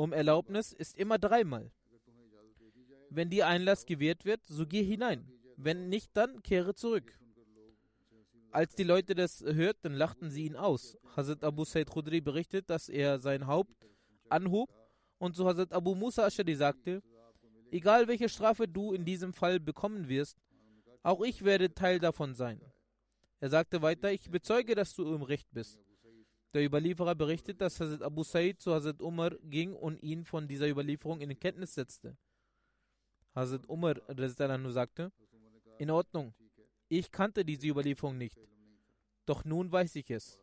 um 0.00 0.12
Erlaubnis 0.12 0.72
ist 0.72 0.96
immer 0.96 1.18
dreimal. 1.18 1.70
Wenn 3.10 3.28
dir 3.28 3.46
Einlass 3.46 3.86
gewährt 3.86 4.24
wird, 4.24 4.44
so 4.46 4.66
geh 4.66 4.82
hinein. 4.82 5.30
Wenn 5.56 5.88
nicht, 5.88 6.10
dann 6.16 6.42
kehre 6.42 6.74
zurück. 6.74 7.18
Als 8.50 8.74
die 8.74 8.84
Leute 8.84 9.14
das 9.14 9.42
hörten, 9.42 9.92
lachten 9.92 10.30
sie 10.30 10.46
ihn 10.46 10.56
aus. 10.56 10.96
Hazrat 11.16 11.44
Abu 11.44 11.64
Said 11.64 11.90
Khudri 11.90 12.20
berichtet, 12.20 12.70
dass 12.70 12.88
er 12.88 13.20
sein 13.20 13.46
Haupt 13.46 13.86
anhob 14.28 14.70
und 15.18 15.36
zu 15.36 15.46
Hazrat 15.46 15.72
Abu 15.72 15.94
Musa 15.94 16.26
Ashadi 16.26 16.54
sagte, 16.54 17.02
egal 17.70 18.08
welche 18.08 18.28
Strafe 18.28 18.66
du 18.66 18.92
in 18.92 19.04
diesem 19.04 19.32
Fall 19.32 19.60
bekommen 19.60 20.08
wirst, 20.08 20.38
auch 21.02 21.22
ich 21.22 21.44
werde 21.44 21.74
Teil 21.74 21.98
davon 21.98 22.34
sein. 22.34 22.60
Er 23.38 23.50
sagte 23.50 23.82
weiter, 23.82 24.12
ich 24.12 24.30
bezeuge, 24.30 24.74
dass 24.74 24.94
du 24.94 25.14
im 25.14 25.22
Recht 25.22 25.48
bist. 25.52 25.78
Der 26.52 26.64
Überlieferer 26.64 27.14
berichtet, 27.14 27.60
dass 27.60 27.78
Hazrat 27.78 28.02
Abu 28.02 28.24
Said 28.24 28.60
zu 28.60 28.74
Hazrat 28.74 29.00
Umar 29.00 29.30
ging 29.44 29.72
und 29.72 30.02
ihn 30.02 30.24
von 30.24 30.48
dieser 30.48 30.68
Überlieferung 30.68 31.20
in 31.20 31.38
Kenntnis 31.38 31.74
setzte. 31.74 32.16
Hazrat 33.34 33.68
Umar 33.68 33.96
sagte, 34.72 35.12
in 35.78 35.90
Ordnung. 35.90 36.34
Ich 36.88 37.10
kannte 37.10 37.44
diese 37.44 37.68
Überlieferung 37.68 38.18
nicht. 38.18 38.36
Doch 39.26 39.44
nun 39.44 39.70
weiß 39.70 39.94
ich 39.94 40.10
es. 40.10 40.40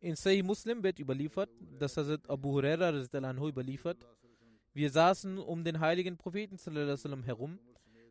In 0.00 0.16
Sahih 0.16 0.42
Muslim 0.42 0.82
wird 0.82 0.98
überliefert, 0.98 1.50
dass 1.78 1.96
Hazrat 1.96 2.28
Abu 2.28 2.50
Huraira 2.50 2.90
überliefert, 3.48 4.04
wir 4.74 4.90
saßen 4.90 5.38
um 5.38 5.62
den 5.62 5.78
heiligen 5.78 6.16
Propheten 6.16 6.58
herum. 7.22 7.60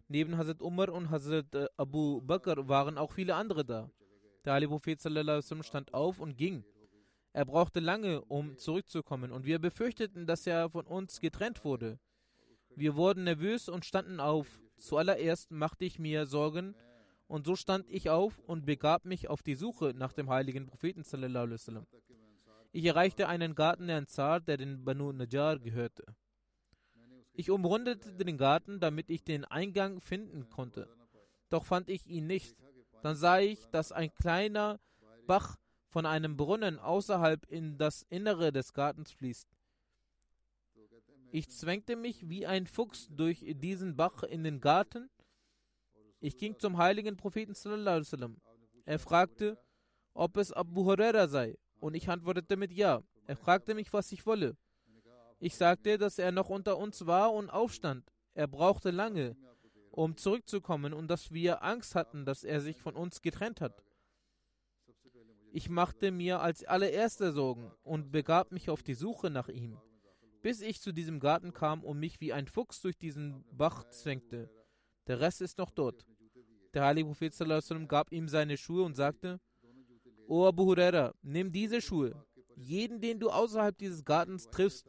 Neben 0.08 0.38
Hazrat 0.38 0.62
Umar 0.62 0.90
und 0.90 1.10
Hazrat 1.10 1.54
äh, 1.56 1.68
Abu 1.78 2.22
Bakr 2.22 2.68
waren 2.68 2.98
auch 2.98 3.12
viele 3.12 3.36
andere 3.36 3.66
da. 3.66 3.90
Der 4.46 4.54
heilige 4.54 4.72
Prophet 4.72 5.02
stand 5.02 5.94
auf 5.94 6.20
und 6.20 6.38
ging. 6.38 6.64
Er 7.32 7.46
brauchte 7.46 7.80
lange, 7.80 8.22
um 8.26 8.58
zurückzukommen, 8.58 9.32
und 9.32 9.46
wir 9.46 9.58
befürchteten, 9.60 10.28
dass 10.28 10.46
er 10.46 10.70
von 10.70 10.86
uns 10.86 11.20
getrennt 11.20 11.64
wurde. 11.64 12.00
Wir 12.76 12.96
wurden 12.96 13.24
nervös 13.24 13.70
und 13.70 13.86
standen 13.86 14.20
auf. 14.20 14.60
Zuallererst 14.78 15.52
machte 15.52 15.86
ich 15.86 15.98
mir 15.98 16.26
Sorgen 16.26 16.76
und 17.28 17.46
so 17.46 17.56
stand 17.56 17.90
ich 17.90 18.10
auf 18.10 18.38
und 18.40 18.66
begab 18.66 19.06
mich 19.06 19.30
auf 19.30 19.42
die 19.42 19.56
Suche 19.56 19.94
nach 19.96 20.14
dem 20.14 20.30
heiligen 20.30 20.68
Propheten. 20.68 21.04
Ich 22.72 22.86
erreichte 22.86 23.28
einen 23.28 23.56
Garten 23.56 23.88
der 23.88 23.98
Ansar, 23.98 24.42
der 24.42 24.58
den 24.58 24.84
Banu 24.84 25.12
Najjar 25.12 25.60
gehörte. 25.60 26.04
Ich 27.34 27.50
umrundete 27.50 28.14
den 28.14 28.38
Garten, 28.38 28.80
damit 28.80 29.10
ich 29.10 29.24
den 29.24 29.44
Eingang 29.44 30.00
finden 30.00 30.50
konnte. 30.50 30.88
Doch 31.50 31.66
fand 31.66 31.90
ich 31.90 32.08
ihn 32.08 32.28
nicht. 32.28 32.56
Dann 33.02 33.16
sah 33.16 33.40
ich, 33.40 33.66
dass 33.72 33.92
ein 33.92 34.14
kleiner 34.14 34.80
Bach 35.26 35.58
von 35.88 36.06
einem 36.06 36.38
Brunnen 36.38 36.80
außerhalb 36.80 37.46
in 37.50 37.78
das 37.78 38.04
Innere 38.10 38.52
des 38.52 38.74
Gartens 38.74 39.12
fließt. 39.12 39.48
Ich 41.32 41.50
zwängte 41.50 41.96
mich 41.96 42.30
wie 42.30 42.46
ein 42.46 42.68
Fuchs 42.68 43.08
durch 43.10 43.44
diesen 43.58 43.96
Bach 43.96 44.22
in 44.24 44.44
den 44.44 44.62
Garten. 44.62 45.10
Ich 46.20 46.38
ging 46.38 46.58
zum 46.60 46.78
heiligen 46.78 47.18
Propheten. 47.18 47.56
Er 48.86 49.00
fragte, 49.00 49.58
ob 50.14 50.38
es 50.38 50.54
Abu 50.54 50.86
Huraira 50.86 51.28
sei, 51.28 51.58
und 51.80 51.96
ich 51.96 52.08
antwortete 52.10 52.56
mit 52.56 52.72
Ja. 52.72 53.02
Er 53.26 53.36
fragte 53.36 53.74
mich, 53.74 53.92
was 53.92 54.12
ich 54.12 54.26
wolle. 54.26 54.56
Ich 55.44 55.56
sagte, 55.56 55.98
dass 55.98 56.20
er 56.20 56.32
noch 56.32 56.50
unter 56.50 56.78
uns 56.78 57.06
war 57.06 57.34
und 57.34 57.50
aufstand. 57.50 58.12
Er 58.34 58.48
brauchte 58.48 58.92
lange, 58.92 59.36
um 59.92 60.16
zurückzukommen, 60.18 60.94
und 60.94 61.08
dass 61.10 61.32
wir 61.32 61.64
Angst 61.64 61.96
hatten, 61.96 62.26
dass 62.26 62.44
er 62.44 62.62
sich 62.62 62.82
von 62.82 62.96
uns 62.96 63.22
getrennt 63.22 63.62
hat. 63.62 63.84
Ich 65.52 65.70
machte 65.70 66.12
mir 66.12 66.40
als 66.40 66.64
allererster 66.64 67.32
Sorgen 67.32 67.72
und 67.84 68.12
begab 68.12 68.52
mich 68.52 68.70
auf 68.70 68.82
die 68.82 68.96
Suche 68.96 69.30
nach 69.30 69.50
ihm 69.50 69.78
bis 70.44 70.62
ich 70.62 70.82
zu 70.82 70.92
diesem 70.92 71.20
Garten 71.20 71.54
kam 71.54 71.84
und 71.84 72.00
mich 72.00 72.20
wie 72.20 72.34
ein 72.34 72.48
Fuchs 72.48 72.82
durch 72.82 72.98
diesen 72.98 73.46
Bach 73.52 73.86
zwängte. 73.90 74.50
Der 75.08 75.20
Rest 75.22 75.42
ist 75.42 75.58
noch 75.58 75.72
dort. 75.72 76.06
Der 76.74 76.84
heilige 76.84 77.08
Prophet 77.08 77.34
gab 77.88 78.12
ihm 78.12 78.28
seine 78.28 78.58
Schuhe 78.58 78.84
und 78.84 78.96
sagte, 78.96 79.40
O 80.28 80.46
Abu 80.46 80.66
Huraira, 80.66 81.14
nimm 81.22 81.52
diese 81.52 81.82
Schuhe. 81.82 82.26
Jeden, 82.56 83.00
den 83.00 83.20
du 83.20 83.30
außerhalb 83.30 83.78
dieses 83.78 84.04
Gartens 84.04 84.50
triffst, 84.50 84.86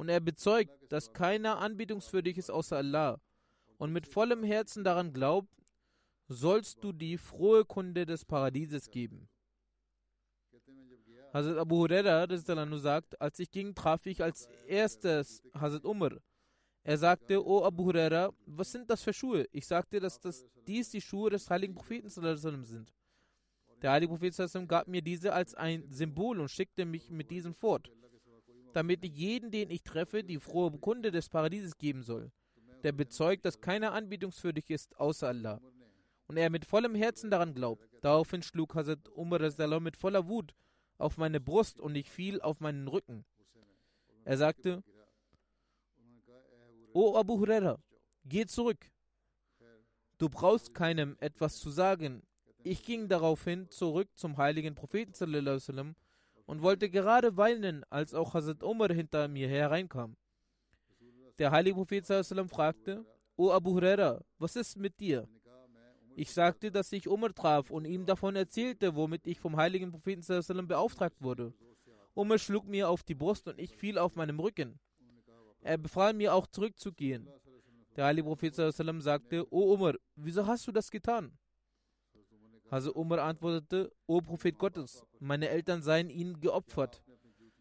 und 0.00 0.08
er 0.08 0.20
bezeugt, 0.20 0.72
dass 0.90 1.12
keiner 1.12 1.58
anbetungswürdig 1.58 2.38
ist 2.38 2.50
außer 2.50 2.78
Allah, 2.78 3.20
und 3.76 3.92
mit 3.92 4.06
vollem 4.06 4.42
Herzen 4.42 4.82
daran 4.82 5.12
glaubt, 5.12 5.52
sollst 6.26 6.82
du 6.82 6.92
die 6.92 7.18
frohe 7.18 7.66
Kunde 7.66 8.06
des 8.06 8.24
Paradieses 8.24 8.90
geben. 8.90 9.28
Hazrat 11.34 11.58
Abu 11.58 11.76
Huraira 11.80 12.26
sagt, 12.78 13.20
als 13.20 13.38
ich 13.40 13.50
ging, 13.50 13.74
traf 13.74 14.06
ich 14.06 14.22
als 14.22 14.46
erstes 14.66 15.42
Hazrat 15.52 15.84
Umar. 15.84 16.12
Er 16.82 16.96
sagte, 16.96 17.44
O 17.46 17.62
Abu 17.62 17.84
Huraira, 17.84 18.30
was 18.46 18.72
sind 18.72 18.88
das 18.88 19.02
für 19.02 19.12
Schuhe? 19.12 19.46
Ich 19.52 19.66
sagte, 19.66 20.00
dass 20.00 20.18
das, 20.18 20.46
dies 20.66 20.88
die 20.88 21.02
Schuhe 21.02 21.28
des 21.28 21.50
heiligen 21.50 21.74
Propheten 21.74 22.08
sind. 22.08 22.90
Der 23.82 23.92
heilige 23.92 24.16
Prophet 24.16 24.34
gab 24.66 24.88
mir 24.88 25.02
diese 25.02 25.34
als 25.34 25.54
ein 25.54 25.84
Symbol 25.90 26.40
und 26.40 26.48
schickte 26.48 26.86
mich 26.86 27.10
mit 27.10 27.30
diesem 27.30 27.52
fort, 27.52 27.90
damit 28.72 29.04
ich 29.04 29.14
jeden, 29.14 29.50
den 29.50 29.70
ich 29.70 29.82
treffe, 29.82 30.22
die 30.22 30.38
frohe 30.38 30.70
Kunde 30.78 31.10
des 31.10 31.28
Paradieses 31.28 31.76
geben 31.78 32.02
soll, 32.02 32.30
der 32.82 32.92
bezeugt, 32.92 33.44
dass 33.44 33.60
keiner 33.60 33.92
anbietungswürdig 33.92 34.70
ist 34.70 34.98
außer 34.98 35.28
Allah. 35.28 35.60
Und 36.26 36.36
er 36.36 36.50
mit 36.50 36.64
vollem 36.64 36.94
Herzen 36.94 37.30
daran 37.30 37.54
glaubt. 37.54 37.88
Daraufhin 38.02 38.42
schlug 38.42 38.74
Hazrat 38.74 39.08
Umar 39.08 39.40
mit 39.80 39.96
voller 39.96 40.28
Wut 40.28 40.54
auf 40.96 41.16
meine 41.16 41.40
Brust 41.40 41.80
und 41.80 41.96
ich 41.96 42.08
fiel 42.10 42.40
auf 42.40 42.60
meinen 42.60 42.86
Rücken. 42.86 43.24
Er 44.24 44.36
sagte, 44.36 44.84
O 46.92 47.16
Abu 47.16 47.38
Huraira, 47.38 47.78
geh 48.24 48.46
zurück. 48.46 48.90
Du 50.18 50.28
brauchst 50.28 50.74
keinem 50.74 51.16
etwas 51.20 51.58
zu 51.58 51.70
sagen. 51.70 52.22
Ich 52.62 52.84
ging 52.84 53.08
daraufhin 53.08 53.70
zurück 53.70 54.08
zum 54.14 54.36
heiligen 54.36 54.74
Propheten 54.74 55.14
sallam, 55.14 55.96
und 56.50 56.62
wollte 56.62 56.90
gerade 56.90 57.36
weinen, 57.36 57.84
als 57.90 58.12
auch 58.12 58.34
Hazrat 58.34 58.64
Umar 58.64 58.92
hinter 58.92 59.28
mir 59.28 59.48
hereinkam. 59.48 60.16
Der 61.38 61.52
heilige 61.52 61.76
Prophet 61.76 62.04
fragte, 62.50 63.06
O 63.36 63.52
Abu 63.52 63.74
Huraira, 63.74 64.20
was 64.36 64.56
ist 64.56 64.76
mit 64.76 64.98
dir? 64.98 65.28
Ich 66.16 66.32
sagte, 66.32 66.72
dass 66.72 66.90
ich 66.90 67.06
Umar 67.06 67.32
traf 67.32 67.70
und 67.70 67.84
ihm 67.84 68.04
davon 68.04 68.34
erzählte, 68.34 68.96
womit 68.96 69.28
ich 69.28 69.38
vom 69.38 69.56
heiligen 69.56 69.92
Propheten 69.92 70.66
beauftragt 70.66 71.22
wurde. 71.22 71.54
Umar 72.14 72.38
schlug 72.38 72.66
mir 72.66 72.88
auf 72.88 73.04
die 73.04 73.14
Brust 73.14 73.46
und 73.46 73.60
ich 73.60 73.76
fiel 73.76 73.96
auf 73.96 74.16
meinem 74.16 74.40
Rücken. 74.40 74.80
Er 75.60 75.78
befahl 75.78 76.14
mir 76.14 76.34
auch 76.34 76.48
zurückzugehen. 76.48 77.28
Der 77.94 78.06
heilige 78.06 78.26
Prophet 78.26 78.56
sagte, 78.56 79.46
O 79.52 79.72
Umar, 79.74 79.94
wieso 80.16 80.44
hast 80.44 80.66
du 80.66 80.72
das 80.72 80.90
getan? 80.90 81.30
Hazrat 82.70 82.94
Umar 82.94 83.18
antwortete, 83.20 83.90
O 84.06 84.20
Prophet 84.20 84.56
Gottes, 84.56 85.04
meine 85.18 85.48
Eltern 85.48 85.82
seien 85.82 86.08
ihnen 86.08 86.40
geopfert. 86.40 87.02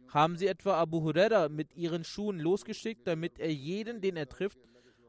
Haben 0.08 0.38
sie 0.38 0.48
etwa 0.48 0.76
Abu 0.76 1.02
Huraira 1.02 1.50
mit 1.50 1.76
ihren 1.76 2.04
Schuhen 2.04 2.40
losgeschickt, 2.40 3.08
damit 3.08 3.40
er 3.40 3.52
jeden, 3.52 4.02
den 4.02 4.18
er 4.18 4.30
trifft, 4.30 4.60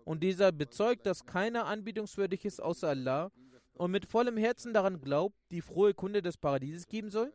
und 0.04 0.22
dieser 0.22 0.52
bezeugt, 0.52 1.04
dass 1.04 1.26
keiner 1.26 1.66
anbietungswürdig 1.66 2.44
ist 2.44 2.62
außer 2.62 2.88
Allah 2.88 3.30
und 3.74 3.90
mit 3.90 4.06
vollem 4.06 4.36
Herzen 4.36 4.72
daran 4.72 5.00
glaubt, 5.00 5.36
die 5.50 5.60
frohe 5.60 5.92
Kunde 5.94 6.22
des 6.22 6.36
Paradieses 6.38 6.86
geben 6.86 7.10
soll? 7.10 7.32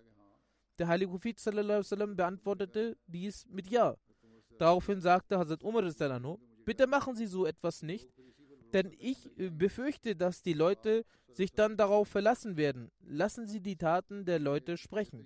Der 0.80 0.88
heilige 0.88 1.12
Prophet 1.12 1.40
sallam, 1.40 2.16
beantwortete 2.16 2.98
dies 3.08 3.46
mit 3.48 3.70
Ja. 3.70 3.96
Daraufhin 4.58 5.02
sagte 5.02 5.38
Hazrat 5.38 5.64
Umar, 5.64 5.84
bitte 6.66 6.88
machen 6.88 7.16
Sie 7.16 7.28
so 7.28 7.46
etwas 7.46 7.84
nicht, 7.84 8.10
denn 8.76 8.92
ich 9.00 9.32
befürchte, 9.36 10.16
dass 10.16 10.42
die 10.42 10.54
Leute 10.54 11.06
sich 11.32 11.54
dann 11.54 11.78
darauf 11.78 12.10
verlassen 12.10 12.58
werden. 12.58 12.92
Lassen 13.02 13.48
Sie 13.48 13.62
die 13.62 13.78
Taten 13.78 14.26
der 14.26 14.40
Leute 14.40 14.78
sprechen. 14.78 15.26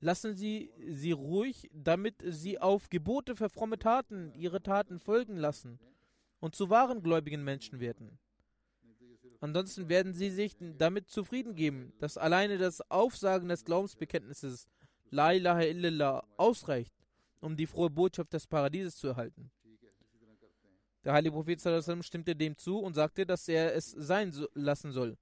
Lassen 0.00 0.34
Sie 0.34 0.72
sie 0.78 1.12
ruhig, 1.12 1.70
damit 1.72 2.22
sie 2.26 2.58
auf 2.58 2.90
Gebote 2.90 3.34
für 3.36 3.48
fromme 3.48 3.78
Taten 3.78 4.34
ihre 4.34 4.62
Taten 4.62 4.98
folgen 4.98 5.36
lassen 5.36 5.78
und 6.40 6.54
zu 6.54 6.68
wahren 6.68 7.02
gläubigen 7.02 7.44
Menschen 7.44 7.80
werden. 7.80 8.18
Ansonsten 9.40 9.88
werden 9.88 10.12
sie 10.12 10.30
sich 10.30 10.56
damit 10.58 11.08
zufrieden 11.08 11.54
geben, 11.54 11.92
dass 11.98 12.18
alleine 12.18 12.58
das 12.58 12.80
Aufsagen 12.90 13.48
des 13.48 13.64
Glaubensbekenntnisses 13.64 14.66
La 15.10 15.32
ilaha 15.32 15.62
illallah 15.62 16.26
ausreicht, 16.36 16.92
um 17.46 17.56
die 17.56 17.66
frohe 17.66 17.88
Botschaft 17.88 18.32
des 18.32 18.46
Paradieses 18.46 18.96
zu 18.96 19.08
erhalten. 19.08 19.50
Der 21.04 21.12
heilige 21.12 21.36
Prophet 21.36 21.60
stimmte 22.04 22.34
dem 22.34 22.56
zu 22.58 22.80
und 22.80 22.94
sagte, 22.94 23.24
dass 23.24 23.46
er 23.46 23.74
es 23.74 23.92
sein 23.92 24.34
lassen 24.54 24.90
soll, 24.90 25.16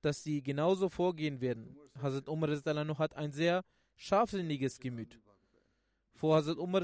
dass 0.00 0.22
sie 0.22 0.42
genauso 0.42 0.88
vorgehen 0.88 1.42
werden. 1.42 1.76
Hazrat 2.00 2.28
Umar 2.28 2.50
hat 2.98 3.14
ein 3.14 3.30
sehr 3.32 3.62
scharfsinniges 3.96 4.80
Gemüt. 4.80 5.20
Vor 6.14 6.36
Hazrat 6.36 6.56
Umar 6.56 6.82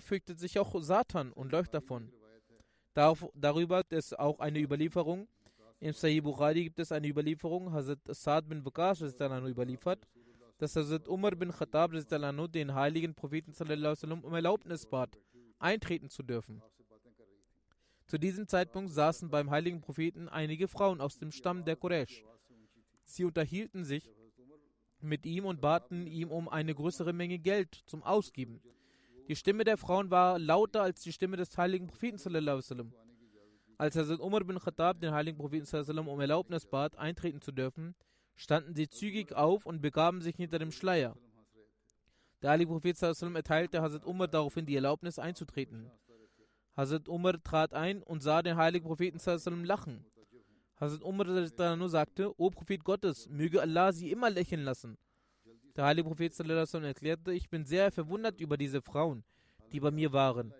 fürchtet 0.00 0.40
sich 0.40 0.58
auch 0.58 0.82
Satan 0.82 1.32
und 1.32 1.52
läuft 1.52 1.72
davon. 1.74 2.12
Dar 2.94 3.16
darüber 3.34 3.78
gibt 3.78 3.92
es 3.92 4.12
auch 4.12 4.40
eine 4.40 4.58
Überlieferung. 4.58 5.28
Im 5.78 5.92
Sahih 5.92 6.20
Bukhari 6.20 6.64
gibt 6.64 6.80
es 6.80 6.90
eine 6.90 7.06
Überlieferung, 7.06 7.72
Hazrat 7.72 8.00
Saad 8.06 8.48
bin 8.48 8.64
Waqas 8.64 9.00
überliefert, 9.00 10.08
dass 10.62 10.76
Hazrat 10.76 11.08
Umar 11.08 11.32
bin 11.32 11.50
Khattab 11.50 11.90
den 11.90 12.74
heiligen 12.76 13.16
Propheten 13.16 13.52
um 14.22 14.32
Erlaubnis 14.32 14.86
bat, 14.86 15.18
eintreten 15.58 16.08
zu 16.08 16.22
dürfen. 16.22 16.62
Zu 18.06 18.16
diesem 18.16 18.46
Zeitpunkt 18.46 18.92
saßen 18.92 19.28
beim 19.28 19.50
heiligen 19.50 19.80
Propheten 19.80 20.28
einige 20.28 20.68
Frauen 20.68 21.00
aus 21.00 21.18
dem 21.18 21.32
Stamm 21.32 21.64
der 21.64 21.74
Quraysh. 21.74 22.24
Sie 23.02 23.24
unterhielten 23.24 23.84
sich 23.84 24.08
mit 25.00 25.26
ihm 25.26 25.46
und 25.46 25.60
baten 25.60 26.06
ihm 26.06 26.30
um 26.30 26.48
eine 26.48 26.76
größere 26.76 27.12
Menge 27.12 27.40
Geld 27.40 27.74
zum 27.86 28.04
Ausgeben. 28.04 28.62
Die 29.26 29.34
Stimme 29.34 29.64
der 29.64 29.78
Frauen 29.78 30.12
war 30.12 30.38
lauter 30.38 30.82
als 30.82 31.02
die 31.02 31.12
Stimme 31.12 31.36
des 31.36 31.58
heiligen 31.58 31.88
Propheten. 31.88 32.20
Als 33.78 33.96
Hazrat 33.96 34.20
Umar 34.20 34.44
bin 34.44 34.60
Khattab 34.60 35.00
den 35.00 35.12
heiligen 35.12 35.38
Propheten 35.38 35.66
um 36.06 36.20
Erlaubnis 36.20 36.66
bat, 36.66 36.96
eintreten 36.98 37.40
zu 37.40 37.50
dürfen, 37.50 37.96
standen 38.34 38.74
sie 38.74 38.88
zügig 38.88 39.32
auf 39.32 39.66
und 39.66 39.82
begaben 39.82 40.20
sich 40.20 40.36
hinter 40.36 40.58
dem 40.58 40.72
Schleier. 40.72 41.16
Der 42.42 42.50
heilige 42.50 42.72
Prophet 42.72 43.00
erteilte 43.00 43.82
Hazrat 43.82 44.04
Umar 44.04 44.28
daraufhin 44.28 44.66
die 44.66 44.74
Erlaubnis 44.74 45.18
einzutreten. 45.18 45.90
Hazrat 46.76 47.08
Umar 47.08 47.42
trat 47.42 47.72
ein 47.74 48.02
und 48.02 48.22
sah 48.22 48.42
den 48.42 48.56
heiligen 48.56 48.86
Propheten 48.86 49.64
lachen. 49.64 50.04
Hazrat 50.80 51.02
Umar 51.02 51.88
sagte, 51.88 52.32
O 52.40 52.50
Prophet 52.50 52.82
Gottes, 52.82 53.28
möge 53.28 53.60
Allah 53.62 53.92
sie 53.92 54.10
immer 54.10 54.30
lächeln 54.30 54.64
lassen. 54.64 54.98
Der 55.76 55.84
heilige 55.84 56.08
Prophet 56.08 56.38
erklärte, 56.38 57.32
ich 57.32 57.48
bin 57.48 57.64
sehr 57.64 57.92
verwundert 57.92 58.40
über 58.40 58.56
diese 58.56 58.82
Frauen, 58.82 59.24
die 59.70 59.80
bei 59.80 59.90
mir 59.90 60.12
waren. 60.12 60.52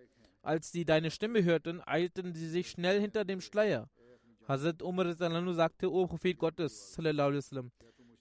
Als 0.42 0.72
sie 0.72 0.85
deine 0.85 1.11
Stimme 1.11 1.42
hörten, 1.42 1.80
eilten 1.85 2.35
sie 2.35 2.48
sich 2.48 2.70
schnell 2.70 3.00
hinter 3.00 3.24
dem 3.24 3.40
Schleier. 3.40 3.90
Hazrat 4.48 4.83
Umar 4.83 5.14
sagte, 5.55 5.90
O 5.90 6.07
Prophet 6.07 6.38
Gottes, 6.38 6.98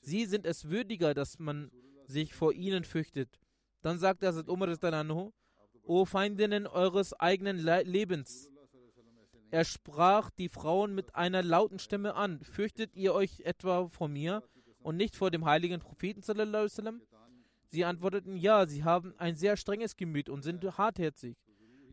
sie 0.02 0.26
sind 0.26 0.46
es 0.46 0.70
würdiger, 0.70 1.14
dass 1.14 1.40
man 1.40 1.72
sich 2.06 2.34
vor 2.34 2.54
ihnen 2.54 2.84
fürchtet. 2.84 3.40
Dann 3.82 3.98
sagte 3.98 4.28
Hazrat 4.28 4.50
Umar, 4.50 4.70
O 5.84 6.06
Feindinnen 6.06 6.68
eures 6.68 7.14
eigenen 7.20 7.58
Le 7.58 7.84
Lebens. 7.84 8.50
Er 9.50 9.66
sprach 9.66 10.30
die 10.30 10.48
Frauen 10.48 10.96
mit 10.96 11.16
einer 11.16 11.44
lauten 11.44 11.80
Stimme 11.80 12.16
an. 12.16 12.40
Fürchtet 12.42 12.96
ihr 12.96 13.14
euch 13.14 13.42
etwa 13.42 13.90
vor 13.90 14.08
mir 14.08 14.44
und 14.80 14.96
nicht 14.96 15.16
vor 15.16 15.32
dem 15.32 15.46
heiligen 15.46 15.80
Propheten? 15.80 16.22
Sie 17.68 17.84
antworteten, 17.84 18.38
ja, 18.38 18.68
sie 18.68 18.84
haben 18.84 19.14
ein 19.18 19.36
sehr 19.36 19.58
strenges 19.58 19.98
Gemüt 19.98 20.30
und 20.30 20.44
sind 20.44 20.64
hartherzig. 20.78 21.36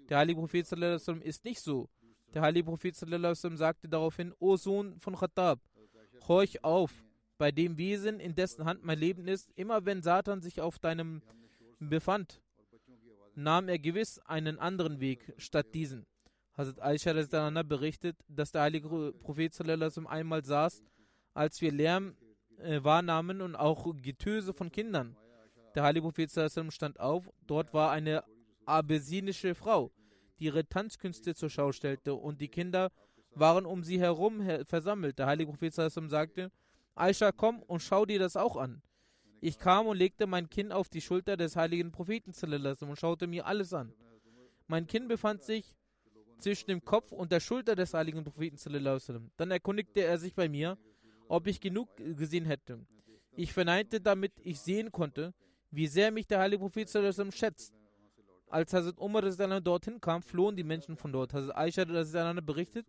Der 0.09 0.19
heilige 0.19 0.41
Prophet 0.41 0.71
ist 1.25 1.45
nicht 1.45 1.61
so. 1.61 1.89
Der 2.35 2.43
heilige 2.43 2.65
Prophet 2.65 2.95
sagte 2.95 3.89
daraufhin, 3.89 4.35
O 4.39 4.57
Sohn 4.57 4.99
von 5.01 5.17
Khattab, 5.17 5.61
horch 6.27 6.63
auf, 6.63 6.93
bei 7.39 7.53
dem 7.53 7.79
Wesen, 7.79 8.21
in 8.21 8.35
dessen 8.35 8.65
Hand 8.65 8.85
mein 8.85 8.99
Leben 8.99 9.29
ist, 9.29 9.51
immer 9.55 9.87
wenn 9.87 10.03
Satan 10.03 10.43
sich 10.43 10.61
auf 10.61 10.79
deinem 10.79 11.23
befand, 11.79 12.43
nahm 13.35 13.69
er 13.69 13.79
gewiss 13.79 14.19
einen 14.21 14.59
anderen 14.59 15.01
Weg 15.01 15.33
statt 15.39 15.67
diesen. 15.73 16.07
Hazrat 16.57 16.83
Aisha 16.83 17.63
berichtet, 17.63 18.17
dass 18.29 18.51
der 18.51 18.63
heilige 18.63 19.13
Prophet 19.23 19.55
einmal 20.09 20.45
saß, 20.45 20.83
als 21.33 21.61
wir 21.61 21.71
Lärm 21.71 22.17
äh, 22.59 22.83
wahrnahmen 22.83 23.41
und 23.41 23.55
auch 23.55 23.95
Getöse 24.03 24.53
von 24.53 24.73
Kindern. 24.73 25.17
Der 25.77 25.85
heilige 25.85 26.03
Prophet 26.03 26.31
stand 26.71 26.99
auf. 26.99 27.31
Dort 27.47 27.73
war 27.73 27.93
eine 27.93 28.25
abessinische 28.67 29.55
Frau, 29.55 29.93
die 30.39 30.47
ihre 30.47 30.69
Tanzkünste 30.69 31.35
zur 31.35 31.51
Schau 31.51 31.73
stellte, 31.73 32.15
und 32.15 32.41
die 32.41 32.49
Kinder 32.49 32.91
waren 33.35 33.67
um 33.67 33.83
sie 33.83 34.01
herum 34.01 34.43
versammelt. 34.65 35.19
Der 35.19 35.27
heilige 35.27 35.51
Prophet 35.51 35.75
sagte: 35.75 36.51
Aisha, 36.95 37.33
komm 37.33 37.63
und 37.63 37.81
schau 37.81 38.07
dir 38.07 38.19
das 38.19 38.37
auch 38.37 38.57
an. 38.57 38.83
Ich 39.41 39.59
kam 39.59 39.87
und 39.87 39.97
legte 39.97 40.27
mein 40.27 40.51
Kinn 40.51 40.73
auf 40.73 40.89
die 40.89 41.01
Schulter 41.01 41.37
des 41.37 41.55
heiligen 41.55 41.93
Propheten 41.93 42.33
und 42.33 42.99
schaute 42.99 43.27
mir 43.29 43.47
alles 43.47 43.73
an. 43.73 43.93
Mein 44.67 44.87
Kinn 44.87 45.07
befand 45.07 45.45
sich 45.45 45.77
zwischen 46.41 46.69
dem 46.69 46.85
Kopf 46.85 47.13
und 47.13 47.31
der 47.31 47.41
Schulter 47.41 47.77
des 47.77 47.95
heiligen 47.95 48.25
Propheten. 48.25 49.31
Dann 49.37 49.51
erkundigte 49.51 50.01
er 50.01 50.19
sich 50.19 50.35
bei 50.35 50.49
mir, 50.49 50.77
ob 51.29 51.47
ich 51.47 51.61
genug 51.61 51.89
gesehen 51.97 52.47
hätte. 52.47 52.85
Ich 53.37 53.53
verneinte, 53.53 54.01
damit 54.01 54.33
ich 54.43 54.61
sehen 54.61 54.91
konnte, 54.91 55.33
wie 55.71 55.87
sehr 55.87 56.11
mich 56.11 56.27
der 56.27 56.41
heilige 56.41 56.61
Prophet 56.61 56.91
schätzt. 57.33 57.78
Als 58.51 58.73
Hazrat 58.73 58.99
Umar 58.99 59.23
dorthin 59.61 60.01
kam, 60.01 60.23
flohen 60.23 60.57
die 60.57 60.65
Menschen 60.65 60.97
von 60.97 61.13
dort. 61.13 61.35
Hazrat 61.35 61.57
Aisha 61.57 61.85
berichtet, 62.41 62.87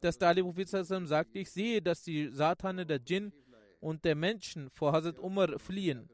dass 0.00 0.18
der 0.18 0.28
heilige 0.28 0.46
Prophet 0.46 0.68
sagte, 0.68 1.38
ich 1.38 1.50
sehe, 1.50 1.80
dass 1.80 2.02
die 2.02 2.28
Satane 2.28 2.84
der 2.84 2.98
Djinn 2.98 3.32
und 3.80 4.04
der 4.04 4.16
Menschen 4.16 4.68
vor 4.70 4.92
Hazrat 4.92 5.18
Umar 5.18 5.58
fliehen. 5.58 6.08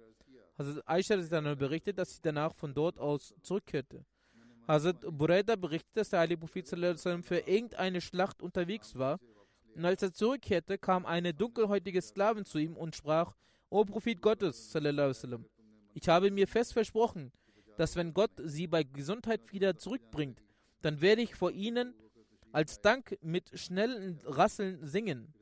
Hazrat 0.59 0.83
Aisha 0.87 1.17
berichtet, 1.55 1.99
dass 1.99 2.17
sie 2.17 2.23
danach 2.23 2.55
von 2.55 2.75
dort 2.75 2.99
aus 2.99 3.35
zurückkehrte. 3.43 4.05
Hazrat 4.69 5.01
Buraida 5.01 5.57
berichtet, 5.57 5.91
dass 5.95 6.11
der 6.11 6.21
Ali 6.21 6.37
Prophet 6.37 6.69
für 6.69 7.39
irgendeine 7.39 8.01
Schlacht 8.01 8.43
unterwegs 8.43 8.95
war. 8.97 9.19
Und 9.75 9.85
als 9.87 10.03
er 10.03 10.13
zurückkehrte, 10.13 10.77
kam 10.77 11.07
eine 11.07 11.33
dunkelhäutige 11.33 12.03
Sklavin 12.03 12.45
zu 12.45 12.59
ihm 12.59 12.77
und 12.77 12.95
sprach: 12.95 13.35
O 13.71 13.85
Prophet 13.85 14.21
Gottes, 14.21 14.75
ich 15.95 16.09
habe 16.09 16.31
mir 16.31 16.47
fest 16.47 16.73
versprochen, 16.75 17.33
dass 17.77 17.97
wenn 17.97 18.15
Gott 18.15 18.33
sie 18.45 18.67
bei 18.67 18.83
Gesundheit 18.83 19.53
wieder 19.53 19.77
zurückbringt, 19.77 20.43
dann 20.83 21.01
werde 21.01 21.23
ich 21.23 21.35
vor 21.35 21.51
ihnen 21.51 21.95
als 22.53 22.81
Dank 22.81 23.19
mit 23.23 23.59
schnellen 23.59 24.19
Rasseln 24.25 24.85
singen. 24.87 25.33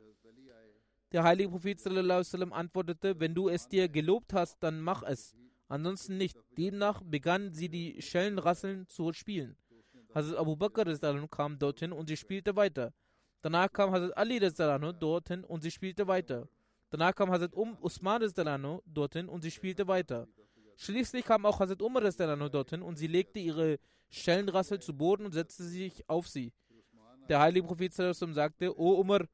Der 1.12 1.24
heilige 1.24 1.50
Prophet 1.50 1.80
sallam, 1.80 2.52
antwortete, 2.52 3.18
wenn 3.18 3.34
du 3.34 3.48
es 3.48 3.68
dir 3.68 3.88
gelobt 3.88 4.32
hast, 4.32 4.62
dann 4.62 4.80
mach 4.80 5.02
es, 5.02 5.36
ansonsten 5.66 6.16
nicht. 6.16 6.38
Demnach 6.56 7.02
begannen 7.02 7.52
sie 7.52 7.68
die 7.68 8.00
Schellenrasseln 8.00 8.86
zu 8.86 9.12
spielen. 9.12 9.56
Hazrat 10.14 10.36
Abu 10.36 10.56
Bakr 10.56 10.84
kam 11.28 11.58
dorthin 11.58 11.92
und 11.92 12.08
sie 12.08 12.16
spielte 12.16 12.54
weiter. 12.54 12.92
Danach 13.42 13.72
kam 13.72 13.90
Hazrat 13.90 14.16
Ali 14.16 14.38
dorthin 14.38 15.42
und 15.44 15.62
sie 15.62 15.70
spielte 15.70 16.06
weiter. 16.06 16.48
Danach 16.90 17.14
kam 17.14 17.30
Hazrat 17.30 17.54
um 17.54 17.76
Usman 17.80 18.22
dorthin 18.86 19.28
und 19.28 19.42
sie 19.42 19.50
spielte 19.50 19.88
weiter. 19.88 20.28
Schließlich 20.82 21.26
kam 21.26 21.44
auch 21.44 21.60
Hazrat 21.60 21.82
Umar 21.82 22.00
dorthin 22.48 22.80
und 22.80 22.96
sie 22.96 23.06
legte 23.06 23.38
ihre 23.38 23.78
Schellenrassel 24.08 24.80
zu 24.80 24.94
Boden 24.94 25.26
und 25.26 25.32
setzte 25.32 25.62
sich 25.64 26.08
auf 26.08 26.26
sie. 26.26 26.54
Der 27.28 27.38
heilige 27.38 27.66
Prophet 27.66 27.92
sagte, 27.92 28.78
O 28.78 28.94
Umar, 28.94 29.26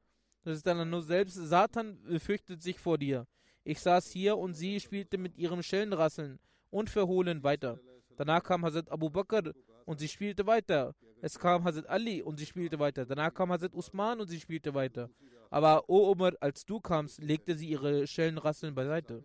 selbst 0.43 1.35
Satan 1.35 1.97
fürchtet 2.19 2.61
sich 2.61 2.77
vor 2.77 2.97
dir. 2.97 3.25
Ich 3.63 3.79
saß 3.79 4.11
hier 4.11 4.37
und 4.37 4.55
sie 4.55 4.81
spielte 4.81 5.17
mit 5.17 5.37
ihrem 5.37 5.63
Schellenrasseln 5.63 6.37
unverhohlen 6.69 7.41
weiter. 7.43 7.79
Danach 8.17 8.43
kam 8.43 8.65
Hazrat 8.65 8.91
Abu 8.91 9.09
Bakr 9.09 9.53
und 9.85 9.99
sie 9.99 10.09
spielte 10.09 10.45
weiter. 10.45 10.95
Es 11.21 11.39
kam 11.39 11.63
Hazrat 11.63 11.87
Ali 11.87 12.21
und 12.21 12.37
sie 12.37 12.45
spielte 12.45 12.77
weiter. 12.77 13.05
Danach 13.05 13.33
kam 13.33 13.53
Hazrat 13.53 13.73
Usman 13.73 14.19
und 14.19 14.27
sie 14.27 14.41
spielte 14.41 14.73
weiter. 14.73 15.09
Aber, 15.49 15.89
O 15.89 16.11
Umar, 16.11 16.33
als 16.41 16.65
du 16.65 16.81
kamst, 16.81 17.21
legte 17.21 17.55
sie 17.55 17.69
ihre 17.69 18.05
Schellenrasseln 18.05 18.75
beiseite. 18.75 19.23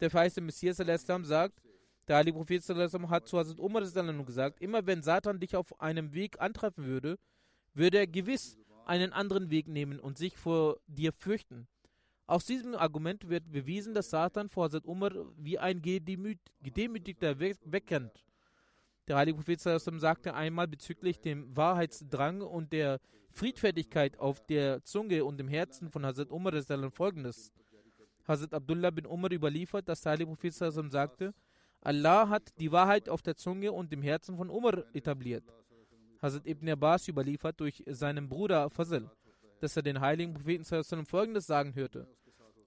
Der 0.00 0.10
verheißte 0.10 0.40
Messias 0.40 0.76
sagt, 0.76 1.62
der 2.08 2.16
Heilige 2.16 2.36
Prophet 2.36 2.62
hat 2.68 3.26
zu 3.26 3.38
Hazrat 3.38 3.58
Umar 3.58 3.82
gesagt, 3.82 4.60
immer 4.60 4.86
wenn 4.86 5.02
Satan 5.02 5.40
dich 5.40 5.56
auf 5.56 5.80
einem 5.80 6.12
Weg 6.12 6.40
antreffen 6.40 6.84
würde, 6.84 7.18
würde 7.74 7.98
er 7.98 8.06
gewiss 8.06 8.56
einen 8.84 9.12
anderen 9.12 9.50
Weg 9.50 9.66
nehmen 9.68 9.98
und 9.98 10.16
sich 10.16 10.36
vor 10.36 10.78
dir 10.86 11.12
fürchten. 11.12 11.66
Aus 12.26 12.44
diesem 12.44 12.74
Argument 12.74 13.28
wird 13.28 13.50
bewiesen, 13.50 13.94
dass 13.94 14.10
Satan 14.10 14.48
vor 14.48 14.64
Hazrat 14.64 14.84
Umar 14.84 15.12
wie 15.36 15.58
ein 15.58 15.80
Gedemütigter 15.80 17.38
wegkennt. 17.40 18.24
Der 19.08 19.16
heilige 19.16 19.36
Prophet 19.36 19.60
sagte 19.60 20.34
einmal 20.34 20.66
bezüglich 20.66 21.20
dem 21.20 21.56
Wahrheitsdrang 21.56 22.40
und 22.40 22.72
der 22.72 23.00
Friedfertigkeit 23.30 24.18
auf 24.18 24.44
der 24.46 24.82
Zunge 24.82 25.24
und 25.24 25.40
im 25.40 25.48
Herzen 25.48 25.90
von 25.90 26.04
Hazrat 26.04 26.30
Umar 26.30 26.52
folgendes. 26.90 27.52
Hazrat 28.26 28.54
Abdullah 28.54 28.90
bin 28.90 29.06
Umar 29.06 29.30
überliefert, 29.30 29.88
dass 29.88 30.00
der 30.00 30.12
heilige 30.12 30.30
Prophet 30.30 30.54
sagte, 30.54 31.32
Allah 31.80 32.28
hat 32.28 32.58
die 32.58 32.72
Wahrheit 32.72 33.08
auf 33.08 33.22
der 33.22 33.36
Zunge 33.36 33.70
und 33.70 33.92
im 33.92 34.02
Herzen 34.02 34.36
von 34.36 34.50
Umar 34.50 34.84
etabliert. 34.92 35.44
Hazrat 36.20 36.46
Ibn 36.46 36.70
Abbas 36.70 37.06
überliefert 37.06 37.60
durch 37.60 37.84
seinen 37.86 38.28
Bruder 38.28 38.68
Fazl, 38.70 39.08
dass 39.60 39.76
er 39.76 39.82
den 39.82 40.00
heiligen 40.00 40.34
Propheten 40.34 41.06
folgendes 41.06 41.46
sagen 41.46 41.74
hörte. 41.74 42.08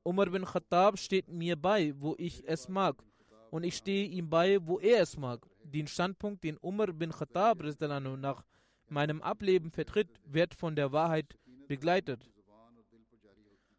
Umar 0.04 0.28
bin 0.28 0.46
Khattab 0.46 0.98
steht 0.98 1.28
mir 1.28 1.58
bei, 1.58 1.94
wo 2.00 2.16
ich 2.18 2.48
es 2.48 2.70
mag, 2.70 3.04
und 3.52 3.64
ich 3.64 3.76
stehe 3.76 4.08
ihm 4.08 4.30
bei, 4.30 4.66
wo 4.66 4.80
er 4.80 5.02
es 5.02 5.18
mag. 5.18 5.46
Den 5.64 5.88
Standpunkt, 5.88 6.44
den 6.44 6.58
Umar 6.58 6.88
bin 6.94 7.12
Khattab 7.12 7.62
nach 7.62 8.46
meinem 8.88 9.22
Ableben 9.22 9.72
vertritt, 9.72 10.10
wird 10.24 10.54
von 10.54 10.76
der 10.76 10.94
Wahrheit 10.94 11.38
begleitet. 11.68 12.30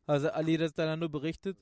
Also 0.06 0.28
Ali 0.30 0.58
berichtet, 1.08 1.56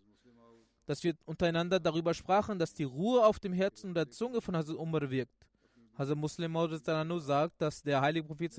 dass 0.88 1.04
wir 1.04 1.14
untereinander 1.26 1.78
darüber 1.78 2.14
sprachen, 2.14 2.58
dass 2.58 2.72
die 2.72 2.84
Ruhe 2.84 3.22
auf 3.26 3.38
dem 3.38 3.52
Herzen 3.52 3.88
und 3.88 3.94
der 3.94 4.08
Zunge 4.08 4.40
von 4.40 4.56
Hazrat 4.56 4.78
Umar 4.78 5.10
wirkt. 5.10 5.46
Hazrat 5.98 6.16
Muslim 6.16 6.56
sagt, 7.20 7.60
dass 7.60 7.82
der 7.82 8.00
heilige 8.00 8.26
Prophet 8.26 8.54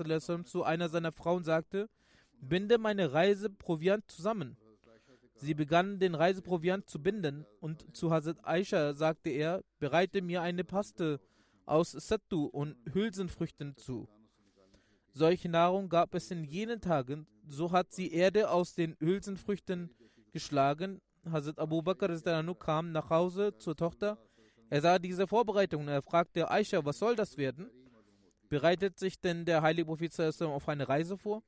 zu 0.46 0.62
einer 0.62 0.88
seiner 0.88 1.10
Frauen 1.10 1.42
sagte, 1.42 1.90
binde 2.40 2.78
meine 2.78 3.12
Reiseproviant 3.12 4.08
zusammen. 4.08 4.56
Sie 5.34 5.54
begannen 5.54 5.98
den 5.98 6.14
Reiseproviant 6.14 6.88
zu 6.88 7.02
binden 7.02 7.46
und 7.58 7.96
zu 7.96 8.12
Hazrat 8.12 8.38
Aisha 8.44 8.94
sagte 8.94 9.30
er, 9.30 9.64
bereite 9.80 10.22
mir 10.22 10.40
eine 10.40 10.62
Paste 10.62 11.18
aus 11.66 11.90
Sattu 11.90 12.44
und 12.44 12.76
Hülsenfrüchten 12.92 13.76
zu. 13.76 14.08
Solche 15.12 15.48
Nahrung 15.48 15.88
gab 15.88 16.14
es 16.14 16.30
in 16.30 16.44
jenen 16.44 16.80
Tagen, 16.80 17.26
so 17.48 17.72
hat 17.72 17.90
sie 17.90 18.12
Erde 18.12 18.50
aus 18.50 18.76
den 18.76 18.96
Hülsenfrüchten 19.00 19.90
geschlagen. 20.30 21.00
Hazrat 21.28 21.58
Abu 21.58 21.82
Bakr 21.82 22.08
kam 22.58 22.92
nach 22.92 23.10
Hause 23.10 23.56
zur 23.56 23.76
Tochter. 23.76 24.18
Er 24.70 24.80
sah 24.80 24.98
diese 24.98 25.26
Vorbereitung 25.26 25.82
und 25.82 25.88
er 25.88 26.02
fragte 26.02 26.50
Aisha, 26.50 26.84
was 26.84 26.98
soll 26.98 27.16
das 27.16 27.36
werden? 27.36 27.70
Bereitet 28.48 28.98
sich 28.98 29.20
denn 29.20 29.44
der 29.44 29.62
heilige 29.62 29.86
Prophet 29.86 30.18
auf 30.42 30.68
eine 30.68 30.88
Reise 30.88 31.18
vor? 31.18 31.42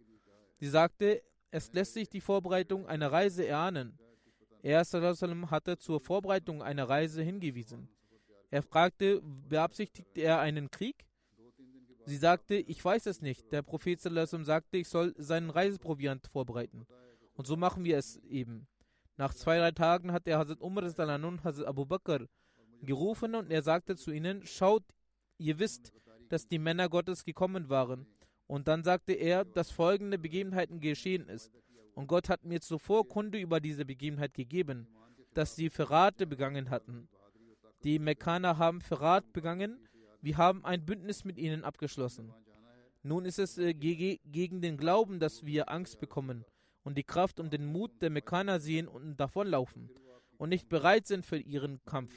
Sie 0.59 0.68
sagte, 0.68 1.23
es 1.51 1.73
lässt 1.73 1.95
sich 1.95 2.09
die 2.09 2.20
Vorbereitung 2.20 2.87
einer 2.87 3.11
Reise 3.11 3.47
erahnen. 3.47 3.99
Er 4.62 4.81
hatte 4.81 5.79
zur 5.79 6.01
Vorbereitung 6.01 6.62
einer 6.62 6.89
Reise 6.89 7.23
hingewiesen. 7.23 7.89
Er 8.51 8.62
fragte, 8.62 9.20
beabsichtigt 9.23 10.16
er 10.18 10.41
einen 10.41 10.70
Krieg? 10.70 11.07
Sie 12.05 12.16
sagte, 12.16 12.57
ich 12.57 12.85
weiß 12.85 13.07
es 13.07 13.20
nicht. 13.20 13.51
Der 13.53 13.62
Prophet 13.62 14.01
sagte, 14.01 14.77
ich 14.77 14.89
soll 14.89 15.14
seinen 15.16 15.51
Reiseproviant 15.51 16.27
vorbereiten. 16.27 16.87
Und 17.35 17.47
so 17.47 17.57
machen 17.57 17.85
wir 17.85 17.99
es 17.99 18.16
eben. 18.18 18.66
Nach 19.23 19.35
zwei, 19.35 19.59
drei 19.59 19.70
Tagen 19.70 20.11
hat 20.11 20.27
er 20.27 20.41
Hazrat 20.41 20.61
Umar 20.61 20.83
und 20.83 21.45
Hazrat 21.45 21.68
Abu 21.68 21.87
Bakr 21.87 22.27
gerufen 22.83 23.37
und 23.37 23.53
er 23.53 23.62
sagte 23.62 23.95
zu 23.95 24.11
ihnen, 24.11 24.45
schaut, 24.45 24.83
ihr 25.39 25.61
wisst, 25.61 25.93
dass 26.29 26.49
die 26.49 26.59
Männer 26.59 26.89
Gottes 26.89 27.25
gekommen 27.25 27.68
waren 27.68 28.05
und 28.49 28.66
dann 28.66 28.83
sagte 28.83 29.12
er, 29.12 29.45
dass 29.45 29.70
folgende 29.70 30.18
Begebenheiten 30.18 30.81
geschehen 30.81 31.29
ist. 31.29 31.53
Und 31.95 32.09
Gott 32.09 32.29
hat 32.29 32.45
mir 32.45 32.61
zuvor 32.61 33.07
Kunde 33.07 33.39
über 33.39 33.61
diese 33.61 33.85
Begebenheit 33.85 34.35
gegeben, 34.35 34.89
dass 35.35 35.55
sie 35.55 35.70
Verrate 35.70 36.27
begangen 36.27 36.68
hatten. 36.70 37.09
Die 37.85 38.01
Mekkaner 38.01 38.59
haben 38.59 38.81
Verrat 38.81 39.33
begangen, 39.33 39.89
wir 40.20 40.37
haben 40.37 40.64
ein 40.64 40.85
Bündnis 40.85 41.25
mit 41.25 41.39
ihnen 41.39 41.62
abgeschlossen. 41.62 42.35
Nun 43.05 43.25
ist 43.25 43.39
es 43.39 43.57
äh, 43.57 43.73
ge 43.73 44.18
gegen 44.25 44.61
den 44.61 44.77
Glauben, 44.77 45.20
dass 45.20 45.47
wir 45.47 45.70
Angst 45.70 46.01
bekommen 46.01 46.45
und 46.85 46.99
die 46.99 47.05
Kraft 47.05 47.41
und 47.41 47.53
den 47.53 47.66
Mut 47.66 47.91
der 48.01 48.11
Mekkaner 48.11 48.61
sehen 48.61 48.89
und 48.89 49.16
davonlaufen 49.16 49.91
und 50.39 50.49
nicht 50.49 50.68
bereit 50.68 51.07
sind 51.07 51.24
für 51.24 51.39
ihren 51.39 51.83
Kampf. 51.85 52.12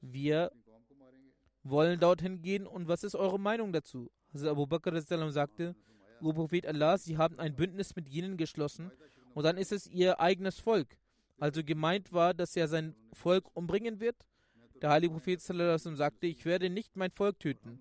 Wir 0.00 0.52
wollen 1.62 2.00
dorthin 2.00 2.42
gehen 2.42 2.66
und 2.66 2.88
was 2.88 3.04
ist 3.04 3.14
eure 3.14 3.38
Meinung 3.38 3.72
dazu? 3.72 4.10
Hazrat 4.32 4.50
Abu 4.50 4.66
Bakr 4.66 5.00
sagte, 5.30 5.74
O 6.20 6.32
Prophet 6.32 6.66
Allah, 6.66 6.98
sie 6.98 7.16
haben 7.16 7.38
ein 7.38 7.56
Bündnis 7.56 7.96
mit 7.96 8.08
jenen 8.08 8.36
geschlossen 8.36 8.90
und 9.34 9.44
dann 9.44 9.56
ist 9.56 9.72
es 9.72 9.86
ihr 9.86 10.20
eigenes 10.20 10.60
Volk. 10.60 10.96
Also 11.38 11.64
gemeint 11.64 12.12
war, 12.12 12.34
dass 12.34 12.54
er 12.54 12.68
sein 12.68 12.94
Volk 13.12 13.44
umbringen 13.54 13.98
wird. 13.98 14.16
Der 14.82 14.90
heilige 14.90 15.14
Prophet 15.14 15.40
sagte, 15.40 16.26
ich 16.26 16.44
werde 16.44 16.70
nicht 16.70 16.96
mein 16.96 17.10
Volk 17.10 17.38
töten. 17.38 17.80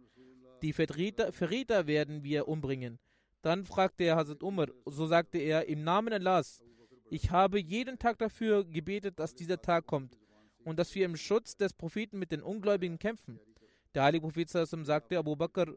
Die 0.61 0.73
Verräter, 0.73 1.31
Verräter 1.31 1.87
werden 1.87 2.23
wir 2.23 2.47
umbringen. 2.47 2.99
Dann 3.41 3.65
fragte 3.65 4.03
er 4.03 4.17
Hazrat 4.17 4.43
Umar, 4.43 4.67
so 4.85 5.05
sagte 5.05 5.37
er, 5.37 5.67
im 5.67 5.83
Namen 5.83 6.13
Allahs, 6.13 6.61
ich 7.09 7.31
habe 7.31 7.59
jeden 7.59 7.97
Tag 7.97 8.17
dafür 8.19 8.65
gebetet, 8.65 9.19
dass 9.19 9.33
dieser 9.33 9.61
Tag 9.61 9.87
kommt 9.87 10.17
und 10.65 10.77
dass 10.77 10.93
wir 10.93 11.05
im 11.05 11.15
Schutz 11.15 11.55
des 11.55 11.73
Propheten 11.73 12.19
mit 12.19 12.31
den 12.31 12.41
Ungläubigen 12.41 12.99
kämpfen. 12.99 13.39
Der 13.95 14.03
heilige 14.03 14.27
Prophet 14.27 14.49
sagte, 14.49 15.17
Abu 15.17 15.35
Bakr, 15.35 15.73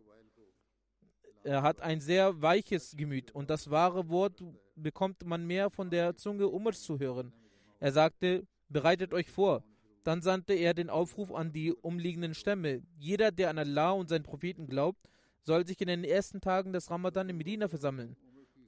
er 1.44 1.62
hat 1.62 1.80
ein 1.80 2.00
sehr 2.00 2.40
weiches 2.42 2.94
Gemüt 2.96 3.30
und 3.30 3.48
das 3.48 3.70
wahre 3.70 4.08
Wort 4.08 4.42
bekommt 4.76 5.24
man 5.24 5.46
mehr 5.46 5.70
von 5.70 5.90
der 5.90 6.16
Zunge 6.16 6.48
Umars 6.48 6.82
zu 6.82 6.98
hören. 6.98 7.32
Er 7.80 7.92
sagte, 7.92 8.46
bereitet 8.68 9.14
euch 9.14 9.30
vor. 9.30 9.64
Dann 10.04 10.20
sandte 10.20 10.54
er 10.54 10.74
den 10.74 10.90
Aufruf 10.90 11.32
an 11.32 11.52
die 11.52 11.72
umliegenden 11.72 12.34
Stämme. 12.34 12.82
Jeder, 12.98 13.30
der 13.30 13.50
an 13.50 13.58
Allah 13.58 13.92
und 13.92 14.08
seinen 14.08 14.24
Propheten 14.24 14.66
glaubt, 14.66 15.08
soll 15.42 15.66
sich 15.66 15.80
in 15.80 15.88
den 15.88 16.04
ersten 16.04 16.40
Tagen 16.40 16.72
des 16.72 16.90
Ramadan 16.90 17.28
in 17.28 17.36
Medina 17.36 17.68
versammeln. 17.68 18.16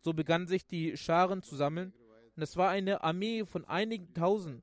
So 0.00 0.12
begannen 0.12 0.46
sich 0.46 0.66
die 0.66 0.96
Scharen 0.96 1.42
zu 1.42 1.56
sammeln 1.56 1.92
und 2.36 2.42
es 2.42 2.56
war 2.56 2.70
eine 2.70 3.02
Armee 3.02 3.44
von 3.44 3.64
einigen 3.64 4.12
tausend 4.12 4.62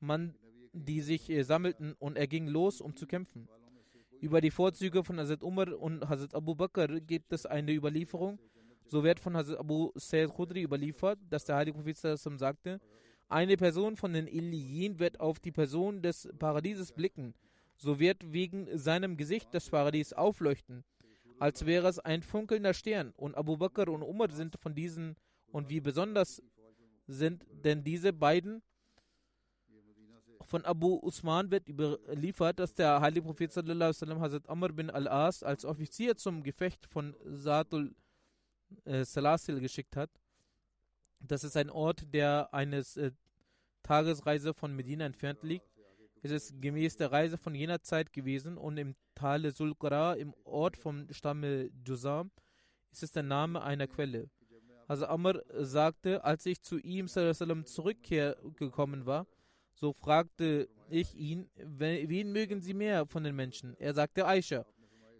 Mann, 0.00 0.34
die 0.72 1.00
sich 1.00 1.30
äh, 1.30 1.42
sammelten 1.42 1.94
und 1.98 2.16
er 2.16 2.26
ging 2.26 2.46
los, 2.48 2.80
um 2.80 2.96
zu 2.96 3.06
kämpfen. 3.06 3.48
Über 4.20 4.40
die 4.40 4.50
Vorzüge 4.50 5.04
von 5.04 5.18
Hazrat 5.20 5.42
Umar 5.42 5.78
und 5.78 6.08
Hazrat 6.08 6.34
Abu 6.34 6.54
Bakr 6.54 7.00
gibt 7.00 7.32
es 7.32 7.46
eine 7.46 7.72
Überlieferung. 7.72 8.38
So 8.86 9.04
wird 9.04 9.20
von 9.20 9.36
Hazrat 9.36 9.58
Abu 9.58 9.90
Sayyid 9.94 10.30
Khudri 10.30 10.62
überliefert, 10.62 11.18
dass 11.28 11.44
der 11.44 11.56
heilige 11.56 11.78
Prophet 11.78 11.98
sagte, 11.98 12.80
eine 13.28 13.56
Person 13.56 13.96
von 13.96 14.12
den 14.12 14.26
Iliyin 14.26 14.98
wird 14.98 15.20
auf 15.20 15.40
die 15.40 15.52
Person 15.52 16.02
des 16.02 16.28
Paradieses 16.38 16.92
blicken. 16.92 17.34
So 17.76 17.98
wird 17.98 18.32
wegen 18.32 18.66
seinem 18.76 19.16
Gesicht 19.16 19.48
das 19.52 19.68
Paradies 19.68 20.12
aufleuchten, 20.12 20.84
als 21.38 21.66
wäre 21.66 21.88
es 21.88 21.98
ein 21.98 22.22
funkelnder 22.22 22.74
Stern. 22.74 23.12
Und 23.16 23.36
Abu 23.36 23.56
Bakr 23.56 23.88
und 23.88 24.02
Umar 24.02 24.30
sind 24.30 24.56
von 24.60 24.74
diesen 24.74 25.16
und 25.48 25.68
wie 25.68 25.80
besonders 25.80 26.42
sind 27.06 27.46
denn 27.50 27.84
diese 27.84 28.12
beiden 28.12 28.62
von 30.46 30.64
Abu 30.64 30.98
Usman 31.02 31.50
wird 31.50 31.68
überliefert, 31.68 32.58
dass 32.58 32.74
der 32.74 33.00
heilige 33.00 33.22
Prophet 33.22 33.52
sallam, 33.52 34.20
Hazrat 34.20 34.48
Amr 34.48 34.68
bin 34.68 34.90
al-As 34.90 35.42
als 35.42 35.64
Offizier 35.64 36.16
zum 36.16 36.42
Gefecht 36.42 36.86
von 36.86 37.16
Saatul 37.24 37.94
äh, 38.84 39.04
Salasil 39.04 39.60
geschickt 39.60 39.96
hat. 39.96 40.10
Das 41.20 41.44
ist 41.44 41.56
ein 41.56 41.70
Ort, 41.70 42.12
der 42.12 42.52
eines 42.52 42.96
äh, 42.96 43.12
Tagesreise 43.82 44.54
von 44.54 44.74
Medina 44.74 45.06
entfernt 45.06 45.42
liegt. 45.42 45.66
Es 46.24 46.30
ist 46.30 46.62
gemäß 46.62 46.96
der 46.96 47.12
Reise 47.12 47.36
von 47.36 47.54
jener 47.54 47.82
Zeit 47.82 48.10
gewesen 48.10 48.56
und 48.56 48.78
im 48.78 48.96
Tale 49.14 49.50
Sulqara, 49.50 50.14
im 50.14 50.32
Ort 50.44 50.74
vom 50.78 51.06
Stamme 51.12 51.68
Juzam, 51.86 52.30
ist 52.90 53.02
es 53.02 53.12
der 53.12 53.22
Name 53.22 53.62
einer 53.62 53.86
Quelle. 53.86 54.30
Also 54.88 55.04
Amr 55.04 55.42
sagte, 55.50 56.24
als 56.24 56.46
ich 56.46 56.62
zu 56.62 56.78
ihm 56.78 57.08
zurückgekommen 57.08 59.04
war, 59.04 59.26
so 59.74 59.92
fragte 59.92 60.70
ich 60.88 61.14
ihn, 61.14 61.50
wen 61.56 62.32
mögen 62.32 62.58
Sie 62.58 62.72
mehr 62.72 63.04
von 63.04 63.22
den 63.22 63.36
Menschen? 63.36 63.76
Er 63.78 63.92
sagte 63.92 64.26
Aisha. 64.26 64.64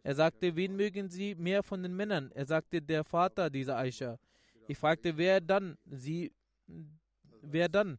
Er 0.04 0.14
sagte, 0.14 0.56
wen 0.56 0.74
mögen 0.74 1.10
Sie 1.10 1.34
mehr 1.34 1.62
von 1.62 1.82
den 1.82 1.94
Männern? 1.94 2.30
Er 2.32 2.46
sagte, 2.46 2.80
der 2.80 3.04
Vater 3.04 3.50
dieser 3.50 3.76
Aisha. 3.76 4.18
Ich 4.68 4.78
fragte, 4.78 5.18
wer 5.18 5.42
dann? 5.42 5.76
Sie, 5.84 6.32
wer 7.42 7.68
dann? 7.68 7.98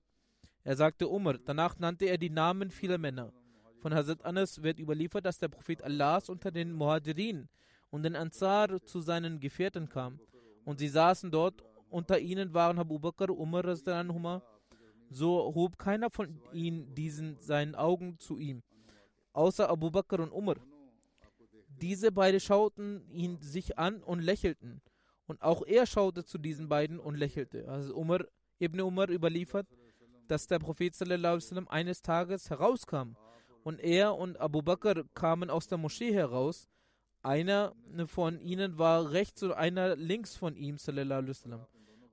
Er 0.66 0.76
sagte 0.76 1.07
Umar. 1.07 1.38
Danach 1.38 1.78
nannte 1.78 2.05
er 2.05 2.18
die 2.18 2.32
Namen 2.32 2.72
vieler 2.72 2.97
Männer. 2.97 3.32
Von 3.82 3.93
Hazrat 3.93 4.26
Anas 4.26 4.63
wird 4.63 4.80
überliefert, 4.80 5.24
dass 5.24 5.38
der 5.38 5.47
Prophet 5.47 5.84
Allahs 5.84 6.28
unter 6.28 6.49
den 6.49 6.74
Muhajirin 6.74 7.47
und 7.91 8.03
ein 8.03 8.16
Ansar 8.16 8.84
zu 8.84 8.99
seinen 8.99 9.39
Gefährten 9.39 9.88
kam. 9.88 10.20
Und 10.66 10.80
sie 10.80 10.88
saßen 10.88 11.30
dort, 11.30 11.63
unter 11.91 12.20
ihnen 12.20 12.51
waren 12.55 12.80
Abu 12.80 12.97
Bakr, 12.97 13.30
Umar, 13.30 13.63
anhuma. 13.86 14.41
so 15.11 15.53
hob 15.53 15.78
keiner 15.78 16.09
von 16.09 16.41
ihnen 16.51 16.95
diesen 16.95 17.39
seinen 17.39 17.76
Augen 17.76 18.18
zu 18.18 18.39
ihm, 18.39 18.63
außer 19.34 19.70
Abu 19.70 19.91
Bakr 19.91 20.20
und 20.20 20.32
Umar. 20.32 20.55
Diese 21.80 22.11
beiden 22.11 22.39
schauten 22.39 23.07
ihn 23.11 23.39
sich 23.39 23.78
an 23.78 24.01
und 24.01 24.20
lächelten. 24.20 24.82
Und 25.28 25.43
auch 25.43 25.61
er 25.61 25.86
schaute 25.86 26.26
zu 26.26 26.39
diesen 26.39 26.70
beiden 26.70 26.99
und 26.99 27.16
lächelte. 27.16 27.68
Also 27.68 27.95
Umar, 27.95 28.26
Ibn 28.59 28.82
Umar 28.82 29.09
überliefert, 29.09 29.68
dass 30.28 30.47
der 30.47 30.59
Prophet 30.59 30.95
sallam, 30.95 31.67
eines 31.69 32.01
Tages 32.01 32.49
herauskam 32.49 33.15
und 33.63 33.80
er 33.80 34.15
und 34.15 34.39
Abu 34.39 34.61
Bakr 34.61 35.03
kamen 35.13 35.49
aus 35.49 35.67
der 35.67 35.78
Moschee 35.78 36.13
heraus. 36.13 36.69
Einer 37.21 37.73
von 38.05 38.39
ihnen 38.39 38.78
war 38.78 39.11
rechts 39.11 39.41
und 39.41 39.53
einer 39.53 39.95
links 39.95 40.36
von 40.36 40.55
ihm 40.55 40.78
sallam, 40.78 41.28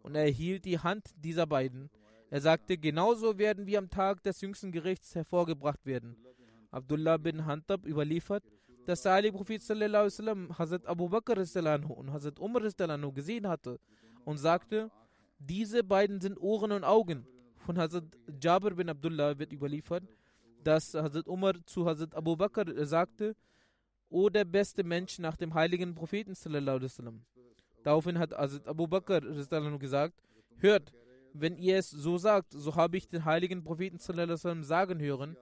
und 0.02 0.14
er 0.14 0.28
hielt 0.28 0.64
die 0.64 0.78
Hand 0.78 1.10
dieser 1.16 1.46
beiden. 1.46 1.90
Er 2.30 2.40
sagte, 2.40 2.78
genauso 2.78 3.36
werden 3.36 3.66
wir 3.66 3.78
am 3.78 3.90
Tag 3.90 4.22
des 4.22 4.40
jüngsten 4.40 4.72
Gerichts 4.72 5.14
hervorgebracht 5.14 5.84
werden. 5.84 6.16
Abdullah 6.70 7.18
bin 7.18 7.44
Hantab 7.44 7.86
überliefert, 7.86 8.42
dass 8.86 9.02
der 9.02 9.12
heilige 9.12 9.36
Prophet 9.36 9.62
sallam, 9.62 10.58
Hazrat 10.58 10.86
Abu 10.86 11.10
Bakr 11.10 11.36
und 11.36 12.12
Hazrat 12.12 12.40
Umar 12.40 12.62
gesehen 13.12 13.46
hatte 13.46 13.78
und 14.24 14.38
sagte, 14.38 14.90
diese 15.38 15.84
beiden 15.84 16.20
sind 16.20 16.40
Ohren 16.40 16.72
und 16.72 16.84
Augen. 16.84 17.26
Von 17.64 17.78
Hazrat 17.78 18.04
Jabir 18.40 18.74
bin 18.74 18.88
Abdullah 18.88 19.38
wird 19.38 19.52
überliefert, 19.52 20.02
dass 20.64 20.94
Hazrat 20.94 21.28
Umar 21.28 21.54
zu 21.64 21.86
Hazrat 21.86 22.14
Abu 22.14 22.36
Bakr 22.36 22.64
sagte, 22.84 23.36
O 24.10 24.28
der 24.28 24.44
beste 24.44 24.82
Mensch 24.82 25.20
nach 25.20 25.36
dem 25.36 25.54
heiligen 25.54 25.94
Propheten 25.94 26.34
Daraufhin 27.84 28.18
hat 28.18 28.32
Hazrat 28.32 28.66
Abu 28.66 28.88
Bakr 28.88 29.20
gesagt, 29.78 30.20
hört, 30.56 30.92
wenn 31.34 31.56
ihr 31.56 31.78
es 31.78 31.90
so 31.90 32.18
sagt, 32.18 32.52
so 32.52 32.74
habe 32.74 32.96
ich 32.96 33.08
den 33.08 33.24
heiligen 33.24 33.62
Propheten 33.62 33.98
sagen 34.64 35.00
hören, 35.00 35.36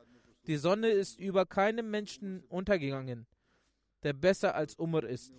die 0.46 0.56
Sonne 0.56 0.88
ist 0.88 1.18
über 1.18 1.46
keinem 1.46 1.90
Menschen 1.90 2.44
untergegangen, 2.48 3.26
der 4.02 4.12
besser 4.12 4.54
als 4.54 4.74
Umar 4.74 5.04
ist. 5.04 5.32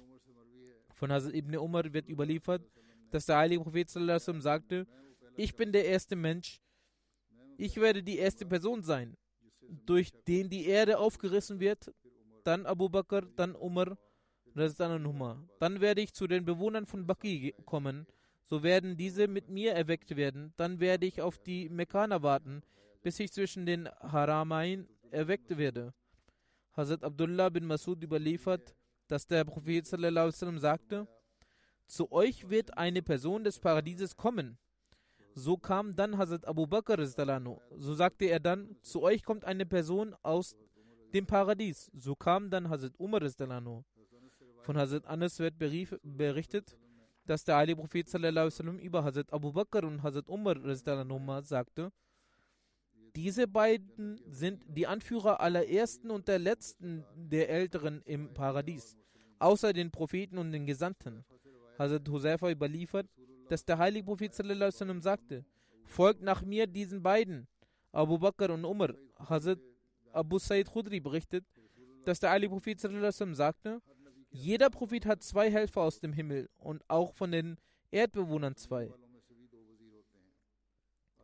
Von 0.96 1.12
Hazrat 1.12 1.36
Ibn 1.36 1.58
Umar 1.58 1.94
wird 1.94 2.10
überliefert, 2.10 2.64
dass 3.12 3.28
der 3.28 3.38
heilige 3.38 3.62
Prophet 3.62 3.90
sagte, 3.90 4.88
ich 5.36 5.56
bin 5.56 5.72
der 5.72 5.86
erste 5.86 6.16
Mensch, 6.16 6.60
ich 7.62 7.78
werde 7.78 8.02
die 8.02 8.18
erste 8.18 8.46
Person 8.46 8.82
sein, 8.82 9.16
durch 9.86 10.12
den 10.28 10.50
die 10.50 10.66
Erde 10.66 10.98
aufgerissen 10.98 11.60
wird, 11.60 11.94
dann 12.44 12.66
Abu 12.66 12.90
Bakr, 12.90 13.22
dann 13.36 13.56
Umar, 13.56 13.98
dann 14.54 15.80
werde 15.80 16.02
ich 16.02 16.14
zu 16.14 16.26
den 16.26 16.44
Bewohnern 16.44 16.88
von 16.88 17.06
Baki 17.06 17.54
kommen, 17.66 18.08
so 18.46 18.64
werden 18.64 18.98
diese 18.98 19.28
mit 19.28 19.48
mir 19.48 19.74
erweckt 19.74 20.16
werden, 20.16 20.54
dann 20.58 20.80
werde 20.80 21.06
ich 21.06 21.22
auf 21.22 21.38
die 21.38 21.70
Mekkaner 21.70 22.24
warten, 22.24 22.64
bis 23.04 23.20
ich 23.20 23.32
zwischen 23.32 23.68
den 23.68 23.88
Haramain 24.00 24.88
erweckt 25.12 25.56
werde. 25.56 25.94
Hazrat 26.76 27.04
Abdullah 27.04 27.50
bin 27.50 27.66
Masud 27.66 28.04
überliefert, 28.04 28.76
dass 29.08 29.28
der 29.28 29.46
Prophet 29.46 29.86
sallam, 29.86 30.58
sagte, 30.58 31.08
zu 31.86 32.12
euch 32.12 32.50
wird 32.50 32.76
eine 32.76 33.04
Person 33.04 33.44
des 33.44 33.60
Paradieses 33.60 34.16
kommen, 34.18 34.58
so 35.34 35.58
kam 35.58 35.96
dann 35.96 36.18
Hazrat 36.18 36.46
Abu 36.48 36.68
Bakr, 36.68 37.06
so 37.06 37.94
sagte 37.94 38.26
er 38.26 38.40
dann, 38.40 38.76
zu 38.82 39.02
euch 39.02 39.24
kommt 39.24 39.46
eine 39.46 39.66
Person 39.66 40.16
aus 40.24 40.56
dem 41.14 41.26
Paradies. 41.26 41.90
So 41.94 42.16
kam 42.16 42.50
dann 42.50 42.70
Hazrat 42.70 42.94
Umar. 42.98 43.22
Von 44.62 44.78
Hazrat 44.78 45.06
Anas 45.08 45.40
wird 45.40 45.56
berichtet, 45.58 46.78
dass 47.26 47.44
der 47.44 47.58
Ali 47.58 47.76
Prophet 47.76 48.10
sallam, 48.10 48.80
über 48.80 49.04
Hazrat 49.04 49.32
Abu 49.32 49.52
Bakr 49.52 49.84
und 49.84 50.04
Hazrat 50.04 50.28
Umar 50.28 51.44
sagte, 51.44 51.92
diese 53.16 53.48
beiden 53.48 54.22
sind 54.30 54.64
die 54.68 54.88
Anführer 54.88 55.42
aller 55.42 55.68
Ersten 55.68 56.12
und 56.12 56.28
der 56.28 56.40
Letzten 56.40 57.04
der 57.16 57.50
Älteren 57.50 58.02
im 58.06 58.34
Paradies, 58.34 58.96
außer 59.40 59.74
den 59.74 59.92
Propheten 59.92 60.38
und 60.38 60.52
den 60.52 60.66
Gesandten. 60.66 61.26
Hazrat 61.78 62.08
Huzaifa 62.08 62.50
überliefert, 62.50 63.08
dass 63.52 63.66
der 63.66 63.78
heilige 63.78 64.06
Prophet 64.06 64.34
sallam, 64.34 65.02
sagte, 65.02 65.44
folgt 65.84 66.22
nach 66.22 66.42
mir 66.42 66.68
diesen 66.68 67.04
beiden, 67.04 67.50
Abu 67.92 68.18
Bakr 68.18 68.50
und 68.50 68.64
Umar. 68.64 68.94
Hazrat 69.20 69.60
Abu 70.14 70.40
Said 70.40 70.72
Khudri 70.72 71.02
berichtet, 71.02 71.46
dass 72.06 72.22
der 72.22 72.30
heilige 72.30 72.52
Prophet 72.52 72.80
sallam, 72.80 73.36
sagte, 73.36 73.82
jeder 74.30 74.70
Prophet 74.70 75.06
hat 75.06 75.22
zwei 75.22 75.52
Helfer 75.52 75.82
aus 75.82 76.00
dem 76.00 76.14
Himmel 76.14 76.50
und 76.60 76.82
auch 76.88 77.14
von 77.14 77.34
den 77.34 77.58
Erdbewohnern 77.92 78.56
zwei. 78.56 78.90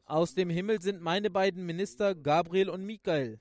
Aus 0.03 0.33
dem 0.33 0.49
Himmel 0.49 0.81
sind 0.81 1.01
meine 1.01 1.29
beiden 1.29 1.65
Minister 1.65 2.13
Gabriel 2.13 2.69
und 2.69 2.85
Michael. 2.85 3.39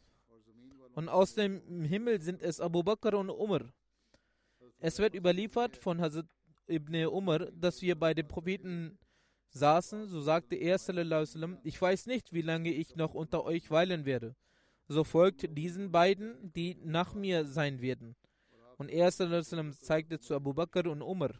Und 0.94 1.08
aus 1.08 1.34
dem 1.34 1.82
Himmel 1.82 2.20
sind 2.20 2.40
es 2.40 2.60
Abu 2.60 2.84
Bakr 2.84 3.18
und 3.18 3.30
Umar. 3.30 3.62
Es 4.78 5.00
wird 5.00 5.16
überliefert 5.16 5.76
von 5.76 6.00
Hazrat 6.00 6.26
Ibn 6.68 7.06
Umar, 7.06 7.50
dass 7.52 7.82
wir 7.82 7.98
bei 7.98 8.14
dem 8.14 8.26
Propheten 8.26 8.98
saßen, 9.50 10.06
so 10.08 10.20
sagte 10.20 10.56
er, 10.56 10.76
ich 11.62 11.80
weiß 11.80 12.06
nicht, 12.06 12.32
wie 12.32 12.42
lange 12.42 12.72
ich 12.72 12.96
noch 12.96 13.14
unter 13.14 13.44
euch 13.44 13.70
weilen 13.70 14.04
werde. 14.04 14.34
So 14.88 15.02
folgt 15.02 15.56
diesen 15.56 15.90
beiden, 15.90 16.52
die 16.52 16.76
nach 16.84 17.14
mir 17.14 17.44
sein 17.44 17.80
werden. 17.80 18.14
Und 18.78 18.90
er 18.90 19.10
sallam, 19.10 19.72
zeigte 19.72 20.20
zu 20.20 20.34
Abu 20.34 20.52
Bakr 20.52 20.88
und 20.90 21.02
Umar. 21.02 21.30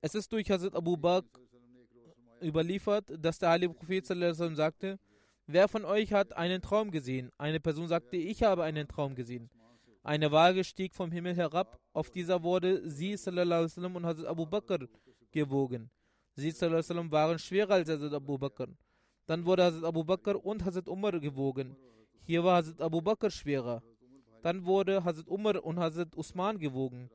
Es 0.00 0.14
ist 0.14 0.30
durch 0.32 0.50
Hazrat 0.50 0.74
Abu 0.74 0.96
Bakr 0.96 1.40
überliefert, 2.42 3.12
dass 3.18 3.38
der 3.38 3.50
heilige 3.50 3.74
Prophet 3.74 4.04
sallam, 4.04 4.54
sagte, 4.54 4.98
wer 5.46 5.68
von 5.68 5.84
euch 5.84 6.12
hat 6.12 6.36
einen 6.36 6.60
Traum 6.60 6.90
gesehen? 6.90 7.30
Eine 7.38 7.60
Person 7.60 7.88
sagte, 7.88 8.16
ich 8.16 8.42
habe 8.42 8.64
einen 8.64 8.88
Traum 8.88 9.14
gesehen. 9.14 9.48
Eine 10.06 10.30
Waage 10.30 10.62
stieg 10.62 10.94
vom 10.94 11.10
Himmel 11.10 11.34
herab. 11.34 11.80
Auf 11.92 12.12
dieser 12.12 12.40
wurde 12.40 12.88
sie 12.88 13.16
sallam, 13.16 13.96
und 13.96 14.06
Hazrat 14.06 14.26
Abu 14.26 14.46
Bakr 14.46 14.86
gewogen. 15.32 15.90
Sie 16.36 16.52
sallam, 16.52 17.10
waren 17.10 17.40
schwerer 17.40 17.74
als 17.74 17.88
Hazrat 17.88 18.12
Abu 18.12 18.38
Bakr. 18.38 18.68
Dann 19.26 19.44
wurde 19.44 19.64
Hazrat 19.64 19.82
Abu 19.82 20.04
Bakr 20.04 20.36
und 20.44 20.64
Hazrat 20.64 20.86
Umar 20.86 21.18
gewogen. 21.18 21.74
Hier 22.22 22.44
war 22.44 22.58
Hazrat 22.58 22.80
Abu 22.80 23.00
Bakr 23.02 23.32
schwerer. 23.32 23.82
Dann 24.44 24.64
wurde 24.64 25.02
Hazrat 25.02 25.26
Umar 25.26 25.64
und 25.64 25.80
Hazrat 25.80 26.16
Usman 26.16 26.56
gewogen. 26.56 27.10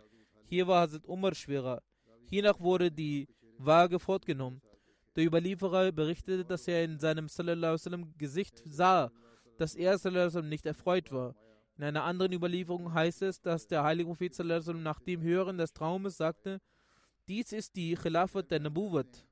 Hier 0.49 0.67
war 0.67 0.81
Hazrat 0.81 1.07
Umar 1.07 1.33
schwerer. 1.33 1.81
Hiernach 2.29 2.59
wurde 2.59 2.91
die 2.91 3.29
Waage 3.57 3.99
fortgenommen. 3.99 4.61
Der 5.15 5.23
Überlieferer 5.23 5.93
berichtete, 5.93 6.43
dass 6.43 6.67
er 6.67 6.83
in 6.83 6.99
seinem 6.99 7.29
sallam, 7.29 8.13
Gesicht 8.17 8.61
sah, 8.65 9.09
dass 9.57 9.75
er 9.75 9.97
sallam, 9.97 10.49
nicht 10.49 10.65
erfreut 10.65 11.09
war. 11.09 11.33
In 11.81 11.87
einer 11.87 12.03
anderen 12.03 12.31
Überlieferung 12.31 12.93
heißt 12.93 13.23
es, 13.23 13.41
dass 13.41 13.65
der 13.65 13.83
heilige 13.83 14.07
Prophet 14.07 14.37
nach 14.75 14.99
dem 14.99 15.23
Hören 15.23 15.57
des 15.57 15.73
Traumes 15.73 16.15
sagte, 16.15 16.61
dies 17.27 17.51
ist 17.53 17.75
die 17.75 17.95
Khilafat 17.95 18.51
der 18.51 18.59
Nabuwat. 18.59 19.25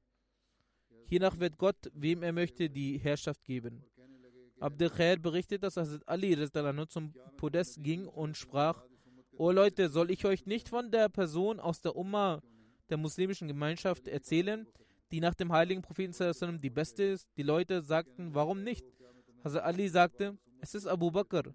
Hiernach 1.06 1.39
wird 1.39 1.60
Gott, 1.60 1.91
wem 1.93 2.24
er 2.24 2.34
möchte, 2.34 2.68
die 2.68 2.97
Herrschaft 2.97 3.43
geben. 3.43 3.86
Abdel 4.60 4.89
Khair 4.89 5.18
berichtet, 5.18 5.62
dass 5.62 5.78
Hazrat 5.78 6.02
Ali 6.08 6.36
zum 6.88 7.14
Podest 7.38 7.84
ging 7.84 8.08
und 8.08 8.36
sprach, 8.36 8.84
O 9.38 9.52
Leute, 9.52 9.88
soll 9.89 10.10
ich 10.10 10.26
euch 10.26 10.47
nicht 10.47 10.70
von 10.70 10.89
der 10.89 11.08
Person 11.08 11.60
aus 11.60 11.82
der 11.82 11.95
Umma 11.95 12.41
der 12.89 12.97
muslimischen 12.97 13.47
Gemeinschaft 13.47 14.08
erzählen, 14.08 14.66
die 15.12 15.20
nach 15.20 15.36
dem 15.36 15.52
heiligen 15.52 15.84
Propheten 15.84 16.60
die 16.60 16.72
beste 16.72 17.04
ist? 17.04 17.28
Die 17.38 17.43
Leute 17.43 17.84
sagten, 17.84 18.34
warum 18.34 18.64
nicht? 18.64 18.88
Hazrat 19.43 19.66
Ali 19.66 19.88
sagte, 19.88 20.36
es 20.62 20.74
ist 20.74 20.88
Abu 20.88 21.12
Bakr. 21.12 21.54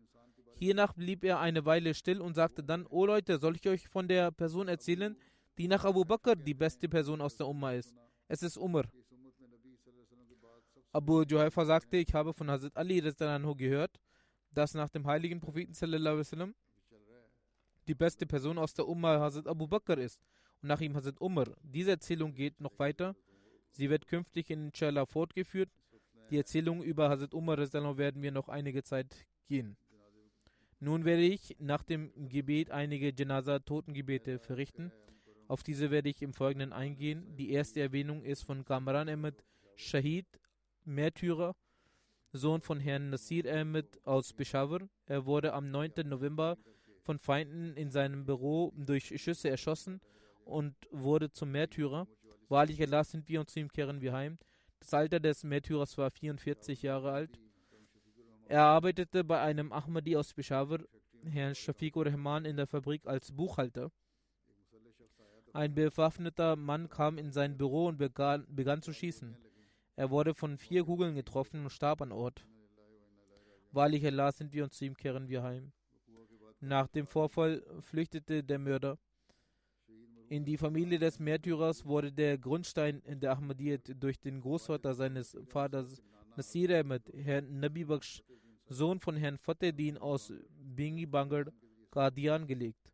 Hiernach 0.65 0.95
blieb 0.95 1.25
er 1.25 1.41
eine 1.41 1.65
Weile 1.65 1.95
still 1.95 2.21
und 2.21 2.35
sagte 2.35 2.63
dann, 2.63 2.87
O 2.87 3.05
Leute, 3.07 3.39
soll 3.39 3.57
ich 3.57 3.69
euch 3.69 3.89
von 3.89 4.09
der 4.09 4.31
Person 4.31 4.69
erzählen, 4.69 5.17
die 5.59 5.69
nach 5.69 5.85
Abu 5.85 6.05
Bakr 6.05 6.35
die 6.37 6.55
beste 6.55 6.89
Person 6.89 7.21
aus 7.21 7.37
der 7.37 7.47
Umma 7.47 7.73
ist? 7.73 7.95
Es 8.29 8.43
ist 8.43 8.57
Umar. 8.57 8.85
Abu 10.93 11.23
Juhaifa 11.23 11.65
sagte, 11.65 11.97
ich 11.99 12.15
habe 12.15 12.33
von 12.33 12.51
Hazrat 12.51 12.77
Ali 12.77 13.01
gehört, 13.57 14.01
dass 14.53 14.75
nach 14.75 14.89
dem 14.89 15.07
heiligen 15.07 15.41
Propheten 15.41 15.75
sallam, 15.75 16.55
die 17.87 17.95
beste 17.95 18.27
Person 18.27 18.57
aus 18.57 18.73
der 18.73 18.89
Umma 18.89 19.21
Hazrat 19.21 19.47
Abu 19.47 19.67
Bakr 19.67 19.99
ist 19.99 20.21
und 20.63 20.69
nach 20.69 20.81
ihm 20.81 20.95
Hazrat 20.95 21.21
Umar. 21.21 21.49
Diese 21.63 21.91
Erzählung 21.91 22.33
geht 22.33 22.61
noch 22.61 22.79
weiter. 22.79 23.15
Sie 23.71 23.91
wird 23.91 24.07
künftig 24.07 24.49
in 24.51 24.67
Inshallah 24.69 25.05
fortgeführt. 25.05 25.69
Die 26.31 26.39
Erzählung 26.39 26.83
über 26.83 27.11
Hazrat 27.11 27.35
Umar 27.35 27.59
werden 27.59 28.23
wir 28.23 28.33
noch 28.33 28.49
einige 28.49 28.83
Zeit 28.83 29.27
gehen. 29.47 29.77
Nun 30.85 31.07
werde 31.07 31.23
ich 31.23 31.57
nach 31.61 31.83
dem 31.83 32.13
Gebet 32.29 32.71
einige 32.71 33.11
Janaza-Totengebete 33.11 34.39
verrichten. 34.39 34.93
Auf 35.49 35.63
diese 35.63 35.91
werde 35.91 36.11
ich 36.11 36.21
im 36.21 36.35
Folgenden 36.35 36.75
eingehen. 36.75 37.25
Die 37.39 37.53
erste 37.53 37.81
Erwähnung 37.81 38.23
ist 38.23 38.43
von 38.43 38.67
Kamran 38.67 39.09
Ahmed 39.09 39.43
Shahid, 39.77 40.27
Märtyrer. 40.85 41.57
Sohn 42.35 42.61
von 42.61 42.81
Herrn 42.81 43.09
Nasir 43.09 43.51
Ahmed 43.51 43.99
aus 44.07 44.35
Peshawar. 44.35 44.81
Er 45.07 45.25
wurde 45.25 45.55
am 45.55 45.71
9. 45.71 45.93
November 46.05 46.59
von 47.01 47.19
Feinden 47.19 47.75
in 47.79 47.91
seinem 47.91 48.27
Büro 48.27 48.71
durch 48.77 49.07
Schüsse 49.23 49.49
erschossen 49.49 50.03
und 50.45 50.75
wurde 50.91 51.31
zum 51.31 51.51
Märtyrer. 51.51 52.07
Wahrlich 52.51 52.83
Allah 52.83 53.05
sind 53.05 53.27
wir 53.31 53.41
und 53.41 53.49
zu 53.49 53.59
ihm 53.59 53.73
kehren 53.73 54.03
wir 54.03 54.13
heim. 54.13 54.37
Das 54.81 54.93
Alter 54.93 55.19
des 55.19 55.45
Märtyrers 55.45 55.97
war 55.97 56.11
44 56.11 56.83
Jahre 56.83 57.11
alt. 57.13 57.41
Er 58.47 58.63
arbeitete 58.63 59.25
bei 59.25 59.41
einem 59.41 59.73
Ahmadi 59.73 60.17
aus 60.17 60.35
Peshawar, 60.35 60.81
Herrn 61.25 61.55
Shafiqur 61.55 62.07
Rahman, 62.07 62.45
in 62.45 62.57
der 62.57 62.67
Fabrik 62.67 63.07
als 63.07 63.33
Buchhalter. 63.33 63.91
Ein 65.55 65.75
bewaffneter 65.75 66.57
Mann 66.57 66.89
kam 66.89 67.17
in 67.17 67.31
sein 67.31 67.57
Büro 67.57 67.87
und 67.87 67.97
begann, 67.97 68.47
begann 68.49 68.83
zu 68.83 68.93
schießen. 68.93 69.37
Er 69.97 70.11
wurde 70.11 70.35
von 70.35 70.59
vier 70.59 70.85
Kugeln 70.85 71.15
getroffen 71.15 71.63
und 71.63 71.71
starb 71.71 72.03
an 72.03 72.13
Ort. 72.13 72.47
Wahrlich 73.71 74.05
Allah 74.05 74.33
sind 74.33 74.53
wir 74.53 74.65
und 74.65 74.73
zu 74.75 74.85
ihm 74.85 74.97
kehren 74.97 75.29
wir 75.29 75.43
heim. 75.43 75.73
Nach 76.61 76.89
dem 76.89 77.07
Vorfall 77.07 77.63
flüchtete 77.81 78.43
der 78.43 78.59
Mörder. 78.59 78.99
In 80.29 80.45
die 80.45 80.57
Familie 80.57 80.99
des 80.99 81.19
Märtyrers 81.19 81.85
wurde 81.85 82.13
der 82.13 82.39
Grundstein 82.39 83.01
in 83.01 83.21
der 83.21 83.33
Ahmadiyyat 83.33 83.93
durch 83.97 84.19
den 84.19 84.41
Großvater 84.41 84.95
seines 84.95 85.37
Vaters 85.47 86.03
Nasir 86.37 86.81
Ahmed, 86.81 87.03
Herrn 87.15 87.61
Nabi 87.61 87.85
Baksh, 87.85 88.23
Sohn 88.69 88.99
von 89.01 89.17
Herrn 89.17 89.39
Fatehdin 89.39 89.99
aus 89.99 90.33
Bingi 90.51 91.07
Bangar, 91.07 91.47
Qadian 91.91 92.47
gelegt. 92.47 92.91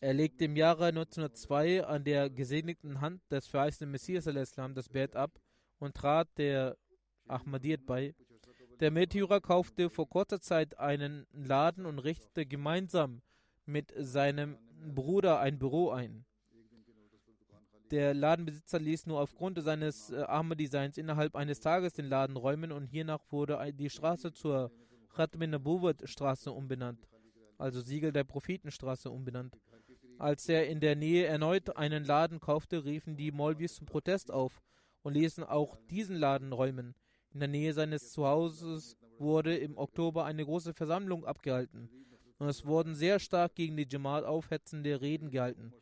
Er 0.00 0.12
legte 0.12 0.44
im 0.44 0.56
Jahre 0.56 0.88
1902 0.88 1.82
an 1.84 2.04
der 2.04 2.28
gesegneten 2.28 3.00
Hand 3.00 3.22
des 3.30 3.46
verheißenen 3.46 3.90
Messias 3.90 4.24
das 4.24 4.88
Bett 4.90 5.16
ab 5.16 5.40
und 5.78 5.94
trat 5.94 6.28
der 6.36 6.76
Ahmadiyyat 7.26 7.86
bei. 7.86 8.14
Der 8.80 8.90
Märtyrer 8.90 9.40
kaufte 9.40 9.88
vor 9.88 10.06
kurzer 10.06 10.42
Zeit 10.42 10.78
einen 10.78 11.26
Laden 11.32 11.86
und 11.86 12.00
richtete 12.00 12.44
gemeinsam 12.44 13.22
mit 13.64 13.94
seinem 13.96 14.58
Bruder 14.94 15.40
ein 15.40 15.58
Büro 15.58 15.90
ein. 15.90 16.26
Der 17.90 18.14
Ladenbesitzer 18.14 18.78
ließ 18.78 19.06
nur 19.06 19.20
aufgrund 19.20 19.62
seines 19.62 20.10
äh, 20.10 20.22
Ahmadi-Seins 20.22 20.96
innerhalb 20.96 21.36
eines 21.36 21.60
Tages 21.60 21.92
den 21.92 22.06
Laden 22.06 22.36
räumen 22.36 22.72
und 22.72 22.86
hiernach 22.86 23.20
wurde 23.30 23.58
die 23.72 23.90
Straße 23.90 24.32
zur 24.32 24.70
Khatmin 25.14 25.50
Nabuwat 25.50 26.02
Straße 26.08 26.50
umbenannt, 26.50 27.06
also 27.58 27.80
Siegel 27.80 28.12
der 28.12 28.24
Prophetenstraße 28.24 29.10
umbenannt. 29.10 29.58
Als 30.18 30.48
er 30.48 30.66
in 30.66 30.80
der 30.80 30.96
Nähe 30.96 31.26
erneut 31.26 31.76
einen 31.76 32.04
Laden 32.04 32.40
kaufte, 32.40 32.84
riefen 32.84 33.16
die 33.16 33.30
Molvis 33.30 33.74
zum 33.76 33.86
Protest 33.86 34.30
auf 34.30 34.62
und 35.02 35.14
ließen 35.14 35.44
auch 35.44 35.76
diesen 35.90 36.16
Laden 36.16 36.52
räumen. 36.52 36.94
In 37.32 37.40
der 37.40 37.48
Nähe 37.48 37.74
seines 37.74 38.12
Zuhauses 38.12 38.96
wurde 39.18 39.56
im 39.56 39.76
Oktober 39.76 40.24
eine 40.24 40.44
große 40.44 40.72
Versammlung 40.72 41.24
abgehalten 41.24 41.90
und 42.38 42.48
es 42.48 42.64
wurden 42.64 42.94
sehr 42.94 43.18
stark 43.18 43.54
gegen 43.54 43.76
die 43.76 43.86
Jamaat 43.88 44.24
aufhetzende 44.24 45.00
Reden 45.00 45.30
gehalten. 45.30 45.72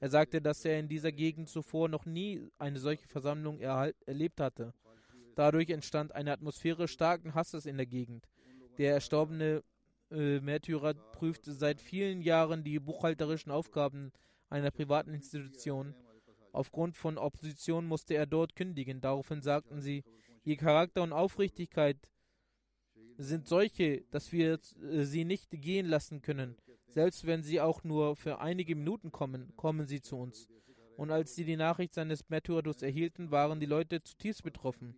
Er 0.00 0.08
sagte, 0.08 0.40
dass 0.40 0.64
er 0.64 0.78
in 0.78 0.88
dieser 0.88 1.12
Gegend 1.12 1.48
zuvor 1.48 1.88
noch 1.88 2.06
nie 2.06 2.48
eine 2.58 2.78
solche 2.78 3.06
Versammlung 3.06 3.60
erlebt 3.60 4.40
hatte. 4.40 4.72
Dadurch 5.34 5.70
entstand 5.70 6.14
eine 6.14 6.32
Atmosphäre 6.32 6.88
starken 6.88 7.34
Hasses 7.34 7.66
in 7.66 7.76
der 7.76 7.86
Gegend. 7.86 8.26
Der 8.78 8.94
erstorbene 8.94 9.62
äh, 10.10 10.40
Märtyrer 10.40 10.94
prüfte 10.94 11.52
seit 11.52 11.80
vielen 11.80 12.22
Jahren 12.22 12.64
die 12.64 12.78
buchhalterischen 12.80 13.52
Aufgaben 13.52 14.12
einer 14.48 14.70
privaten 14.70 15.12
Institution. 15.12 15.94
Aufgrund 16.52 16.96
von 16.96 17.18
Opposition 17.18 17.86
musste 17.86 18.14
er 18.14 18.26
dort 18.26 18.56
kündigen. 18.56 19.00
Daraufhin 19.00 19.42
sagten 19.42 19.80
sie, 19.80 20.02
ihr 20.44 20.56
Charakter 20.56 21.02
und 21.02 21.12
Aufrichtigkeit 21.12 22.10
sind 23.18 23.46
solche, 23.46 24.02
dass 24.10 24.32
wir 24.32 24.58
äh, 24.82 25.04
sie 25.04 25.24
nicht 25.24 25.50
gehen 25.50 25.86
lassen 25.86 26.22
können. 26.22 26.56
Selbst 26.90 27.24
wenn 27.24 27.42
sie 27.44 27.60
auch 27.60 27.84
nur 27.84 28.16
für 28.16 28.40
einige 28.40 28.74
Minuten 28.74 29.12
kommen, 29.12 29.52
kommen 29.56 29.86
sie 29.86 30.00
zu 30.00 30.16
uns. 30.16 30.48
Und 30.96 31.12
als 31.12 31.34
sie 31.36 31.44
die 31.44 31.56
Nachricht 31.56 31.94
seines 31.94 32.28
Märtyrertods 32.28 32.82
erhielten, 32.82 33.30
waren 33.30 33.60
die 33.60 33.66
Leute 33.66 34.02
zutiefst 34.02 34.42
betroffen. 34.42 34.96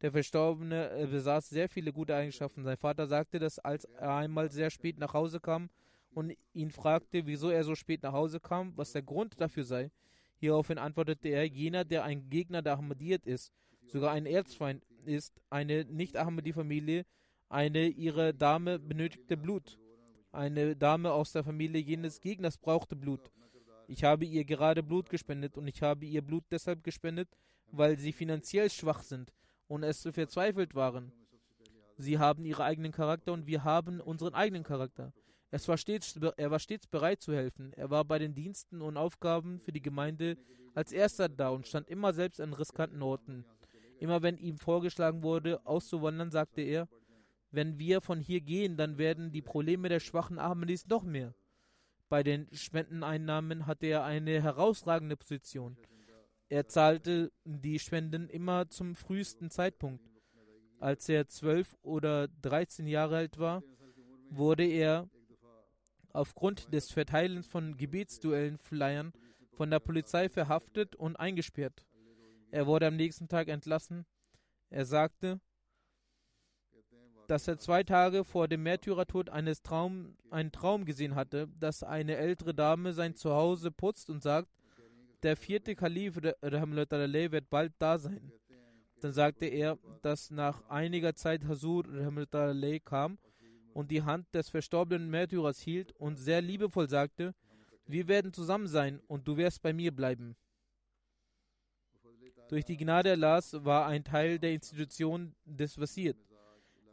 Der 0.00 0.12
Verstorbene 0.12 0.90
äh, 0.90 1.06
besaß 1.06 1.48
sehr 1.48 1.68
viele 1.68 1.92
gute 1.92 2.14
Eigenschaften. 2.14 2.62
Sein 2.62 2.76
Vater 2.76 3.06
sagte, 3.08 3.40
dass 3.40 3.58
als 3.58 3.84
er 3.84 4.14
einmal 4.16 4.50
sehr 4.50 4.70
spät 4.70 4.98
nach 4.98 5.12
Hause 5.12 5.40
kam 5.40 5.70
und 6.12 6.36
ihn 6.52 6.70
fragte, 6.70 7.26
wieso 7.26 7.50
er 7.50 7.64
so 7.64 7.74
spät 7.74 8.02
nach 8.04 8.12
Hause 8.12 8.38
kam, 8.38 8.72
was 8.76 8.92
der 8.92 9.02
Grund 9.02 9.40
dafür 9.40 9.64
sei. 9.64 9.90
Hieraufhin 10.36 10.78
antwortete 10.78 11.28
er, 11.28 11.46
jener, 11.46 11.84
der 11.84 12.04
ein 12.04 12.30
Gegner 12.30 12.62
der 12.62 12.74
Ahmadiyyat 12.74 13.26
ist, 13.26 13.52
sogar 13.86 14.12
ein 14.12 14.26
Erzfeind 14.26 14.84
ist, 15.04 15.40
eine 15.50 15.84
Nicht-Ahmadi-Familie, 15.84 17.04
eine 17.48 17.88
ihre 17.88 18.34
Dame 18.34 18.78
benötigte 18.78 19.36
Blut. 19.36 19.78
Eine 20.34 20.74
Dame 20.74 21.12
aus 21.12 21.30
der 21.30 21.44
Familie 21.44 21.80
jenes 21.80 22.20
Gegners 22.20 22.58
brauchte 22.58 22.96
Blut. 22.96 23.30
Ich 23.86 24.02
habe 24.02 24.24
ihr 24.24 24.44
gerade 24.44 24.82
Blut 24.82 25.08
gespendet 25.08 25.56
und 25.56 25.68
ich 25.68 25.80
habe 25.80 26.06
ihr 26.06 26.22
Blut 26.22 26.42
deshalb 26.50 26.82
gespendet, 26.82 27.28
weil 27.70 27.96
sie 28.00 28.12
finanziell 28.12 28.68
schwach 28.68 29.04
sind 29.04 29.32
und 29.68 29.84
es 29.84 30.02
verzweifelt 30.02 30.74
waren. 30.74 31.12
Sie 31.98 32.18
haben 32.18 32.44
ihren 32.44 32.62
eigenen 32.62 32.90
Charakter 32.90 33.32
und 33.32 33.46
wir 33.46 33.62
haben 33.62 34.00
unseren 34.00 34.34
eigenen 34.34 34.64
Charakter. 34.64 35.12
Es 35.52 35.68
war 35.68 35.78
stets, 35.78 36.18
er 36.36 36.50
war 36.50 36.58
stets 36.58 36.88
bereit 36.88 37.22
zu 37.22 37.32
helfen. 37.32 37.72
Er 37.74 37.90
war 37.90 38.04
bei 38.04 38.18
den 38.18 38.34
Diensten 38.34 38.82
und 38.82 38.96
Aufgaben 38.96 39.60
für 39.60 39.70
die 39.70 39.82
Gemeinde 39.82 40.36
als 40.74 40.90
erster 40.90 41.28
da 41.28 41.50
und 41.50 41.68
stand 41.68 41.88
immer 41.88 42.12
selbst 42.12 42.40
an 42.40 42.54
riskanten 42.54 43.02
Orten. 43.02 43.44
Immer 44.00 44.22
wenn 44.22 44.38
ihm 44.38 44.58
vorgeschlagen 44.58 45.22
wurde, 45.22 45.64
auszuwandern, 45.64 46.32
sagte 46.32 46.62
er, 46.62 46.88
wenn 47.54 47.78
wir 47.78 48.00
von 48.00 48.20
hier 48.20 48.40
gehen, 48.40 48.76
dann 48.76 48.98
werden 48.98 49.32
die 49.32 49.42
Probleme 49.42 49.88
der 49.88 50.00
schwachen 50.00 50.38
Ahmadis 50.38 50.86
noch 50.86 51.04
mehr. 51.04 51.34
Bei 52.08 52.22
den 52.22 52.48
Spendeneinnahmen 52.52 53.66
hatte 53.66 53.86
er 53.86 54.04
eine 54.04 54.42
herausragende 54.42 55.16
Position. 55.16 55.76
Er 56.48 56.68
zahlte 56.68 57.32
die 57.44 57.78
Spenden 57.78 58.28
immer 58.28 58.68
zum 58.68 58.94
frühesten 58.94 59.50
Zeitpunkt. 59.50 60.04
Als 60.78 61.08
er 61.08 61.28
zwölf 61.28 61.76
oder 61.82 62.28
dreizehn 62.28 62.86
Jahre 62.86 63.16
alt 63.16 63.38
war, 63.38 63.62
wurde 64.28 64.64
er 64.64 65.08
aufgrund 66.12 66.72
des 66.72 66.92
Verteilens 66.92 67.46
von 67.46 67.76
Gebetsduellen-Flyern 67.76 69.12
von 69.52 69.70
der 69.70 69.80
Polizei 69.80 70.28
verhaftet 70.28 70.94
und 70.96 71.16
eingesperrt. 71.16 71.86
Er 72.50 72.66
wurde 72.66 72.86
am 72.86 72.96
nächsten 72.96 73.28
Tag 73.28 73.48
entlassen. 73.48 74.04
Er 74.70 74.84
sagte, 74.84 75.40
dass 77.26 77.48
er 77.48 77.58
zwei 77.58 77.82
Tage 77.82 78.24
vor 78.24 78.48
dem 78.48 78.62
Märtyrertod 78.62 79.30
eines 79.30 79.62
Traum, 79.62 80.16
einen 80.30 80.52
Traum 80.52 80.84
gesehen 80.84 81.14
hatte, 81.14 81.48
dass 81.58 81.82
eine 81.82 82.16
ältere 82.16 82.54
Dame 82.54 82.92
sein 82.92 83.14
Zuhause 83.14 83.70
putzt 83.70 84.10
und 84.10 84.22
sagt, 84.22 84.48
der 85.22 85.36
vierte 85.36 85.74
Kalif 85.74 86.16
wird 86.16 87.50
bald 87.50 87.72
da 87.78 87.98
sein. 87.98 88.32
Dann 89.00 89.12
sagte 89.12 89.46
er, 89.46 89.78
dass 90.02 90.30
nach 90.30 90.68
einiger 90.68 91.14
Zeit 91.14 91.44
Hasur 91.46 91.84
kam 92.84 93.18
und 93.72 93.90
die 93.90 94.02
Hand 94.02 94.26
des 94.34 94.48
verstorbenen 94.48 95.10
Märtyrers 95.10 95.60
hielt 95.60 95.92
und 95.92 96.16
sehr 96.16 96.40
liebevoll 96.40 96.88
sagte, 96.88 97.34
wir 97.86 98.08
werden 98.08 98.32
zusammen 98.32 98.66
sein 98.66 99.00
und 99.08 99.28
du 99.28 99.36
wirst 99.36 99.62
bei 99.62 99.72
mir 99.72 99.94
bleiben. 99.94 100.36
Durch 102.48 102.64
die 102.64 102.76
Gnade 102.76 103.12
Allahs 103.12 103.64
war 103.64 103.86
ein 103.86 104.04
Teil 104.04 104.38
der 104.38 104.52
Institution 104.52 105.34
des 105.44 105.78
Wasirt. 105.78 106.16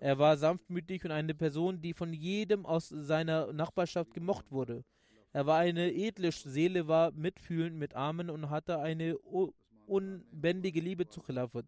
Er 0.01 0.17
war 0.17 0.35
sanftmütig 0.35 1.05
und 1.05 1.11
eine 1.11 1.35
Person, 1.35 1.79
die 1.79 1.93
von 1.93 2.11
jedem 2.11 2.65
aus 2.65 2.89
seiner 2.89 3.53
Nachbarschaft 3.53 4.15
gemocht 4.15 4.51
wurde. 4.51 4.83
Er 5.31 5.45
war 5.45 5.59
eine 5.59 5.93
edle 5.93 6.31
Seele, 6.31 6.87
war 6.87 7.11
mitfühlend 7.11 7.77
mit 7.77 7.93
Armen 7.93 8.31
und 8.31 8.49
hatte 8.49 8.79
eine 8.79 9.15
unbändige 9.85 10.81
Liebe 10.81 11.07
zu 11.07 11.21
Khilafat. 11.21 11.67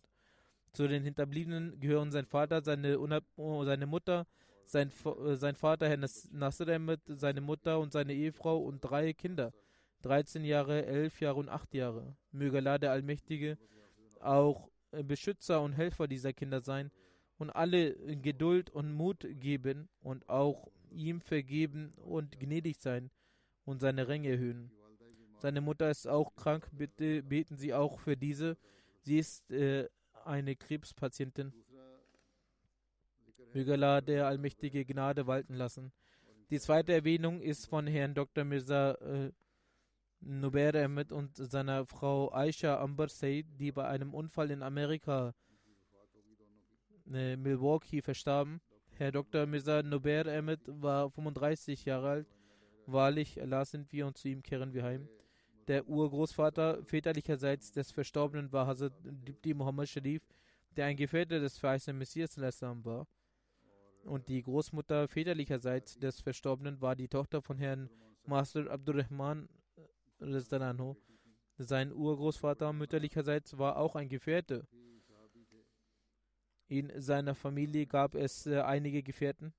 Zu 0.72 0.88
den 0.88 1.04
Hinterbliebenen 1.04 1.80
gehören 1.80 2.10
sein 2.10 2.26
Vater, 2.26 2.64
seine, 2.64 2.98
seine 3.66 3.86
Mutter, 3.86 4.26
sein, 4.66 4.92
sein 5.34 5.56
Vater 5.56 5.88
Herr 5.88 6.00
Nasser 6.32 6.68
Ahmed, 6.70 7.02
seine 7.06 7.40
Mutter 7.40 7.80
und 7.80 7.94
seine 7.94 8.14
Ehefrau 8.14 8.58
und 8.58 8.82
drei 8.82 9.14
Kinder, 9.14 9.54
13 10.02 10.44
Jahre, 10.44 10.88
11 10.88 11.22
Jahre 11.22 11.40
und 11.40 11.50
8 11.50 11.76
Jahre. 11.76 12.18
Möge 12.32 12.58
Allah 12.58 12.80
der 12.80 12.94
Allmächtige 12.94 13.60
auch 14.22 14.72
Beschützer 14.90 15.62
und 15.62 15.74
Helfer 15.74 16.08
dieser 16.08 16.34
Kinder 16.34 16.62
sein 16.62 16.90
und 17.38 17.50
alle 17.50 17.96
Geduld 18.18 18.70
und 18.70 18.94
Mut 18.94 19.28
geben 19.40 19.90
und 20.02 20.30
auch 20.30 20.68
ihm 20.92 21.22
vergeben 21.22 21.94
und 21.98 22.40
gnädig 22.40 22.78
sein 22.80 23.10
und 23.66 23.80
seine 23.80 24.08
Ränge 24.08 24.30
erhöhen. 24.30 24.72
Seine 25.40 25.62
Mutter 25.62 25.90
ist 25.90 26.08
auch 26.08 26.36
krank, 26.36 26.70
bitte 26.72 27.24
beten 27.24 27.58
Sie 27.58 27.74
auch 27.74 28.00
für 28.00 28.16
diese. 28.16 28.58
Sie 29.02 29.20
ist 29.20 29.52
äh, 29.52 29.90
eine 30.24 30.56
Krebspatientin. 30.56 31.52
Möge 33.54 33.74
Allah 33.74 34.02
der 34.02 34.28
allmächtige 34.28 34.86
Gnade 34.86 35.28
walten 35.28 35.54
lassen. 35.56 35.92
Die 36.50 36.60
zweite 36.60 36.94
Erwähnung 36.94 37.42
ist 37.42 37.68
von 37.68 37.88
Herrn 37.88 38.14
Dr. 38.14 38.44
Mirza 38.44 38.94
äh, 38.94 39.32
Nubair 40.22 40.74
Ahmed 40.76 41.12
und 41.12 41.36
seiner 41.36 41.86
Frau 41.86 42.32
Aisha 42.34 42.80
Amber 42.80 43.10
Said, 43.10 43.46
die 43.60 43.72
bei 43.72 43.88
einem 43.88 44.14
Unfall 44.14 44.52
in 44.52 44.64
Amerika, 44.64 45.34
äh, 47.12 47.36
Milwaukee, 47.36 48.02
verstarben. 48.02 48.62
Herr 48.98 49.12
Dr. 49.12 49.46
Mirza 49.46 49.82
Nubair 49.82 50.28
Ahmed 50.28 50.60
war 50.68 51.10
35 51.10 51.86
Jahre 51.86 52.10
alt. 52.10 52.28
Wahrlich, 52.86 53.42
Allah 53.42 53.66
sind 53.66 53.92
wir 53.92 54.06
und 54.08 54.18
zu 54.18 54.28
ihm 54.28 54.44
kehren 54.44 54.74
wir 54.74 54.84
heim. 54.84 55.08
Der 55.68 55.88
Urgroßvater 55.88 56.84
väterlicherseits 56.84 57.72
des 57.72 57.92
Verstorbenen 57.92 58.52
war 58.52 58.68
Hazrat 58.68 58.94
Dipti 59.04 59.54
Muhammad 59.54 59.88
Sharif, 59.88 60.22
der 60.76 60.88
ein 60.88 60.98
Gefährte 60.98 61.40
des 61.40 61.58
verheißenen 61.58 61.98
Messias 61.98 62.38
war. 62.38 63.08
Und 64.04 64.28
die 64.28 64.44
Großmutter 64.44 65.08
väterlicherseits 65.08 65.98
des 65.98 66.20
Verstorbenen 66.20 66.82
war 66.82 66.96
die 66.96 67.08
Tochter 67.08 67.42
von 67.42 67.58
Herrn 67.58 67.90
Master 68.26 68.70
Abdurrahman 68.70 69.48
sein 71.58 71.94
Urgroßvater 71.94 72.74
mütterlicherseits 72.74 73.58
war 73.58 73.78
auch 73.78 73.96
ein 73.96 74.10
Gefährte. 74.10 74.68
In 76.74 76.92
seiner 77.00 77.36
Familie 77.36 77.86
gab 77.86 78.16
es 78.16 78.48
äh, 78.48 78.62
einige 78.62 79.04
Gefährten. 79.04 79.54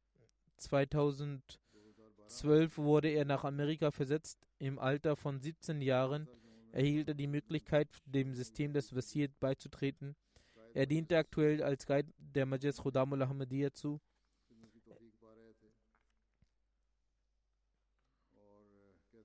2012 0.57 2.77
wurde 2.77 3.11
er 3.11 3.25
nach 3.25 3.45
Amerika 3.45 3.93
versetzt. 3.93 4.49
Im 4.59 4.81
Alter 4.81 5.15
von 5.15 5.39
17 5.39 5.81
Jahren 5.81 6.29
erhielt 6.73 7.07
er 7.07 7.15
die 7.15 7.29
Möglichkeit, 7.29 7.87
dem 8.05 8.35
System 8.35 8.73
des 8.73 8.97
Wasiyyat 8.97 9.31
beizutreten. 9.39 10.17
Er 10.73 10.87
diente 10.87 11.17
aktuell 11.17 11.63
als 11.63 11.87
Guide 11.87 12.13
der 12.19 12.47
Majlis 12.47 12.79
Khudamul 12.79 13.23
Ahmadiyya 13.23 13.73
zu. 13.73 14.01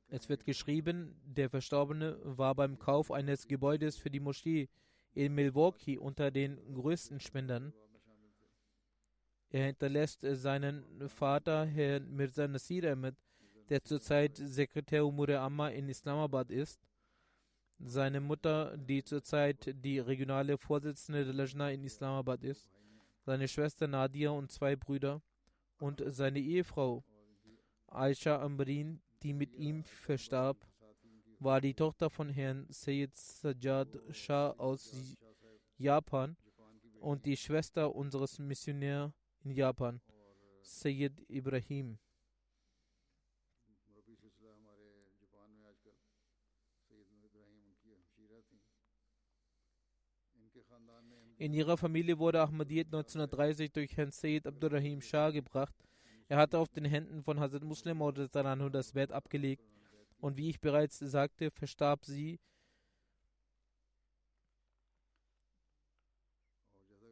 Es 0.09 0.29
wird 0.29 0.45
geschrieben, 0.45 1.19
der 1.25 1.49
Verstorbene 1.49 2.19
war 2.21 2.53
beim 2.53 2.77
Kauf 2.77 3.11
eines 3.11 3.47
Gebäudes 3.47 3.97
für 3.97 4.11
die 4.11 4.19
Moschee 4.19 4.69
in 5.13 5.33
Milwaukee 5.35 5.97
unter 5.97 6.31
den 6.31 6.57
größten 6.73 7.19
Spendern. 7.19 7.73
Er 9.49 9.65
hinterlässt 9.65 10.21
seinen 10.21 11.09
Vater, 11.09 11.65
Herrn 11.65 12.15
Mirza 12.15 12.47
Nasir 12.47 12.91
Ahmed, 12.91 13.15
der 13.69 13.83
zurzeit 13.83 14.37
Sekretär 14.37 15.05
Umur 15.05 15.29
Amma 15.29 15.69
in 15.69 15.89
Islamabad 15.89 16.51
ist, 16.51 16.79
seine 17.79 18.19
Mutter, 18.19 18.77
die 18.77 19.03
zurzeit 19.03 19.73
die 19.83 19.99
regionale 19.99 20.57
Vorsitzende 20.57 21.25
der 21.25 21.33
Lajna 21.33 21.71
in 21.71 21.83
Islamabad 21.83 22.43
ist, 22.43 22.69
seine 23.21 23.47
Schwester 23.47 23.87
Nadia 23.87 24.31
und 24.31 24.51
zwei 24.51 24.75
Brüder. 24.75 25.21
Und 25.79 26.03
seine 26.07 26.39
Ehefrau 26.39 27.05
Aisha 27.87 28.41
Amrin, 28.41 29.01
die 29.23 29.33
mit 29.33 29.55
ihm 29.55 29.85
verstarb, 29.85 30.57
war 31.39 31.61
die 31.61 31.73
Tochter 31.73 32.09
von 32.09 32.29
Herrn 32.29 32.65
Sayyid 32.69 33.15
Sajjad 33.15 33.87
Shah 34.11 34.51
aus 34.57 35.15
Japan 35.77 36.35
und 36.99 37.25
die 37.25 37.37
Schwester 37.37 37.95
unseres 37.95 38.39
Missionärs 38.39 39.13
in 39.43 39.51
Japan, 39.51 40.01
Sayyid 40.61 41.13
Ibrahim. 41.29 41.97
In 51.37 51.53
ihrer 51.53 51.77
Familie 51.77 52.19
wurde 52.19 52.41
Ahmadiyyat 52.41 52.87
1930 52.87 53.71
durch 53.71 53.95
Herrn 53.95 54.11
Sayyid 54.11 54.45
Abdurrahim 54.45 55.01
Shah 55.01 55.29
gebracht. 55.29 55.73
Er 56.27 56.35
hatte 56.35 56.59
auf 56.59 56.67
den 56.67 56.83
Händen 56.83 57.23
von 57.23 57.39
Hazrat 57.39 57.63
Muslim 57.63 58.01
das 58.73 58.91
Bett 58.91 59.13
abgelegt 59.13 59.63
und 60.19 60.37
wie 60.37 60.49
ich 60.49 60.59
bereits 60.59 60.99
sagte, 60.99 61.51
verstarb 61.51 62.05
sie. 62.05 62.39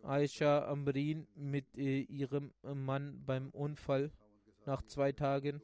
Aisha 0.03 0.66
Amrin 0.70 1.28
mit 1.36 1.78
äh, 1.78 2.01
ihrem 2.01 2.53
Mann 2.62 3.26
beim 3.26 3.49
Unfall 3.49 4.12
nach 4.66 4.82
zwei 4.84 5.12
Tagen. 5.12 5.62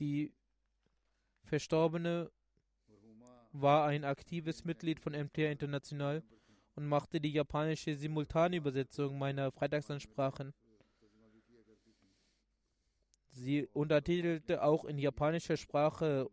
Die 0.00 0.32
Verstorbene 1.44 2.30
war 3.52 3.86
ein 3.86 4.04
aktives 4.04 4.64
Mitglied 4.64 5.00
von 5.00 5.12
MTR 5.12 5.50
International 5.50 6.22
und 6.74 6.86
machte 6.86 7.20
die 7.20 7.32
japanische 7.32 7.94
Simultanübersetzung 7.94 9.18
meiner 9.18 9.50
Freitagsansprachen. 9.52 10.54
Sie 13.32 13.66
untertitelte 13.72 14.62
auch 14.62 14.84
in 14.84 14.98
japanischer 14.98 15.56
Sprache. 15.56 16.28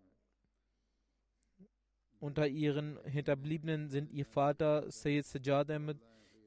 Unter 2.19 2.47
ihren 2.47 2.99
Hinterbliebenen 3.05 3.89
sind 3.89 4.11
ihr 4.11 4.25
Vater 4.25 4.89
Sayyid 4.89 5.25
Sajjad 5.25 5.69
Ahmed, 5.69 5.99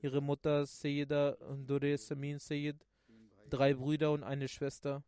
ihre 0.03 0.21
Mutter 0.21 0.67
Sayyida 0.67 1.37
Dure 1.67 1.97
Samin 1.97 2.41
Sayyid, 2.41 2.77
drei 3.49 3.75
Brüder 3.75 4.11
und 4.11 4.25
eine 4.25 4.49
Schwester. 4.49 5.05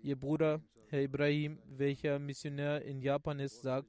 Ihr 0.00 0.16
Bruder, 0.16 0.62
Herr 0.88 1.02
Ibrahim, 1.02 1.58
welcher 1.66 2.18
Missionär 2.18 2.82
in 2.82 3.02
Japan 3.02 3.38
ist, 3.38 3.60
sagt, 3.60 3.88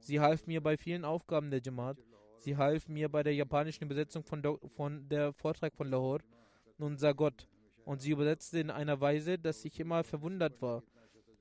sie 0.00 0.20
half 0.20 0.46
mir 0.46 0.62
bei 0.62 0.76
vielen 0.76 1.04
Aufgaben 1.04 1.50
der 1.50 1.62
Jamaat. 1.62 1.96
Sie 2.36 2.56
half 2.56 2.88
mir 2.88 3.08
bei 3.08 3.22
der 3.22 3.34
japanischen 3.34 3.84
Übersetzung 3.84 4.22
von, 4.22 4.42
von 4.76 5.08
der 5.08 5.32
Vortrag 5.32 5.74
von 5.74 5.90
Lahore 5.90 6.22
unser 6.78 7.14
Gott. 7.14 7.48
Und 7.84 8.00
sie 8.00 8.10
übersetzte 8.10 8.58
in 8.58 8.70
einer 8.70 9.00
Weise, 9.00 9.38
dass 9.38 9.64
ich 9.64 9.80
immer 9.80 10.04
verwundert 10.04 10.60
war, 10.60 10.82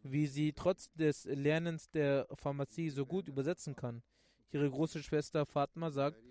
wie 0.04 0.28
sie 0.28 0.54
trotz 0.54 0.92
des 0.94 1.26
Lernens 1.26 1.90
der 1.92 2.28
Pharmazie 2.34 2.90
so 2.90 3.06
gut 3.06 3.28
übersetzen 3.28 3.76
kann. 3.76 4.02
Ihre 4.52 4.70
große 4.70 5.04
Schwester 5.04 5.46
Fatma 5.46 5.92
sagt, 5.92 6.22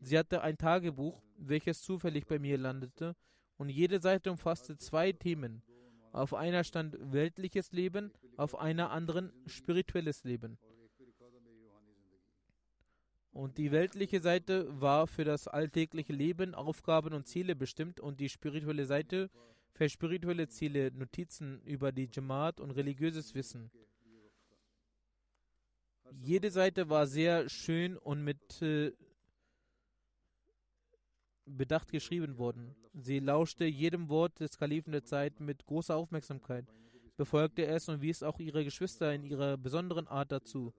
sie 0.00 0.18
hatte 0.18 0.42
ein 0.42 0.58
Tagebuch, 0.58 1.22
welches 1.38 1.82
zufällig 1.82 2.26
bei 2.26 2.38
mir 2.38 2.58
landete, 2.58 3.16
und 3.56 3.68
jede 3.68 4.00
Seite 4.00 4.30
umfasste 4.30 4.76
zwei 4.76 5.12
Themen. 5.12 5.62
Auf 6.12 6.34
einer 6.34 6.64
stand 6.64 6.96
weltliches 7.00 7.72
Leben, 7.72 8.12
auf 8.36 8.58
einer 8.58 8.90
anderen 8.90 9.32
spirituelles 9.46 10.24
Leben. 10.24 10.58
Und 13.32 13.56
die 13.56 13.72
weltliche 13.72 14.20
Seite 14.20 14.68
war 14.80 15.06
für 15.06 15.24
das 15.24 15.48
alltägliche 15.48 16.12
Leben, 16.12 16.54
Aufgaben 16.54 17.14
und 17.14 17.26
Ziele 17.26 17.56
bestimmt 17.56 17.98
und 17.98 18.20
die 18.20 18.28
spirituelle 18.28 18.84
Seite 18.84 19.30
für 19.72 19.88
spirituelle 19.88 20.48
Ziele, 20.48 20.90
Notizen 20.92 21.62
über 21.62 21.92
die 21.92 22.10
Jamaat 22.12 22.60
und 22.60 22.72
religiöses 22.72 23.34
Wissen. 23.34 23.70
Jede 26.20 26.50
Seite 26.50 26.90
war 26.90 27.06
sehr 27.06 27.48
schön 27.48 27.96
und 27.96 28.22
mit 28.22 28.60
äh, 28.60 28.92
Bedacht 31.46 31.90
geschrieben 31.90 32.36
worden. 32.36 32.76
Sie 32.92 33.18
lauschte 33.18 33.64
jedem 33.64 34.10
Wort 34.10 34.38
des 34.40 34.58
Kalifen 34.58 34.92
der 34.92 35.04
Zeit 35.04 35.40
mit 35.40 35.64
großer 35.64 35.96
Aufmerksamkeit, 35.96 36.66
befolgte 37.16 37.66
es 37.66 37.88
und 37.88 38.02
wies 38.02 38.22
auch 38.22 38.38
ihre 38.38 38.62
Geschwister 38.62 39.14
in 39.14 39.24
ihrer 39.24 39.56
besonderen 39.56 40.06
Art 40.06 40.30
dazu. 40.30 40.74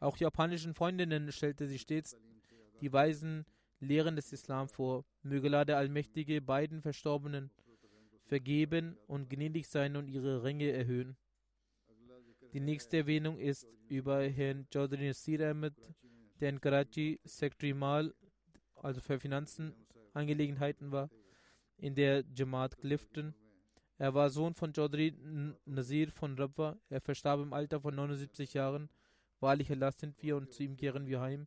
Auch 0.00 0.16
japanischen 0.16 0.74
Freundinnen 0.74 1.32
stellte 1.32 1.66
sie 1.66 1.78
stets 1.78 2.16
die 2.80 2.92
weisen 2.92 3.44
Lehren 3.80 4.16
des 4.16 4.32
Islam 4.32 4.68
vor. 4.68 5.04
Möge 5.22 5.48
Allah 5.48 5.64
der 5.64 5.78
Allmächtige 5.78 6.40
beiden 6.40 6.82
Verstorbenen 6.82 7.50
vergeben 8.26 8.96
und 9.06 9.30
gnädig 9.30 9.66
sein 9.68 9.96
und 9.96 10.08
ihre 10.08 10.42
Ränge 10.42 10.70
erhöhen. 10.70 11.16
Die 12.52 12.60
nächste 12.60 12.98
Erwähnung 12.98 13.38
ist 13.38 13.66
über 13.88 14.22
Herrn 14.22 14.66
Chaudhry 14.72 15.08
Nasir 15.08 15.50
Ahmed, 15.50 15.74
der 16.40 16.50
in 16.50 16.60
Karachi 16.60 17.20
Secretary 17.24 17.74
Mal, 17.74 18.14
also 18.76 19.00
für 19.00 19.18
Finanzenangelegenheiten 19.18 20.92
war, 20.92 21.10
in 21.76 21.94
der 21.94 22.24
Jamaat 22.34 22.78
Clifton. 22.78 23.34
Er 23.98 24.14
war 24.14 24.30
Sohn 24.30 24.54
von 24.54 24.72
Chaudhry 24.72 25.14
Nasir 25.64 26.10
von 26.12 26.38
Rabwa. 26.38 26.78
Er 26.88 27.00
verstarb 27.00 27.40
im 27.40 27.52
Alter 27.52 27.80
von 27.80 27.94
79 27.94 28.54
Jahren 28.54 28.88
Wahrlich, 29.40 29.70
Allah 29.70 29.92
sind 29.92 30.20
wir 30.22 30.36
und 30.36 30.52
zu 30.52 30.62
ihm 30.64 30.76
kehren 30.76 31.06
wir 31.06 31.20
heim. 31.20 31.46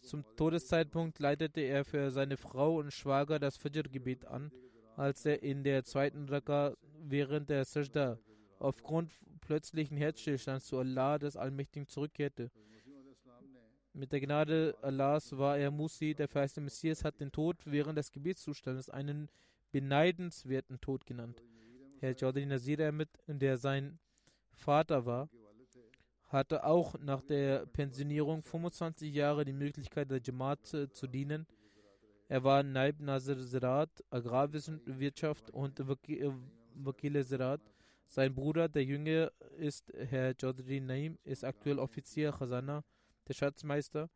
Zum 0.00 0.24
Todeszeitpunkt 0.36 1.18
leitete 1.18 1.60
er 1.60 1.84
für 1.84 2.10
seine 2.10 2.36
Frau 2.36 2.78
und 2.78 2.92
Schwager 2.92 3.38
das 3.38 3.56
Fajr-Gebet 3.56 4.26
an, 4.26 4.50
als 4.96 5.24
er 5.24 5.42
in 5.42 5.64
der 5.64 5.84
zweiten 5.84 6.28
Raka 6.28 6.74
während 6.98 7.50
der 7.50 7.64
Sajda 7.64 8.18
aufgrund 8.58 9.12
plötzlichen 9.40 9.96
Herzstillstands 9.96 10.66
zu 10.66 10.78
Allah 10.78 11.18
des 11.18 11.36
Allmächtigen 11.36 11.88
zurückkehrte. 11.88 12.50
Mit 13.92 14.12
der 14.12 14.20
Gnade 14.20 14.76
Allahs 14.80 15.36
war 15.36 15.58
er 15.58 15.70
Musi, 15.70 16.14
der 16.14 16.28
verheißene 16.28 16.64
Messias 16.64 17.04
hat 17.04 17.20
den 17.20 17.30
Tod 17.30 17.56
während 17.64 17.98
des 17.98 18.10
Gebetszustandes 18.10 18.88
einen 18.88 19.28
beneidenswerten 19.70 20.80
Tod 20.80 21.06
genannt. 21.06 21.42
Herr 22.00 22.16
Chaudhry 22.16 22.46
Nazir 22.46 22.80
Ahmed, 22.80 23.08
der 23.26 23.56
sein 23.56 23.98
Vater 24.50 25.06
war, 25.06 25.28
hatte 26.32 26.64
auch 26.64 26.98
nach 26.98 27.22
der 27.22 27.66
Pensionierung 27.66 28.42
25 28.42 29.14
Jahre 29.14 29.44
die 29.44 29.52
Möglichkeit, 29.52 30.10
der 30.10 30.20
Jamaat 30.24 30.66
zu 30.66 31.06
dienen. 31.06 31.46
Er 32.28 32.42
war 32.42 32.62
Naib 32.62 33.00
Nazir 33.00 33.38
Zirat, 33.38 33.90
Agrarwirtschaft 34.10 35.50
und 35.50 35.86
Wakile 35.86 37.24
Zirat. 37.24 37.60
Sein 38.06 38.34
Bruder, 38.34 38.68
der 38.68 38.84
Jüngere, 38.84 39.30
ist 39.58 39.92
Herr 39.94 40.34
Chaudhry 40.34 40.80
Naim, 40.80 41.18
ist 41.24 41.44
aktuell 41.44 41.78
Offizier 41.78 42.32
Khazana, 42.32 42.82
der 43.28 43.34
Schatzmeister. 43.34 44.08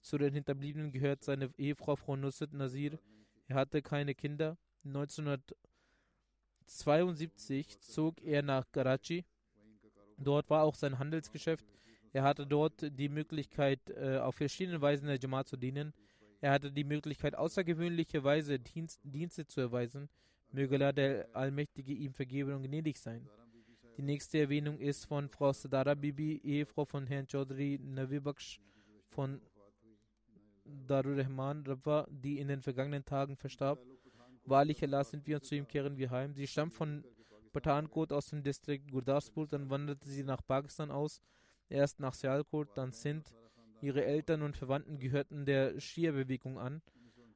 Zu 0.00 0.18
den 0.18 0.34
Hinterbliebenen 0.34 0.90
gehört 0.90 1.22
seine 1.22 1.50
Ehefrau 1.56 1.94
Frau 1.94 2.16
Nusrat 2.16 2.52
Nazir. 2.52 2.98
Er 3.46 3.54
hatte 3.56 3.82
keine 3.82 4.16
Kinder. 4.16 4.56
1972 4.84 7.80
zog 7.80 8.20
er 8.22 8.42
nach 8.42 8.68
Karachi. 8.72 9.24
Dort 10.24 10.48
war 10.50 10.62
auch 10.64 10.74
sein 10.74 10.98
Handelsgeschäft. 10.98 11.66
Er 12.12 12.22
hatte 12.22 12.46
dort 12.46 12.74
die 12.98 13.08
Möglichkeit, 13.08 13.80
äh, 13.90 14.18
auf 14.18 14.34
verschiedene 14.34 14.80
Weisen 14.80 15.06
der 15.06 15.18
Jamaat 15.18 15.48
zu 15.48 15.56
dienen. 15.56 15.92
Er 16.40 16.52
hatte 16.52 16.70
die 16.70 16.84
Möglichkeit, 16.84 17.34
außergewöhnliche 17.34 18.22
Weise 18.22 18.58
Dienst, 18.58 19.00
Dienste 19.04 19.46
zu 19.46 19.60
erweisen. 19.60 20.08
Möge 20.50 20.74
Allah 20.74 20.92
der 20.92 21.28
Allmächtige 21.32 21.92
ihm 21.92 22.12
vergeben 22.12 22.52
und 22.54 22.62
gnädig 22.62 22.98
sein. 22.98 23.26
Die 23.96 24.02
nächste 24.02 24.38
Erwähnung 24.38 24.78
ist 24.78 25.06
von 25.06 25.28
Frau 25.28 25.52
Sadara 25.52 25.94
Bibi, 25.94 26.40
Ehefrau 26.44 26.84
von 26.84 27.06
Herrn 27.06 27.26
Chaudhry 27.26 27.78
Navibaksh 27.82 28.60
von 29.08 29.40
Darul 30.64 31.20
Rahman 31.20 31.64
Rabwa, 31.66 32.06
die 32.10 32.38
in 32.38 32.48
den 32.48 32.62
vergangenen 32.62 33.04
Tagen 33.04 33.36
verstarb. 33.36 33.78
Wahrlich 34.44 34.82
Allah 34.82 35.04
sind 35.04 35.26
wir 35.26 35.36
und 35.36 35.44
zu 35.44 35.54
ihm 35.54 35.66
kehren 35.66 35.96
wir 35.96 36.10
heim. 36.10 36.34
Sie 36.34 36.46
stammt 36.46 36.74
von 36.74 37.04
Pathankot 37.52 38.12
aus 38.12 38.26
dem 38.26 38.42
Distrikt 38.42 38.90
Gurdaspur, 38.90 39.46
dann 39.46 39.70
wanderte 39.70 40.08
sie 40.08 40.24
nach 40.24 40.44
Pakistan 40.46 40.90
aus, 40.90 41.20
erst 41.68 42.00
nach 42.00 42.14
Sialkot, 42.14 42.68
dann 42.74 42.92
Sindh. 42.92 43.30
Ihre 43.80 44.04
Eltern 44.04 44.42
und 44.42 44.56
Verwandten 44.56 44.98
gehörten 44.98 45.44
der 45.44 45.78
Schia-Bewegung 45.80 46.58
an. 46.58 46.82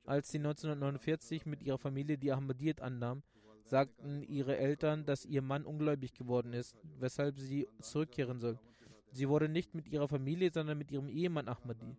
Als 0.04 0.30
sie 0.30 0.38
1949 0.38 1.46
mit 1.46 1.62
ihrer 1.62 1.78
Familie 1.78 2.16
die 2.16 2.32
Ahmadiyyat 2.32 2.80
annahm, 2.80 3.22
sagten 3.64 4.22
ihre 4.22 4.56
Eltern, 4.56 5.04
dass 5.04 5.24
ihr 5.24 5.42
Mann 5.42 5.64
ungläubig 5.64 6.14
geworden 6.14 6.52
ist, 6.52 6.76
weshalb 6.98 7.38
sie 7.38 7.68
zurückkehren 7.80 8.38
soll. 8.38 8.58
Sie 9.10 9.28
wurde 9.28 9.48
nicht 9.48 9.74
mit 9.74 9.88
ihrer 9.88 10.08
Familie, 10.08 10.50
sondern 10.52 10.78
mit 10.78 10.92
ihrem 10.92 11.08
Ehemann 11.08 11.48
Ahmadi. 11.48 11.96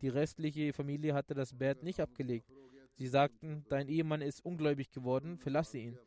Die 0.00 0.08
restliche 0.08 0.72
Familie 0.72 1.14
hatte 1.14 1.34
das 1.34 1.56
Bett 1.56 1.82
nicht 1.82 2.00
abgelegt. 2.00 2.50
Sie 2.94 3.06
sagten, 3.06 3.64
dein 3.68 3.88
Ehemann 3.88 4.22
ist 4.22 4.44
ungläubig 4.44 4.90
geworden, 4.90 5.38
verlasse 5.38 5.78
ihn. 5.78 5.98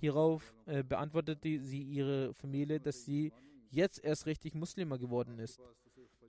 Hierauf 0.00 0.54
äh, 0.66 0.82
beantwortete 0.82 1.60
sie 1.60 1.82
ihre 1.82 2.34
Familie, 2.34 2.80
dass 2.80 3.04
sie 3.04 3.32
jetzt 3.70 4.02
erst 4.02 4.26
richtig 4.26 4.54
Muslima 4.54 4.96
geworden 4.96 5.38
ist. 5.38 5.60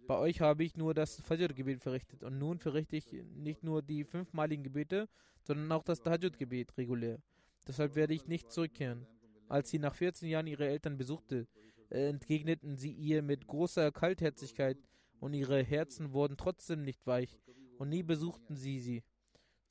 Bei 0.07 0.17
euch 0.17 0.41
habe 0.41 0.63
ich 0.63 0.75
nur 0.75 0.93
das 0.93 1.21
Fajr-Gebet 1.21 1.81
verrichtet 1.81 2.23
und 2.23 2.37
nun 2.37 2.59
verrichte 2.59 2.97
ich 2.97 3.05
nicht 3.35 3.63
nur 3.63 3.81
die 3.81 4.03
fünfmaligen 4.03 4.63
Gebete, 4.63 5.07
sondern 5.43 5.71
auch 5.71 5.83
das 5.83 6.01
Tahajjud-Gebet 6.01 6.77
regulär. 6.77 7.19
Deshalb 7.67 7.95
werde 7.95 8.13
ich 8.13 8.27
nicht 8.27 8.51
zurückkehren. 8.51 9.07
Als 9.47 9.69
sie 9.69 9.79
nach 9.79 9.95
14 9.95 10.29
Jahren 10.29 10.47
ihre 10.47 10.67
Eltern 10.67 10.97
besuchte, 10.97 11.47
äh, 11.89 12.09
entgegneten 12.09 12.77
sie 12.77 12.91
ihr 12.91 13.21
mit 13.21 13.47
großer 13.47 13.91
Kaltherzigkeit 13.91 14.77
und 15.19 15.33
ihre 15.33 15.63
Herzen 15.63 16.13
wurden 16.13 16.37
trotzdem 16.37 16.81
nicht 16.81 17.05
weich 17.05 17.39
und 17.77 17.89
nie 17.89 18.03
besuchten 18.03 18.55
sie 18.55 18.79
sie. 18.79 19.03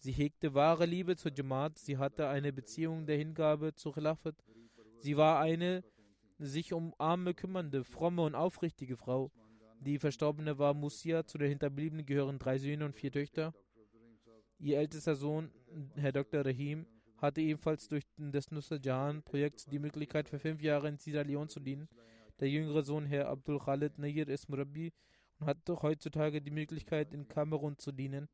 Sie 0.03 0.13
hegte 0.13 0.55
wahre 0.55 0.87
Liebe 0.87 1.15
zur 1.17 1.31
Jamaat, 1.31 1.79
sie 1.79 1.99
hatte 1.99 2.27
eine 2.29 2.55
Beziehung 2.55 3.05
der 3.05 3.19
Hingabe 3.19 3.75
zur 3.75 3.93
Khilafat. 3.93 4.35
Sie 4.99 5.19
war 5.19 5.39
eine 5.41 5.85
sich 6.39 6.73
um 6.73 6.95
Arme 6.97 7.35
kümmernde, 7.35 7.85
fromme 7.85 8.23
und 8.23 8.35
aufrichtige 8.35 8.97
Frau. 8.97 9.31
Die 9.81 9.99
Verstorbene 9.99 10.59
war 10.59 10.73
Musia, 10.73 11.27
zu 11.27 11.37
den 11.37 11.51
Hinterbliebenen 11.51 12.07
gehören 12.07 12.39
drei 12.39 12.57
Söhne 12.57 12.87
und 12.87 12.97
vier 12.97 13.13
Töchter. 13.13 13.53
Ihr 14.59 14.79
ältester 14.79 15.17
Sohn, 15.17 15.51
Herr 15.97 16.13
Dr. 16.13 16.47
Rahim, 16.47 16.87
hatte 17.19 17.43
ebenfalls 17.43 17.87
durch 17.87 18.05
das 18.17 18.51
Nusrat 18.51 18.87
Jahan-Projekt 18.87 19.71
die 19.71 19.79
Möglichkeit, 19.79 20.31
für 20.31 20.39
fünf 20.39 20.63
Jahre 20.63 20.89
in 20.89 20.97
Sierra 20.97 21.21
Leone 21.21 21.49
zu 21.49 21.61
dienen. 21.61 21.91
Der 22.41 22.49
jüngere 22.49 22.83
Sohn, 22.83 23.05
Herr 23.05 23.29
Abdul 23.29 23.59
Khalid 23.59 23.99
Nayir, 23.99 24.29
ist 24.29 24.49
Murabi 24.49 24.95
und 25.39 25.47
hat 25.47 25.59
doch 25.67 25.83
heutzutage 25.83 26.41
die 26.41 26.51
Möglichkeit, 26.51 27.13
in 27.13 27.29
Kamerun 27.29 27.77
zu 27.77 27.93
dienen. 27.93 28.31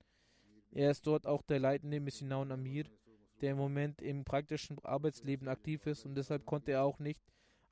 Er 0.73 0.91
ist 0.91 1.07
dort 1.07 1.27
auch 1.27 1.43
der 1.43 1.61
leitende 1.61 2.01
Missionar 2.01 2.51
Amir, 2.51 2.85
der 3.41 3.53
im 3.53 3.59
Moment 3.59 4.03
im 4.03 4.25
praktischen 4.25 4.79
Arbeitsleben 4.85 5.49
aktiv 5.49 5.87
ist 5.87 6.05
und 6.05 6.15
deshalb 6.15 6.47
konnte 6.47 6.73
er 6.73 6.85
auch 6.85 6.99
nicht 6.99 7.23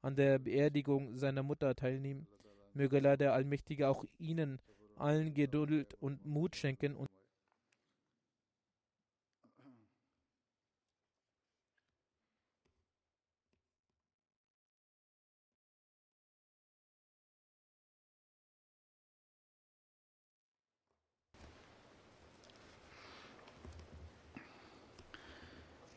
an 0.02 0.16
der 0.16 0.38
Beerdigung 0.38 1.16
seiner 1.16 1.42
Mutter 1.42 1.74
teilnehmen. 1.74 2.26
Möge 2.74 2.98
Allah 2.98 3.16
der 3.16 3.32
Allmächtige 3.32 3.88
auch 3.88 4.04
ihnen 4.18 4.60
allen 4.96 5.34
Geduld 5.34 5.94
und 6.00 6.24
Mut 6.24 6.56
schenken 6.56 6.96
und 6.96 7.08